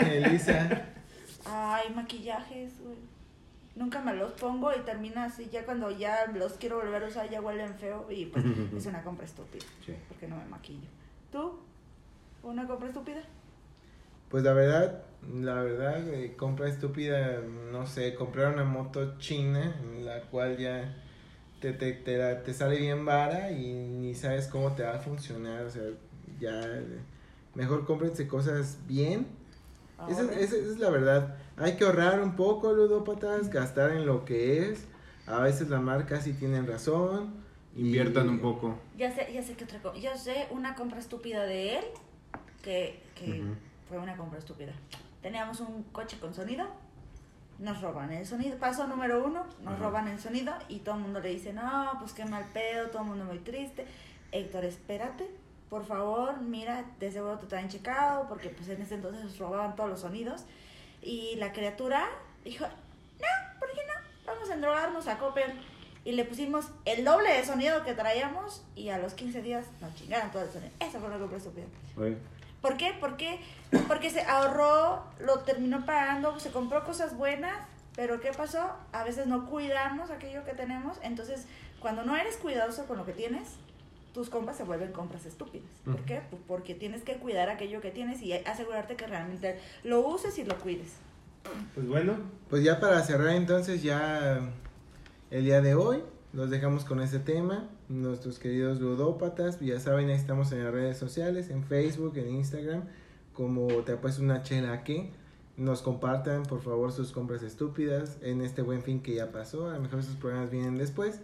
Elisa. 0.00 0.86
Ay, 1.44 1.92
maquillajes, 1.94 2.80
güey. 2.80 2.96
Nunca 3.76 4.00
me 4.00 4.14
los 4.14 4.32
pongo 4.32 4.72
y 4.74 4.80
termina 4.80 5.26
así. 5.26 5.48
Ya 5.52 5.64
cuando 5.64 5.92
ya 5.92 6.26
los 6.34 6.54
quiero 6.54 6.78
volver 6.78 7.04
a 7.04 7.06
usar, 7.06 7.30
ya 7.30 7.40
huelen 7.40 7.74
feo. 7.76 8.06
Y 8.10 8.26
pues 8.26 8.44
es 8.76 8.86
una 8.86 9.02
compra 9.02 9.26
estúpida. 9.26 9.64
Sí. 9.86 9.94
Porque 10.08 10.26
no 10.26 10.34
me 10.34 10.44
maquillo. 10.46 10.88
¿Tú? 11.30 11.60
¿Una 12.42 12.66
compra 12.66 12.88
estúpida? 12.88 13.22
Pues 14.28 14.42
la 14.42 14.52
verdad, 14.52 15.02
la 15.42 15.54
verdad, 15.62 16.08
eh, 16.14 16.34
compra 16.36 16.68
estúpida, 16.68 17.40
no 17.72 17.86
sé, 17.86 18.14
comprar 18.14 18.52
una 18.54 18.64
moto 18.64 19.18
china 19.18 19.76
en 19.82 20.04
la 20.06 20.22
cual 20.22 20.56
ya 20.56 20.94
te, 21.60 21.72
te, 21.72 21.92
te, 21.92 22.16
la- 22.18 22.42
te 22.42 22.54
sale 22.54 22.78
bien 22.78 23.04
vara 23.04 23.50
y 23.50 23.72
ni 23.72 24.14
sabes 24.14 24.46
cómo 24.46 24.72
te 24.74 24.82
va 24.84 24.94
a 24.94 24.98
funcionar, 24.98 25.64
o 25.64 25.70
sea, 25.70 25.82
ya 26.40 26.60
eh, 26.64 26.98
mejor 27.54 27.84
cómprense 27.84 28.26
cosas 28.28 28.78
bien. 28.86 29.26
Esa, 30.08 30.32
esa 30.32 30.56
es 30.56 30.78
la 30.78 30.90
verdad. 30.90 31.36
Hay 31.56 31.76
que 31.76 31.84
ahorrar 31.84 32.20
un 32.22 32.36
poco, 32.36 32.72
ludópatas, 32.72 33.50
gastar 33.50 33.90
en 33.90 34.06
lo 34.06 34.24
que 34.24 34.70
es. 34.70 34.84
A 35.26 35.40
veces 35.40 35.68
las 35.68 35.82
marcas 35.82 36.22
sí 36.24 36.32
tienen 36.34 36.66
razón. 36.68 37.34
y- 37.76 37.80
Inviertan 37.86 38.28
un 38.28 38.38
poco. 38.38 38.78
Ya 38.96 39.12
sé, 39.12 39.30
ya 39.32 39.42
sé 39.42 39.54
que 39.54 39.64
otra 39.64 39.82
cosa. 39.82 39.98
Yo 39.98 40.16
sé 40.16 40.46
una 40.52 40.74
compra 40.76 41.00
estúpida 41.00 41.44
de 41.44 41.78
él 41.78 41.84
que, 42.62 43.02
que 43.16 43.42
fue 43.88 43.98
una 43.98 44.16
compra 44.16 44.38
estúpida. 44.38 44.72
Teníamos 45.28 45.60
un 45.60 45.82
coche 45.92 46.18
con 46.18 46.32
sonido, 46.32 46.66
nos 47.58 47.82
roban 47.82 48.10
el 48.12 48.24
sonido. 48.26 48.56
Paso 48.56 48.86
número 48.86 49.22
uno, 49.22 49.44
nos 49.62 49.74
Ajá. 49.74 49.82
roban 49.84 50.08
el 50.08 50.18
sonido 50.18 50.54
y 50.68 50.78
todo 50.78 50.94
el 50.94 51.02
mundo 51.02 51.20
le 51.20 51.28
dice, 51.28 51.52
no, 51.52 51.92
pues 52.00 52.14
qué 52.14 52.24
mal 52.24 52.46
pedo, 52.54 52.88
todo 52.88 53.02
el 53.02 53.08
mundo 53.08 53.24
muy 53.26 53.38
triste. 53.40 53.86
Héctor, 54.32 54.64
espérate, 54.64 55.28
por 55.68 55.84
favor, 55.84 56.40
mira, 56.40 56.82
de 56.98 57.12
seguro 57.12 57.38
te 57.38 57.46
traen 57.46 57.68
checado, 57.68 58.26
porque 58.26 58.48
pues 58.48 58.70
en 58.70 58.80
ese 58.80 58.94
entonces 58.94 59.22
nos 59.22 59.38
robaban 59.38 59.76
todos 59.76 59.90
los 59.90 60.00
sonidos. 60.00 60.44
Y 61.02 61.36
la 61.36 61.52
criatura 61.52 62.06
dijo, 62.42 62.64
no, 62.66 63.58
¿por 63.60 63.70
qué 63.72 63.80
no? 63.86 64.32
Vamos 64.32 64.48
a 64.48 64.54
endrogarnos 64.54 65.06
a 65.08 65.18
Coppel. 65.18 65.52
Y 66.06 66.12
le 66.12 66.24
pusimos 66.24 66.70
el 66.86 67.04
doble 67.04 67.30
de 67.34 67.44
sonido 67.44 67.84
que 67.84 67.92
traíamos 67.92 68.64
y 68.74 68.88
a 68.88 68.96
los 68.96 69.12
15 69.12 69.42
días 69.42 69.66
nos 69.82 69.94
chingaron 69.94 70.30
todo 70.30 70.42
el 70.44 70.50
sonido. 70.50 70.72
Esa 70.80 70.98
fue 70.98 71.10
la 71.10 71.18
compra 71.18 71.36
estúpida. 71.36 71.66
¿Por 72.60 72.76
qué? 72.76 72.92
¿Por 72.98 73.16
qué? 73.16 73.40
Porque 73.86 74.10
se 74.10 74.22
ahorró, 74.22 75.04
lo 75.20 75.40
terminó 75.40 75.84
pagando, 75.86 76.38
se 76.40 76.50
compró 76.50 76.84
cosas 76.84 77.16
buenas, 77.16 77.56
pero 77.94 78.20
¿qué 78.20 78.32
pasó? 78.32 78.70
A 78.92 79.04
veces 79.04 79.26
no 79.26 79.46
cuidamos 79.46 80.10
aquello 80.10 80.44
que 80.44 80.52
tenemos, 80.54 80.98
entonces 81.02 81.46
cuando 81.80 82.04
no 82.04 82.16
eres 82.16 82.36
cuidadoso 82.36 82.86
con 82.86 82.96
lo 82.96 83.04
que 83.04 83.12
tienes, 83.12 83.48
tus 84.12 84.30
compras 84.30 84.56
se 84.56 84.64
vuelven 84.64 84.92
compras 84.92 85.26
estúpidas. 85.26 85.68
¿Por 85.84 86.00
qué? 86.00 86.22
Pues 86.30 86.42
porque 86.46 86.74
tienes 86.74 87.02
que 87.02 87.14
cuidar 87.18 87.48
aquello 87.50 87.80
que 87.80 87.90
tienes 87.90 88.20
y 88.22 88.32
asegurarte 88.32 88.96
que 88.96 89.06
realmente 89.06 89.60
lo 89.84 90.00
uses 90.06 90.36
y 90.38 90.44
lo 90.44 90.56
cuides. 90.58 90.94
Pues 91.74 91.86
bueno, 91.86 92.14
Pues 92.50 92.64
ya 92.64 92.80
para 92.80 93.02
cerrar 93.02 93.34
entonces 93.34 93.82
ya 93.82 94.40
el 95.30 95.44
día 95.44 95.60
de 95.60 95.74
hoy, 95.74 96.02
los 96.32 96.50
dejamos 96.50 96.84
con 96.84 97.00
este 97.00 97.18
tema. 97.18 97.68
Nuestros 97.88 98.38
queridos 98.38 98.80
ludópatas, 98.80 99.60
ya 99.60 99.80
saben, 99.80 100.08
ahí 100.08 100.14
estamos 100.14 100.52
en 100.52 100.62
las 100.62 100.72
redes 100.72 100.98
sociales, 100.98 101.48
en 101.50 101.64
Facebook, 101.64 102.16
en 102.18 102.34
Instagram, 102.34 102.82
como 103.32 103.68
te 103.84 103.92
apuesto 103.92 104.22
una 104.22 104.42
chela 104.42 104.84
que 104.84 105.10
nos 105.58 105.82
compartan 105.82 106.44
por 106.44 106.62
favor 106.62 106.92
sus 106.92 107.10
compras 107.10 107.42
estúpidas 107.42 108.16
en 108.22 108.42
este 108.42 108.62
buen 108.62 108.82
fin 108.82 109.00
que 109.00 109.14
ya 109.14 109.32
pasó. 109.32 109.68
A 109.68 109.74
lo 109.74 109.80
mejor 109.80 109.98
esos 109.98 110.14
programas 110.14 110.50
vienen 110.50 110.78
después. 110.78 111.20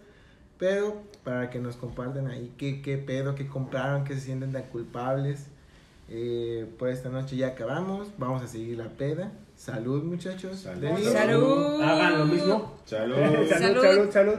Pero 0.57 1.01
para 1.23 1.49
que 1.49 1.59
nos 1.59 1.75
compartan 1.77 2.27
ahí 2.27 2.53
qué, 2.57 2.81
qué 2.81 2.97
pedo, 2.97 3.35
qué 3.35 3.47
compraron, 3.47 4.03
que 4.03 4.13
se 4.13 4.21
sienten 4.21 4.51
tan 4.51 4.63
culpables. 4.63 5.47
Eh, 6.09 6.65
por 6.77 6.89
esta 6.89 7.09
noche 7.09 7.37
ya 7.37 7.47
acabamos. 7.47 8.09
Vamos 8.17 8.43
a 8.43 8.47
seguir 8.47 8.77
la 8.77 8.89
peda. 8.89 9.31
Salud, 9.55 10.03
muchachos. 10.03 10.59
Salud. 10.59 10.97
Salud. 10.99 11.81
hagan 11.81 12.19
lo 12.19 12.25
mismo. 12.25 12.73
Salud. 12.85 13.15
salud, 13.49 13.49
Salud. 13.49 13.81
salud, 13.81 14.11
salud. 14.11 14.35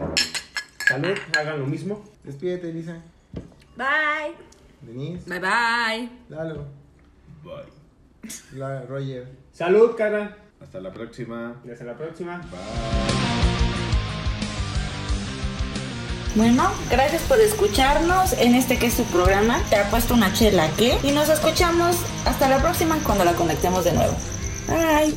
Salud, 0.87 1.18
hagan 1.37 1.61
lo 1.61 1.66
mismo. 1.66 2.05
Despídete, 2.22 2.70
Elisa. 2.70 3.03
Bye. 3.76 4.34
Denise. 4.82 5.28
Bye 5.28 5.41
bye. 5.41 6.11
Lalo. 6.28 6.66
Bye. 7.43 7.76
La, 8.53 8.82
Roger. 8.82 9.26
Salud, 9.53 9.97
cara. 9.97 10.37
Hasta 10.61 10.80
la 10.80 10.93
próxima. 10.93 11.61
Y 11.64 11.70
hasta 11.70 11.84
la 11.84 11.97
próxima. 11.97 12.41
Bueno, 16.37 16.70
gracias 16.91 17.22
por 17.22 17.41
escucharnos 17.41 18.34
en 18.34 18.55
este 18.55 18.78
que 18.78 18.87
es 18.87 18.95
su 18.95 19.05
programa. 19.05 19.61
Te 19.68 19.76
ha 19.76 19.91
puesto 19.91 20.14
una 20.14 20.32
chela 20.32 20.68
que. 20.76 20.99
Y 21.03 21.11
nos 21.11 21.28
escuchamos 21.28 21.97
hasta 22.24 22.49
la 22.49 22.61
próxima 22.62 22.97
cuando 23.05 23.24
la 23.24 23.32
conectemos 23.32 23.84
de 23.84 23.93
nuevo. 23.93 24.14
Bye. 24.68 25.16